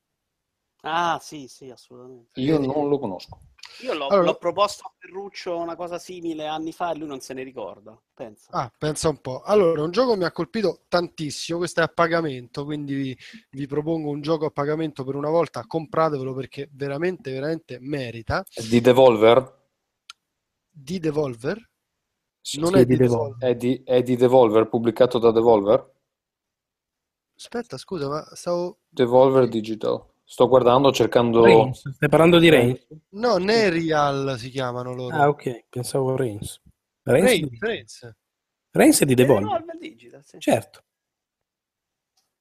[0.82, 2.40] Ah, sì, sì, assolutamente.
[2.40, 3.38] Io non lo conosco.
[3.82, 7.20] Io l'ho, Allora- l'ho proposto a Ferruccio una cosa simile anni fa e lui non
[7.20, 7.98] se ne ricorda.
[8.12, 8.50] Pensa.
[8.52, 9.40] Ah, pensa un po'.
[9.42, 13.18] Allora, un gioco mi ha colpito tantissimo, questo è a pagamento, quindi vi,
[13.50, 18.44] vi propongo un gioco a pagamento per una volta, compratevelo perché veramente, veramente merita.
[18.68, 19.58] Di Devolver?
[20.70, 21.68] Di Devolver?
[22.58, 23.36] non Sì, è di di Devolver.
[23.38, 23.50] Devolver.
[23.50, 25.92] È di, è di Devolver, pubblicato da Devolver?
[27.36, 28.80] Aspetta, scusa, ma stavo...
[28.88, 30.09] Devolver Digital.
[30.30, 31.42] Sto guardando, cercando...
[31.42, 31.90] Reigns.
[31.92, 32.86] Stai parlando di Reigns?
[33.14, 35.16] No, Nerial si chiamano loro.
[35.16, 36.60] Ah, ok, pensavo Reigns.
[37.02, 38.14] Reigns, Reigns, Reigns.
[38.70, 39.58] Reigns è di Devolver.
[39.58, 40.38] Devolver Digital, sì.
[40.38, 40.84] Certo.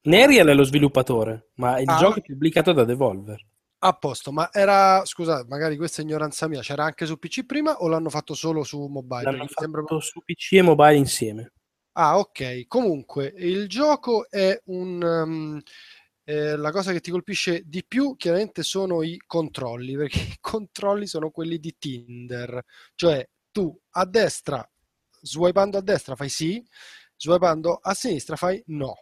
[0.02, 3.44] Nerial è lo sviluppatore, ma il Ah, gioco è pubblicato da Devolver.
[3.80, 7.78] A posto, ma era, scusate, magari questa è ignoranza mia, c'era anche su PC prima
[7.78, 9.24] o l'hanno fatto solo su mobile?
[9.24, 11.53] L'hanno mi sembra- fatto su PC e mobile insieme.
[11.94, 12.68] Ah, ok.
[12.68, 15.02] Comunque, il gioco è un...
[15.02, 15.61] um,
[16.30, 21.07] eh, la cosa che ti colpisce di più chiaramente sono i controlli, perché i controlli
[21.07, 24.64] sono quelli di Tinder, cioè tu a destra,
[25.22, 26.64] swipando a destra fai sì,
[27.18, 28.93] swipando a sinistra fai no.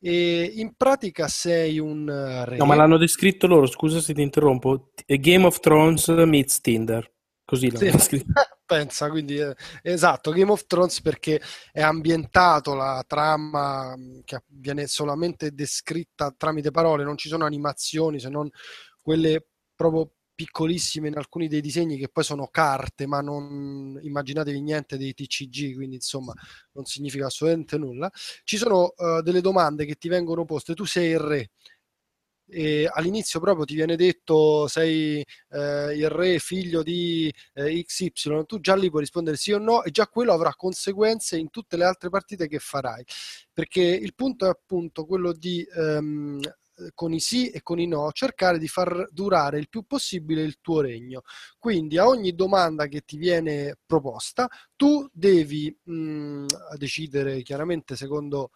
[0.00, 2.56] E in pratica sei un eh, re.
[2.56, 4.92] No, ma l'hanno descritto loro, scusa se ti interrompo.
[5.06, 7.11] Game of Thrones meets Tinder.
[7.52, 7.90] Così l'hanno Sì.
[7.90, 8.32] descritto.
[8.64, 11.38] Pensa, quindi eh, esatto, Game of Thrones perché
[11.72, 18.18] è ambientato la trama mh, che viene solamente descritta tramite parole, non ci sono animazioni
[18.18, 18.48] se non
[19.02, 24.96] quelle proprio piccolissime in alcuni dei disegni che poi sono carte, ma non immaginatevi niente
[24.96, 26.32] dei TCG, quindi insomma
[26.72, 28.10] non significa assolutamente nulla.
[28.44, 31.50] Ci sono eh, delle domande che ti vengono poste, tu sei il re.
[32.46, 38.60] E all'inizio proprio ti viene detto sei eh, il re figlio di eh, XY, tu
[38.60, 41.84] già lì puoi rispondere sì o no e già quello avrà conseguenze in tutte le
[41.84, 43.04] altre partite che farai.
[43.52, 46.40] Perché il punto è appunto quello di ehm,
[46.94, 50.58] con i sì e con i no cercare di far durare il più possibile il
[50.60, 51.22] tuo regno.
[51.58, 56.46] Quindi a ogni domanda che ti viene proposta tu devi mh,
[56.76, 58.50] decidere chiaramente secondo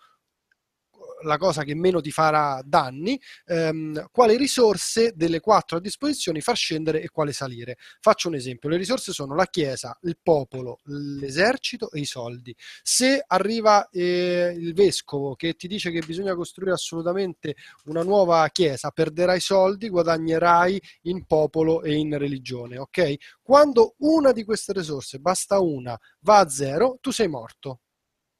[1.22, 6.56] la cosa che meno ti farà danni, ehm, quali risorse delle quattro a disposizione far
[6.56, 7.76] scendere e quale salire.
[8.00, 12.54] Faccio un esempio, le risorse sono la chiesa, il popolo, l'esercito e i soldi.
[12.82, 18.90] Se arriva eh, il vescovo che ti dice che bisogna costruire assolutamente una nuova chiesa,
[18.90, 23.14] perderai soldi, guadagnerai in popolo e in religione, ok?
[23.42, 27.80] Quando una di queste risorse, basta una, va a zero, tu sei morto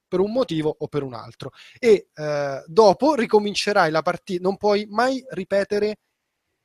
[0.09, 1.51] per un motivo o per un altro.
[1.79, 5.99] E eh, dopo ricomincerai la partita non puoi mai ripetere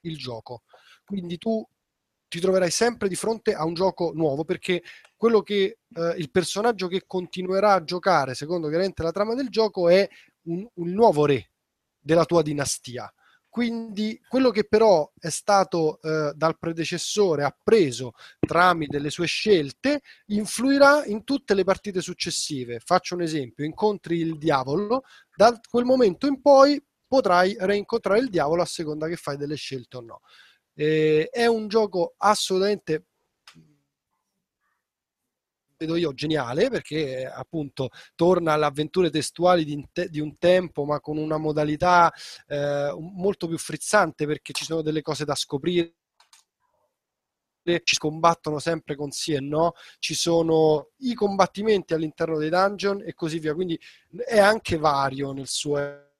[0.01, 0.63] il gioco.
[1.03, 1.65] Quindi tu
[2.27, 4.81] ti troverai sempre di fronte a un gioco nuovo perché
[5.17, 9.89] quello che eh, il personaggio che continuerà a giocare secondo chiaramente la trama del gioco
[9.89, 10.07] è
[10.43, 11.51] un, un nuovo re
[11.99, 13.13] della tua dinastia
[13.51, 21.03] quindi quello che però è stato eh, dal predecessore appreso tramite le sue scelte influirà
[21.03, 22.79] in tutte le partite successive.
[22.79, 25.03] Faccio un esempio, incontri il diavolo,
[25.35, 29.97] da quel momento in poi potrai reincontrare il diavolo a seconda che fai delle scelte
[29.97, 30.21] o no.
[30.73, 33.07] Eh, è un gioco assolutamente
[35.81, 41.17] vedo io geniale perché appunto torna alle avventure testuali di, di un tempo ma con
[41.17, 42.11] una modalità
[42.47, 45.95] eh, molto più frizzante perché ci sono delle cose da scoprire
[47.83, 53.13] ci combattono sempre con sì e no, ci sono i combattimenti all'interno dei dungeon e
[53.13, 53.79] così via, quindi
[54.25, 56.10] è anche vario nel suo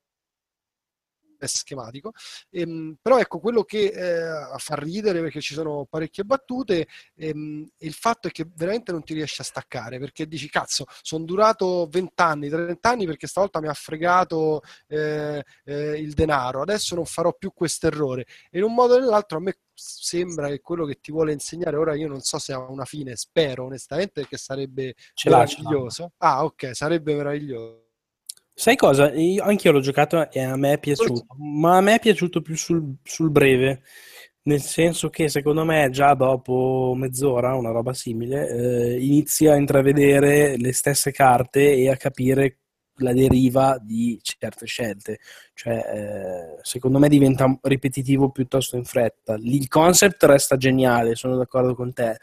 [1.48, 2.12] schematico.
[2.50, 7.94] Ehm, però ecco quello che eh, fa ridere perché ci sono parecchie battute ehm, il
[7.94, 12.22] fatto è che veramente non ti riesci a staccare perché dici cazzo sono durato 20
[12.22, 17.34] anni 30 anni perché stavolta mi ha fregato eh, eh, il denaro adesso non farò
[17.34, 21.00] più questo errore e in un modo o nell'altro a me sembra che quello che
[21.02, 24.96] ti vuole insegnare ora io non so se ha una fine spero onestamente che sarebbe
[25.14, 26.14] Ce meraviglioso.
[26.18, 27.91] Ah ok sarebbe meraviglioso
[28.54, 29.12] Sai cosa?
[29.14, 32.42] Io, anche io l'ho giocato e a me è piaciuto, ma a me è piaciuto
[32.42, 33.82] più sul, sul breve.
[34.44, 40.58] Nel senso che secondo me già dopo mezz'ora, una roba simile, eh, inizia a intravedere
[40.58, 42.58] le stesse carte e a capire
[42.96, 45.20] la deriva di certe scelte.
[45.54, 49.36] Cioè, eh, secondo me diventa ripetitivo piuttosto in fretta.
[49.40, 52.18] Il concept resta geniale, sono d'accordo con te.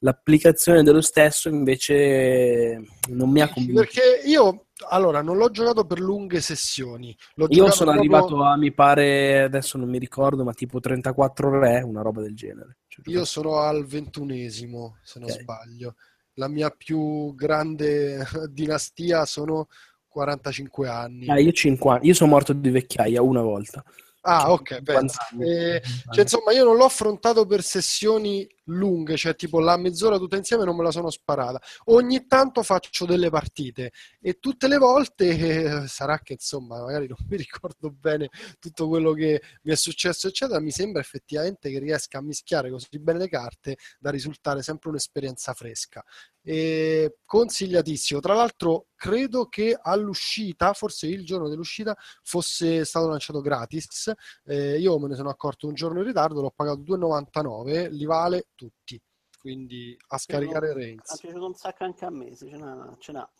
[0.00, 3.80] L'applicazione dello stesso invece non mi ha convinto.
[3.80, 7.16] Perché io, allora, non l'ho giocato per lunghe sessioni.
[7.34, 11.58] L'ho Io sono proprio- arrivato a, mi pare, adesso non mi ricordo, ma tipo 34
[11.58, 12.78] re, una roba del genere.
[12.88, 15.40] Cioè, Io sono al ventunesimo, se non Ok.
[15.40, 15.94] sbaglio.
[16.34, 18.18] La mia più grande
[18.50, 19.68] dinastia sono
[20.08, 21.28] 45 anni.
[21.28, 23.82] Ah, io 50, io sono morto di vecchiaia una volta.
[24.22, 25.26] Ah, ok, 50 pensa.
[25.30, 25.44] anni.
[25.48, 30.36] Eh, cioè, insomma, io non l'ho affrontato per sessioni lunghe, cioè tipo la mezz'ora tutta
[30.36, 31.60] insieme non me la sono sparata.
[31.86, 37.18] Ogni tanto faccio delle partite e tutte le volte eh, sarà che insomma, magari non
[37.28, 38.28] mi ricordo bene
[38.58, 40.60] tutto quello che mi è successo, eccetera.
[40.60, 45.52] Mi sembra effettivamente che riesca a mischiare così bene le carte da risultare sempre un'esperienza
[45.54, 46.04] fresca.
[46.42, 48.20] E consigliatissimo.
[48.20, 54.12] Tra l'altro, credo che all'uscita, forse il giorno dell'uscita, fosse stato lanciato gratis.
[54.44, 58.46] Eh, io me ne sono accorto un giorno in ritardo, l'ho pagato 2,99, li vale
[58.56, 59.00] tutti.
[59.38, 61.20] Quindi a scaricare Ha Reigns.
[61.20, 62.96] piaciuto un sacco anche a me, se ce n'ha.
[62.98, 63.30] Ce n'ha.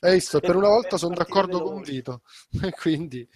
[0.00, 0.40] Hai visto?
[0.40, 1.92] Per una Per- volta sono d'accordo con veloci.
[1.92, 2.22] Vito.
[2.62, 3.26] E quindi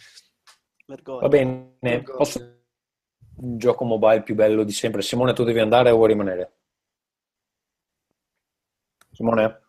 [0.87, 1.21] Vergogna.
[1.23, 2.39] Va bene, posso...
[2.41, 5.01] il gioco mobile più bello di sempre.
[5.03, 6.53] Simone, tu devi andare o vuoi rimanere?
[9.13, 9.61] Simone?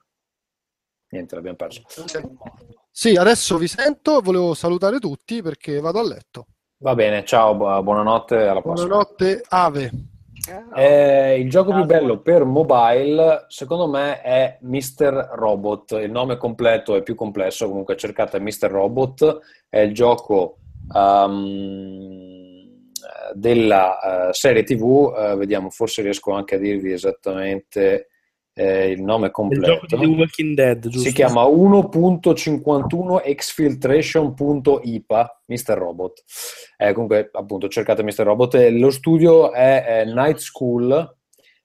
[1.10, 1.84] Niente, l'abbiamo perso.
[2.92, 6.48] Sì, adesso vi sento, volevo salutare tutti perché vado a letto.
[6.78, 8.88] Va bene, ciao, bu- buonanotte, alla prossima.
[8.90, 9.92] Buonanotte, Ave.
[10.76, 15.30] Eh, il gioco più bello per mobile, secondo me, è Mr.
[15.34, 15.92] Robot.
[16.02, 18.70] Il nome completo è più complesso, comunque cercate Mr.
[18.70, 19.40] Robot.
[19.70, 20.58] È il gioco
[20.94, 22.66] ehm,
[23.34, 25.14] della eh, serie TV.
[25.18, 28.10] Eh, vediamo, forse riesco anche a dirvi esattamente
[28.58, 29.86] eh, il nome Il completo.
[29.86, 31.10] The Walking Dead, giusto?
[31.10, 35.78] Si chiama 1.51 exfiltration.ipa Mr.
[35.78, 36.24] Robot.
[36.78, 38.24] Eh, comunque, appunto, cercate Mr.
[38.24, 38.56] Robot.
[38.56, 41.18] E Lo studio è, eh, Night School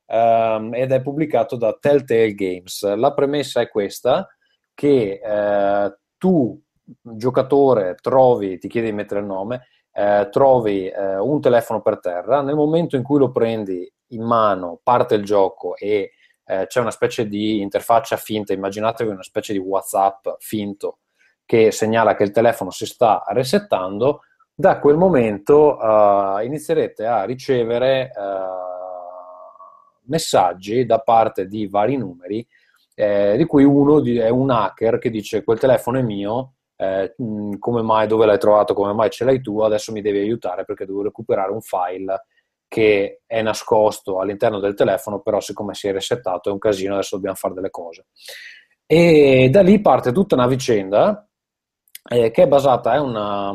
[0.06, 2.82] ehm, ed è pubblicato da Telltale Games.
[2.96, 4.26] La premessa è questa,
[4.74, 6.60] che eh, tu,
[7.00, 12.42] giocatore, trovi, ti chiedi di mettere il nome, eh, trovi eh, un telefono per terra,
[12.42, 16.14] nel momento in cui lo prendi in mano, parte il gioco e
[16.50, 20.98] eh, c'è una specie di interfaccia finta, immaginatevi una specie di WhatsApp finto
[21.44, 24.22] che segnala che il telefono si sta resettando,
[24.52, 28.12] da quel momento eh, inizierete a ricevere eh,
[30.06, 32.44] messaggi da parte di vari numeri,
[32.94, 37.14] eh, di cui uno è un hacker che dice quel telefono è mio, eh,
[37.58, 40.84] come mai, dove l'hai trovato, come mai ce l'hai tu, adesso mi devi aiutare perché
[40.84, 42.24] devo recuperare un file
[42.70, 47.16] che è nascosto all'interno del telefono, però siccome si è resettato è un casino, adesso
[47.16, 48.06] dobbiamo fare delle cose.
[48.86, 51.28] E da lì parte tutta una vicenda
[52.08, 53.52] eh, che è basata, è una,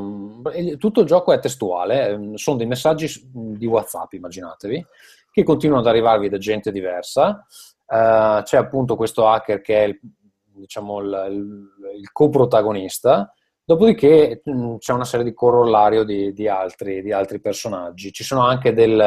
[0.78, 4.86] tutto il gioco è testuale, eh, sono dei messaggi s- di WhatsApp, immaginatevi,
[5.32, 7.46] che continuano ad arrivarvi da gente diversa.
[7.88, 10.00] Eh, c'è appunto questo hacker che è il,
[10.54, 11.70] diciamo, il, il-
[12.00, 13.34] il coprotagonista,
[13.66, 18.14] dopodiché mh, c'è una serie di corollario di, di altri, di altri personaggi.
[18.14, 19.00] Ci sono anche del,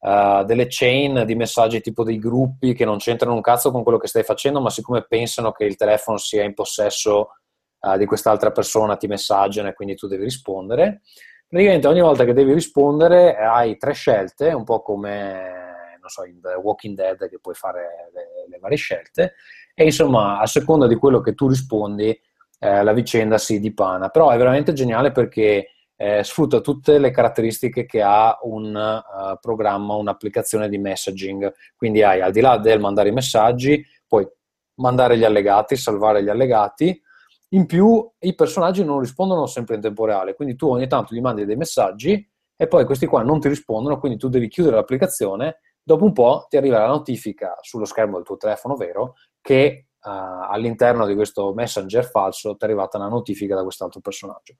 [0.00, 3.98] eh, delle chain di messaggi tipo dei gruppi che non c'entrano un cazzo con quello
[3.98, 7.32] che stai facendo, ma siccome pensano che il telefono sia in possesso
[7.80, 11.02] eh, di quest'altra persona, ti messaggiano e quindi tu devi rispondere.
[11.48, 15.60] Praticamente ogni volta che devi rispondere eh, hai tre scelte, un po' come
[16.00, 19.34] non so, in The Walking Dead che puoi fare le, le varie scelte
[19.74, 22.18] e insomma a seconda di quello che tu rispondi
[22.62, 24.08] eh, la vicenda si dipana.
[24.08, 29.94] Però è veramente geniale perché eh, sfrutta tutte le caratteristiche che ha un eh, programma,
[29.94, 31.52] un'applicazione di messaging.
[31.76, 34.28] Quindi hai, al di là del mandare i messaggi, puoi
[34.76, 37.02] mandare gli allegati, salvare gli allegati.
[37.50, 41.20] In più, i personaggi non rispondono sempre in tempo reale, quindi tu ogni tanto gli
[41.20, 42.26] mandi dei messaggi
[42.56, 45.58] e poi questi qua non ti rispondono, quindi tu devi chiudere l'applicazione.
[45.82, 50.50] Dopo un po' ti arriva la notifica sullo schermo del tuo telefono vero che uh,
[50.50, 54.56] all'interno di questo messenger falso ti è arrivata una notifica da quest'altro personaggio.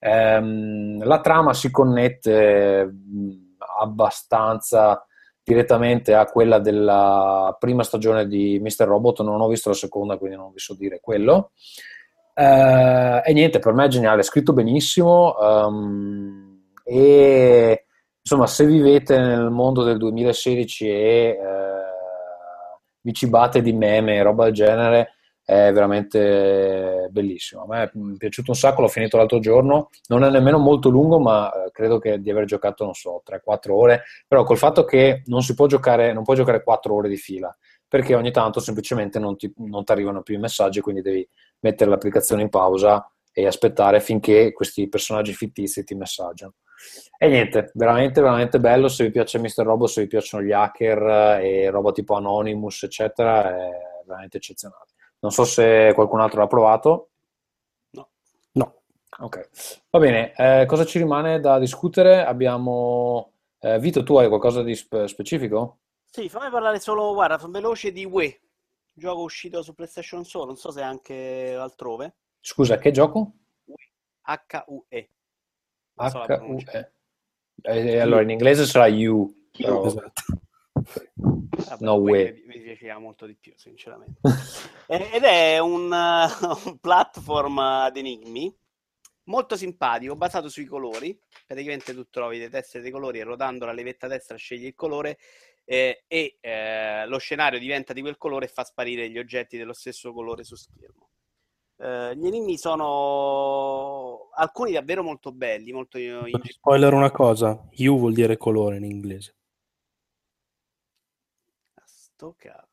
[0.00, 5.04] Um, la trama si connette mh, abbastanza
[5.42, 8.86] direttamente a quella della prima stagione di Mr.
[8.86, 11.50] Robot, non ho visto la seconda, quindi non vi so dire quello.
[12.34, 17.86] Uh, e niente, per me è geniale, è scritto benissimo um, e
[18.20, 21.63] insomma se vivete nel mondo del 2016 e uh,
[23.04, 27.64] vi cibate di meme e roba del genere, è veramente bellissimo.
[27.64, 31.18] A me è piaciuto un sacco, l'ho finito l'altro giorno, non è nemmeno molto lungo,
[31.18, 35.42] ma eh, credo di aver giocato, non so, 3-4 ore, però col fatto che non
[35.42, 37.54] si può giocare, non puoi giocare 4 ore di fila,
[37.86, 39.52] perché ogni tanto semplicemente non ti
[39.86, 41.28] arrivano più i messaggi, quindi devi
[41.60, 46.54] mettere l'applicazione in pausa e aspettare finché questi personaggi fittizi ti messaggiano.
[47.16, 48.88] E niente, veramente, veramente bello.
[48.88, 49.64] Se vi piace Mr.
[49.64, 53.70] Robot, se vi piacciono gli hacker e roba tipo Anonymous, eccetera, è
[54.04, 54.86] veramente eccezionale.
[55.20, 57.10] Non so se qualcun altro l'ha provato.
[57.90, 58.08] No.
[58.52, 58.82] No.
[59.20, 59.48] Ok,
[59.90, 60.34] va bene.
[60.34, 62.24] Eh, cosa ci rimane da discutere?
[62.24, 63.32] Abbiamo...
[63.60, 65.78] Eh, Vito, tu hai qualcosa di spe- specifico?
[66.04, 68.40] Sì, fammi parlare solo, guarda, veloce di Wii.
[68.92, 72.16] Gioco uscito su PlayStation Solo, non so se anche altrove.
[72.40, 73.32] Scusa, che gioco?
[74.20, 75.10] H-U-E.
[75.94, 76.92] H-U-E.
[77.62, 79.32] Eh, allora, in inglese sarà U.
[79.50, 79.86] Però...
[79.86, 80.22] Esatto.
[81.14, 82.42] Vabbè, No way.
[82.46, 84.20] Mi, piaceva molto di più, sinceramente.
[84.86, 88.54] Eh, Ed è un, uh, un platform ad enigmi
[89.24, 91.18] molto simpatico, basato sui colori.
[91.46, 95.18] Praticamente tu trovi le teste dei colori e rotando la levetta destra scegli il colore
[95.64, 99.72] eh, e eh, lo scenario diventa di quel colore e fa sparire gli oggetti dello
[99.72, 101.03] stesso colore su schermo.
[101.84, 105.98] Eh, gli enigmi sono alcuni davvero molto belli, molto
[106.48, 109.34] Spoiler una cosa, U vuol dire colore in inglese.
[111.84, 112.72] Sto cazzo.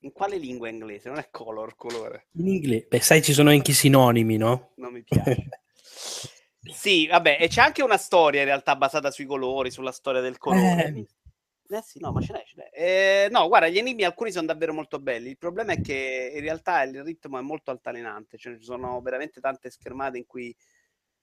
[0.00, 1.10] In quale lingua inglese?
[1.10, 2.28] Non è color, colore.
[2.36, 4.70] In inglese, beh, sai, ci sono anche i sinonimi, no?
[4.76, 5.48] Non mi piace.
[6.62, 10.36] Sì, vabbè, e c'è anche una storia in realtà basata sui colori, sulla storia del
[10.36, 10.84] colore.
[10.84, 11.06] Eh.
[11.72, 12.70] Eh sì, no, ma ce n'è, ce n'è.
[13.26, 15.28] Eh, no, guarda, gli enigmi alcuni sono davvero molto belli.
[15.30, 19.40] Il problema è che in realtà il ritmo è molto altalenante, cioè ci sono veramente
[19.40, 20.54] tante schermate in cui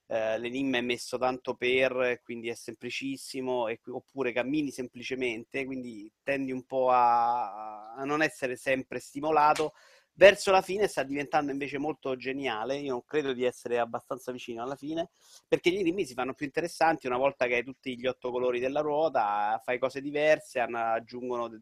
[0.06, 6.50] eh, l'enigma è messo tanto per, quindi è semplicissimo, e, oppure cammini semplicemente, quindi tendi
[6.52, 9.74] un po' a, a non essere sempre stimolato.
[10.18, 12.76] Verso la fine sta diventando invece molto geniale.
[12.78, 15.10] Io non credo di essere abbastanza vicino alla fine,
[15.46, 18.58] perché gli enigmi si fanno più interessanti una volta che hai tutti gli otto colori
[18.58, 21.60] della ruota, fai cose diverse, aggiungono de-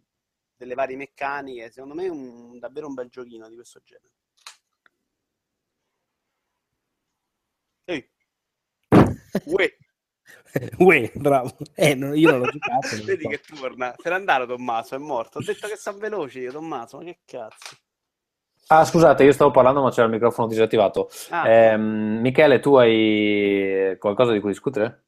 [0.57, 1.70] delle varie meccaniche.
[1.70, 4.12] Secondo me è un- davvero un bel giochino di questo genere.
[7.89, 8.09] Ehi.
[9.44, 9.76] Uè.
[10.78, 11.55] Uè, bravo.
[11.75, 12.97] Eh, no, io non l'ho giocato.
[12.97, 13.28] non Vedi so.
[13.28, 13.94] che torna.
[13.99, 15.39] Se n'è andato Tommaso, è morto.
[15.39, 17.76] Ho detto che sono veloci io, Tommaso, ma che cazzo.
[18.68, 21.08] Ah, scusate, io stavo parlando ma c'era il microfono disattivato.
[21.30, 21.48] Ah.
[21.48, 25.04] Ehm, Michele, tu hai qualcosa di cui discutere?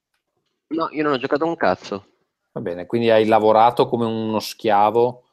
[0.69, 2.07] No, io non ho giocato un cazzo.
[2.53, 5.25] Va bene, quindi hai lavorato come uno schiavo.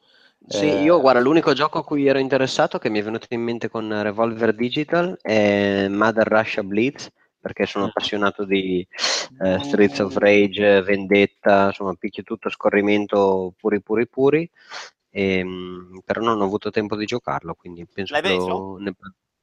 [0.47, 3.41] Sì, eh, io guarda, l'unico gioco a cui ero interessato che mi è venuto in
[3.41, 8.85] mente con Revolver Digital è Mother Russia Blitz, perché sono appassionato di
[9.43, 14.49] eh, Streets of Rage, Vendetta, insomma, picchio tutto, scorrimento puri puri puri,
[15.17, 18.93] Ehm, però non ho avuto tempo di giocarlo, quindi penso L'hai che lo- ne,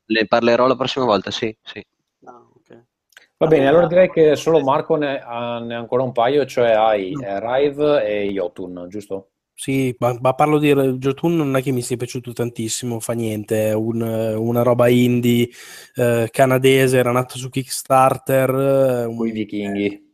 [0.06, 1.82] ne parlerò la prossima volta, sì, sì.
[2.20, 2.84] No, ok.
[3.38, 6.70] Va bene, allora direi che solo Marco ne ha, ne ha ancora un paio, cioè
[6.72, 9.30] hai eh, Rive e Jotun, giusto?
[9.54, 13.68] Sì, ma, ma parlo di Jotun non è che mi sia piaciuto tantissimo, fa niente,
[13.68, 15.48] è un- una roba indie
[15.94, 19.06] eh, canadese, era nato su Kickstarter.
[19.16, 20.10] Con i vichinghi.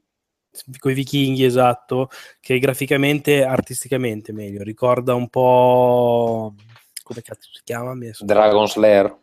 [0.78, 2.10] Con i vichinghi, esatto,
[2.40, 6.54] che graficamente, artisticamente meglio, ricorda un po'...
[7.02, 7.94] come cazzo si chiama?
[8.20, 9.16] Dragon Slayer.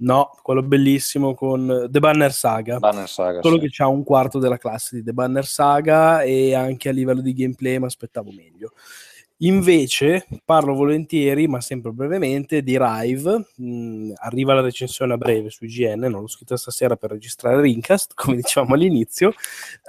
[0.00, 2.78] No, quello bellissimo con The Banner Saga.
[2.78, 3.62] Banner Saga, Solo sì.
[3.62, 7.32] che c'ha un quarto della classe di The Banner Saga e anche a livello di
[7.32, 8.72] gameplay mi aspettavo meglio.
[9.42, 13.46] Invece parlo volentieri, ma sempre brevemente, di Rive.
[13.62, 18.14] Mm, arriva la recensione a breve su IGN, non l'ho scritta stasera per registrare Rincast,
[18.16, 19.32] come dicevamo all'inizio.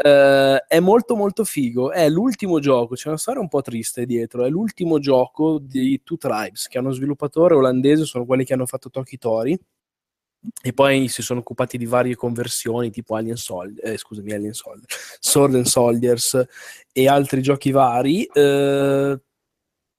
[0.03, 1.92] Eh, è molto molto figo.
[1.92, 4.45] È l'ultimo gioco, c'è una storia un po' triste dietro.
[4.45, 8.92] È l'ultimo gioco di Two Tribes, che uno sviluppatore olandese, sono quelli che hanno fatto
[8.92, 9.60] Toki Tori
[10.61, 14.86] e poi si sono occupati di varie conversioni tipo Alien Soldier, eh, scusami, Alien Soldier,
[15.19, 16.45] Sword and Soldiers
[16.94, 18.24] e altri giochi vari.
[18.26, 19.19] eh,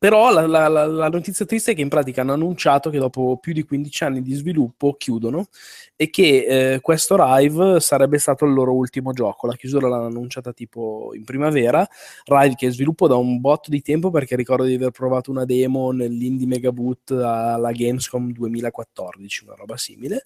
[0.01, 3.53] però la, la- la- notizia triste è che in pratica hanno annunciato che dopo più
[3.53, 5.49] di 15 anni di sviluppo chiudono
[5.95, 9.47] e che eh, questo Rive sarebbe stato il loro ultimo gioco.
[9.47, 11.87] La chiusura l'hanno annunciata tipo in primavera.
[12.25, 15.93] Rive che sviluppo da un botto di tempo perché ricordo di aver provato una demo
[15.93, 20.25] nell'Indie Megaboot alla Gamescom 2014, una roba simile.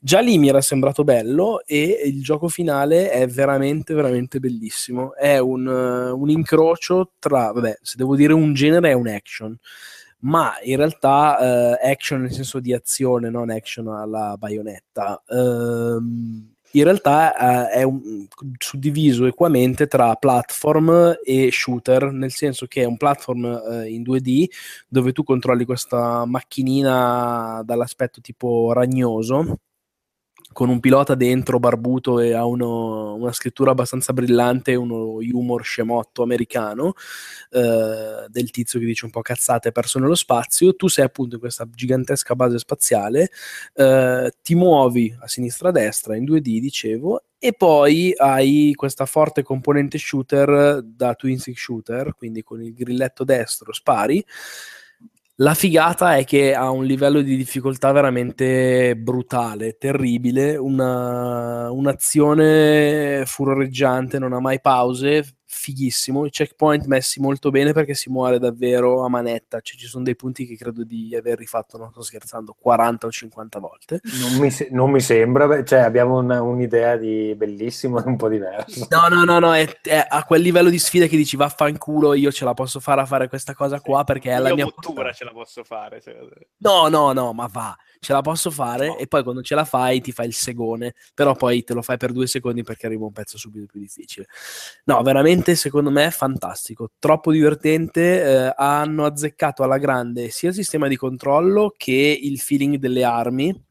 [0.00, 5.12] Già lì mi era sembrato bello e il gioco finale è veramente, veramente bellissimo.
[5.14, 9.56] È un, eh, un incrocio tra, vabbè, se devo dire un genere è un action,
[10.20, 15.20] ma in realtà eh, action nel senso di azione, non action alla baionetta.
[15.28, 18.26] Ehm, in realtà eh, è un-
[18.58, 24.46] suddiviso equamente tra platform e shooter, nel senso che è un platform eh, in 2D
[24.86, 29.58] dove tu controlli questa macchinina dall'aspetto tipo ragnoso
[30.58, 36.24] con un pilota dentro barbuto e ha uno- una scrittura abbastanza brillante, uno humor scemotto
[36.24, 36.94] americano
[37.50, 40.74] eh, del tizio che dice un po' cazzate perso nello spazio.
[40.74, 43.30] Tu sei appunto in questa gigantesca base spaziale,
[43.74, 49.44] eh, ti muovi a sinistra a destra in 2D, dicevo, e poi hai questa forte
[49.44, 54.24] componente shooter da twin stick shooter, quindi con il grilletto destro spari.
[55.40, 64.18] La figata è che ha un livello di difficoltà veramente brutale, terribile, una- un'azione furoreggiante,
[64.18, 69.08] non ha mai pause, fighissimo, i checkpoint messi molto bene perché si muore davvero a
[69.08, 73.06] manetta, cioè ci sono dei punti che credo di aver rifatto, non sto scherzando, 40
[73.06, 74.00] o 50 volte.
[74.20, 78.28] Non mi, se- non mi sembra, cioè abbiamo una- un'idea di bellissimo e un po'
[78.28, 78.86] diverso.
[78.90, 82.30] No, no, no, no, è, è a quel livello di sfida che dici vaffanculo, io
[82.30, 85.12] ce la posso fare a fare questa cosa qua perché è la Io mia bottura
[85.12, 86.02] ce la posso fare.
[86.58, 90.02] No, no, no, ma va, ce la posso fare e poi quando ce la fai
[90.02, 93.12] ti fai il segone, però poi te lo fai per due secondi perché arriva un
[93.12, 94.26] pezzo subito più difficile.
[94.84, 100.88] No, veramente secondo me fantastico, troppo divertente, eh, hanno azzeccato alla grande sia il sistema
[100.88, 103.66] di controllo che il feeling delle armi.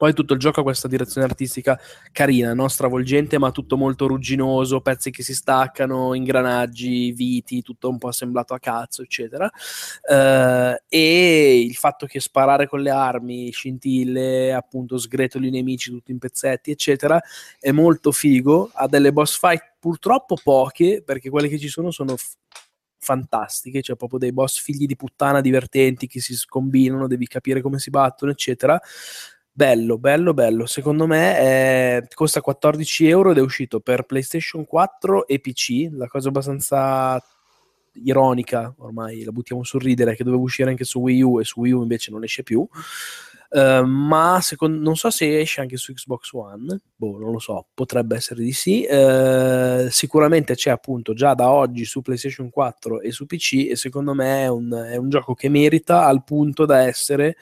[0.00, 1.78] Poi tutto il gioco ha questa direzione artistica
[2.10, 2.68] carina, no?
[2.68, 8.54] stravolgente, ma tutto molto rugginoso, pezzi che si staccano, ingranaggi, viti, tutto un po' assemblato
[8.54, 9.50] a cazzo, eccetera.
[10.08, 16.12] Eh, e il fatto che sparare con le armi, scintille, appunto sgretoli i nemici tutti
[16.12, 17.20] in pezzetti, eccetera,
[17.58, 18.70] è molto figo.
[18.72, 22.36] Ha delle boss fight purtroppo poche, perché quelle che ci sono sono f-
[22.98, 27.78] fantastiche, cioè proprio dei boss figli di puttana divertenti che si scombinano, devi capire come
[27.78, 28.80] si battono, eccetera.
[29.52, 30.64] Bello, bello, bello.
[30.66, 35.88] Secondo me è- costa 14 euro ed è uscito per PlayStation 4 e PC.
[35.92, 37.22] La cosa abbastanza
[37.94, 41.60] ironica, ormai la buttiamo sul ridere, che doveva uscire anche su Wii U e su
[41.60, 42.66] Wii U invece non esce più.
[43.52, 47.66] Eh, ma secon- non so se esce anche su Xbox One, boh, non lo so,
[47.74, 48.84] potrebbe essere di sì.
[48.84, 54.14] Eh, sicuramente c'è appunto già da oggi su PlayStation 4 e su PC e secondo
[54.14, 57.36] me è un, è un gioco che merita al punto da essere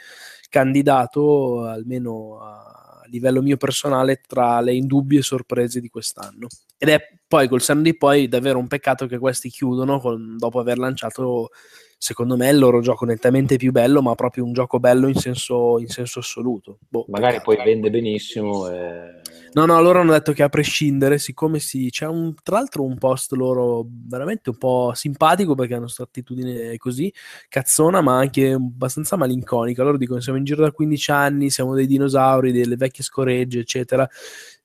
[0.48, 6.46] candidato almeno a livello mio personale tra le indubbie sorprese di quest'anno.
[6.76, 10.60] Ed è poi col senno di poi davvero un peccato che questi chiudono con- dopo
[10.60, 11.50] aver lanciato
[11.98, 15.80] secondo me il loro gioco nettamente più bello, ma proprio un gioco bello in senso,
[15.80, 16.78] in senso assoluto.
[16.88, 18.68] Boh, Magari poi vende benissimo.
[18.70, 19.20] E...
[19.52, 22.96] No, no, loro hanno detto che a prescindere, siccome si, c'è un, tra l'altro un
[22.98, 27.12] post loro veramente un po' simpatico perché hanno questa attitudine così
[27.48, 29.82] cazzona, ma anche abbastanza malinconica.
[29.82, 34.08] Loro dicono: Siamo in giro da 15 anni, siamo dei dinosauri, delle vecchie scoregge, eccetera.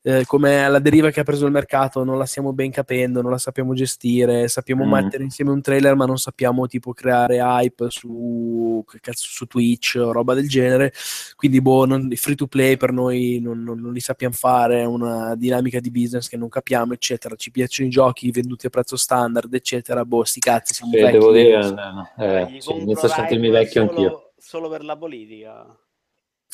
[0.05, 3.31] Eh, come la deriva che ha preso il mercato non la stiamo ben capendo, non
[3.31, 4.91] la sappiamo gestire, sappiamo Mm.
[4.91, 9.95] mettere insieme un trailer, ma non sappiamo tipo creare hype su, che cazzo, su Twitch
[10.03, 10.91] o roba del genere.
[11.37, 14.81] Quindi, boh, non- i free to play per noi non, non- non li sappiamo fare,
[14.81, 17.35] è una dinamica di business che non capiamo, eccetera.
[17.35, 20.03] Ci piacciono i giochi venduti a prezzo standard, eccetera.
[20.03, 21.11] Boh, sti cazzi, siamo Sì, vecchi.
[21.13, 24.31] devo dire, eh, no, eh, sì, inizio a sentirmi vecchio solo- anch'io.
[24.37, 25.65] Solo per la politica.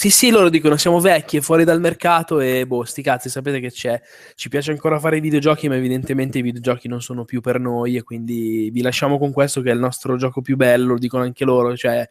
[0.01, 3.59] Sì, sì, loro dicono siamo vecchi e fuori dal mercato e boh, sti cazzi, sapete
[3.59, 4.01] che c'è.
[4.33, 7.97] Ci piace ancora fare i videogiochi, ma evidentemente i videogiochi non sono più per noi
[7.97, 11.23] e quindi vi lasciamo con questo che è il nostro gioco più bello, lo dicono
[11.23, 12.07] anche loro, cioè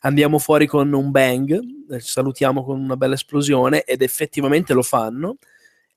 [0.00, 1.52] andiamo fuori con un bang,
[1.90, 5.36] eh, ci salutiamo con una bella esplosione ed effettivamente lo fanno.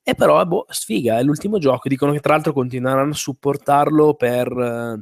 [0.03, 1.89] E però, boh, sfiga, è l'ultimo gioco.
[1.89, 5.01] Dicono che tra l'altro continueranno a supportarlo per eh,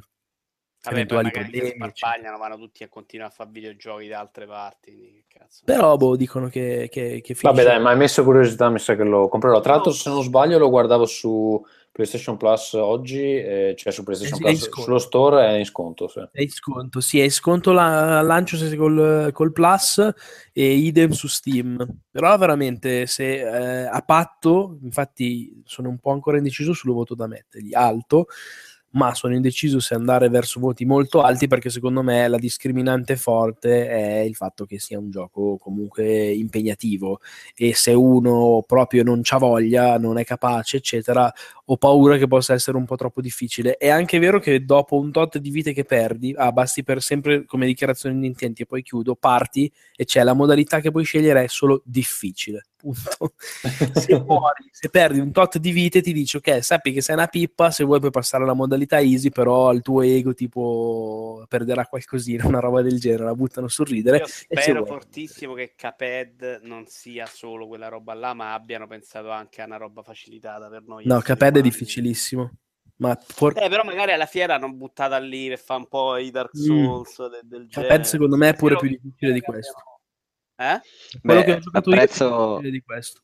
[0.82, 1.70] Vabbè, eventuali problemi.
[1.70, 4.92] sparpagliano, vanno tutti a continuare a fare videogiochi da altre parti.
[4.94, 5.64] quindi che cazzo.
[5.66, 9.04] Però, boh, dicono che, che, che Vabbè, dai, ma hai messo curiosità, mi sa che
[9.04, 9.60] lo comprerò.
[9.60, 14.40] Tra l'altro, se non sbaglio, lo guardavo su PlayStation Plus oggi, eh, cioè su PlayStation
[14.40, 14.82] È Plus, sconto.
[14.82, 16.08] sullo store è in sconto.
[16.08, 16.20] Sì.
[16.32, 20.10] È in sconto, sì, è in sconto la, lancio se- col, col Plus
[20.54, 21.86] e idem su Steam.
[22.10, 27.28] Però veramente, se eh, a patto, infatti sono un po' ancora indeciso sul voto da
[27.28, 28.28] mettergli, alto,
[28.92, 33.88] ma sono indeciso se andare verso voti molto alti perché secondo me la discriminante forte
[33.88, 37.20] è il fatto che sia un gioco comunque impegnativo
[37.56, 41.32] e se uno proprio non c'ha voglia, non è capace, eccetera,
[41.66, 43.78] ho paura che possa essere un po' troppo difficile.
[43.78, 47.46] È anche vero che dopo un tot di vite che perdi, ah, basti per sempre
[47.46, 51.44] come dichiarazione di intenti e poi chiudo, parti e c'è la modalità che puoi scegliere
[51.44, 52.69] è solo difficile.
[52.80, 53.34] Punto.
[54.00, 57.28] se muori, se perdi un tot di vite, ti dice ok, sappi che sei una
[57.28, 62.48] pippa, se vuoi puoi passare alla modalità easy, però il tuo ego tipo perderà qualcosina,
[62.48, 64.18] una roba del genere, la buttano sul ridere.
[64.18, 64.28] Io e
[64.62, 69.66] spero fortissimo che Caped non sia solo quella roba là, ma abbiano pensato anche a
[69.66, 71.06] una roba facilitata per noi.
[71.06, 71.62] No, Caped è umani.
[71.62, 72.52] difficilissimo.
[72.98, 76.32] Ma por- Eh, però magari alla fiera hanno buttata lì per fare un po' i
[76.32, 76.62] Dark Mm.
[76.62, 77.92] Souls de- del genere.
[77.94, 79.74] Caped secondo me è pure più difficile di questo.
[80.60, 80.82] Eh?
[81.22, 83.22] Quello Beh, che ho giocato io apprezzo, difficile di questo.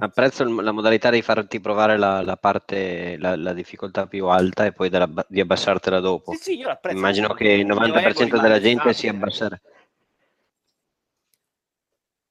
[0.00, 4.72] Apprezzo la modalità di farti provare la, la parte, la, la difficoltà più alta e
[4.72, 6.32] poi della- di abbassartela dopo.
[6.32, 6.96] Sì, sì, io l'apprezzo.
[6.96, 9.58] Immagino che il mio ego 90% rimane della gente si abbasserà.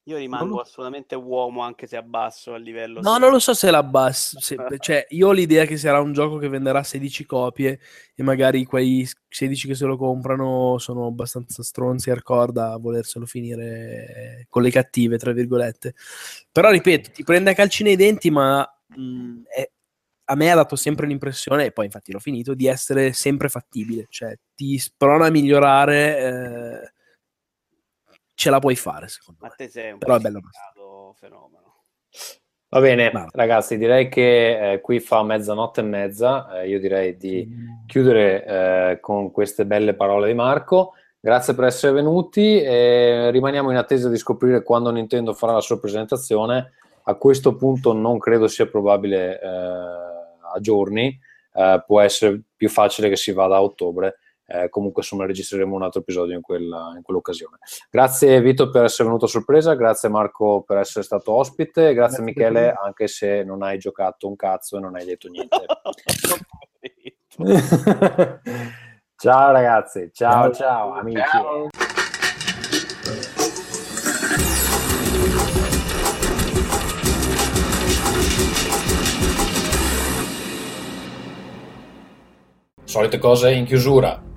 [0.10, 3.00] Io rimango assolutamente uomo anche se abbasso a livello.
[3.02, 4.40] No, non lo so se l'abbasso.
[4.40, 7.80] se- cioè, io ho l'idea che sarà un gioco che venderà 16 copie
[8.16, 14.48] e magari quei 16 che se lo comprano sono abbastanza stronzi hardcore da volerselo finire
[14.50, 15.94] con le cattive, tra virgolette.
[16.52, 19.70] Però ripeto, ti prende a calci nei denti, ma mh, è-
[20.32, 24.08] a me ha dato sempre l'impressione, e poi infatti l'ho finito, di essere sempre fattibile.
[24.10, 26.18] Cioè, ti sprona a migliorare,
[26.84, 26.94] eh,
[28.40, 30.40] ce la puoi fare, secondo te sei un Però è bello
[31.14, 31.84] fenomeno.
[32.70, 36.62] Va bene, ragazzi, direi che eh, qui fa mezzanotte e mezza.
[36.62, 37.46] eh, io direi di
[37.86, 40.94] chiudere eh, con queste belle parole di Marco.
[41.20, 42.62] Grazie per essere venuti.
[42.62, 46.72] e rimaniamo in attesa di scoprire quando Nintendo farà la sua presentazione.
[47.04, 51.20] A questo punto non credo sia probabile eh, a giorni,
[51.56, 54.16] eh, può essere più facile che si vada a ottobre.
[54.52, 57.58] Eh, comunque, insomma, registreremo un altro episodio in, quella- in quell'occasione.
[57.90, 62.24] Grazie Vito per essere venuto a sorpresa, grazie Marco per essere stato ospite, grazie, Grazie
[62.24, 65.66] Michele anche se non hai giocato un cazzo e non hai detto niente.
[69.16, 71.22] ciao ragazzi, ciao ciao, amici.
[82.84, 84.29] Solite cose in chiusura.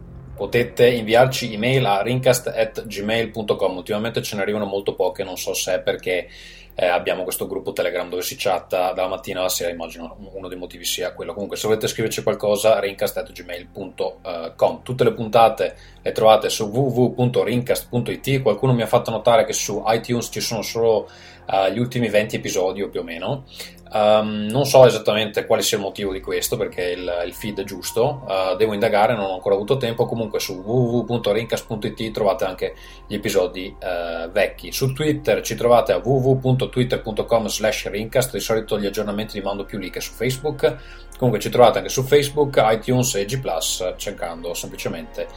[0.42, 3.76] Potete inviarci email a rincast.gmail.com.
[3.76, 6.28] Ultimamente ce ne arrivano molto poche, non so se è perché
[6.74, 10.58] eh, abbiamo questo gruppo Telegram dove si chatta dalla mattina alla sera, immagino uno dei
[10.58, 11.32] motivi sia quello.
[11.32, 14.82] Comunque, se volete scriverci qualcosa, rincast.gmail.com.
[14.82, 18.42] Tutte le puntate le trovate su www.rincast.it.
[18.42, 21.08] Qualcuno mi ha fatto notare che su iTunes ci sono solo
[21.72, 23.44] gli ultimi 20 episodi o più o meno.
[23.94, 27.64] Um, non so esattamente quale sia il motivo di questo perché il, il feed è
[27.64, 30.06] giusto, uh, devo indagare, non ho ancora avuto tempo.
[30.06, 32.74] Comunque su www.rincas.it trovate anche
[33.06, 34.72] gli episodi uh, vecchi.
[34.72, 39.78] Su Twitter ci trovate a www.twitter.com slash rincast, di solito gli aggiornamenti li mando più
[39.78, 40.76] lì che su Facebook.
[41.18, 43.40] Comunque ci trovate anche su Facebook, iTunes e G
[43.96, 45.28] cercando semplicemente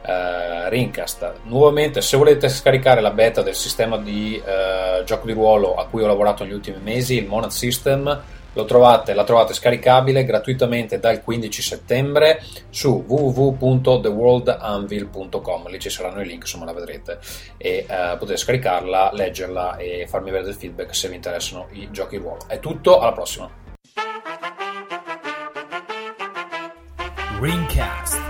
[0.00, 1.40] Uh, Rincast.
[1.44, 6.02] Nuovamente, se volete scaricare la beta del sistema di uh, gioco di ruolo a cui
[6.02, 8.22] ho lavorato negli ultimi mesi, il Monad System,
[8.64, 15.68] trovate, la trovate scaricabile gratuitamente dal 15 settembre su www.theworldanvil.com.
[15.68, 17.20] Lì ci saranno i link, insomma, la vedrete
[17.56, 22.16] e uh, potete scaricarla, leggerla e farmi avere del feedback se vi interessano i giochi
[22.16, 22.46] di ruolo.
[22.46, 23.50] È tutto, alla prossima.
[27.40, 28.27] Ringcast.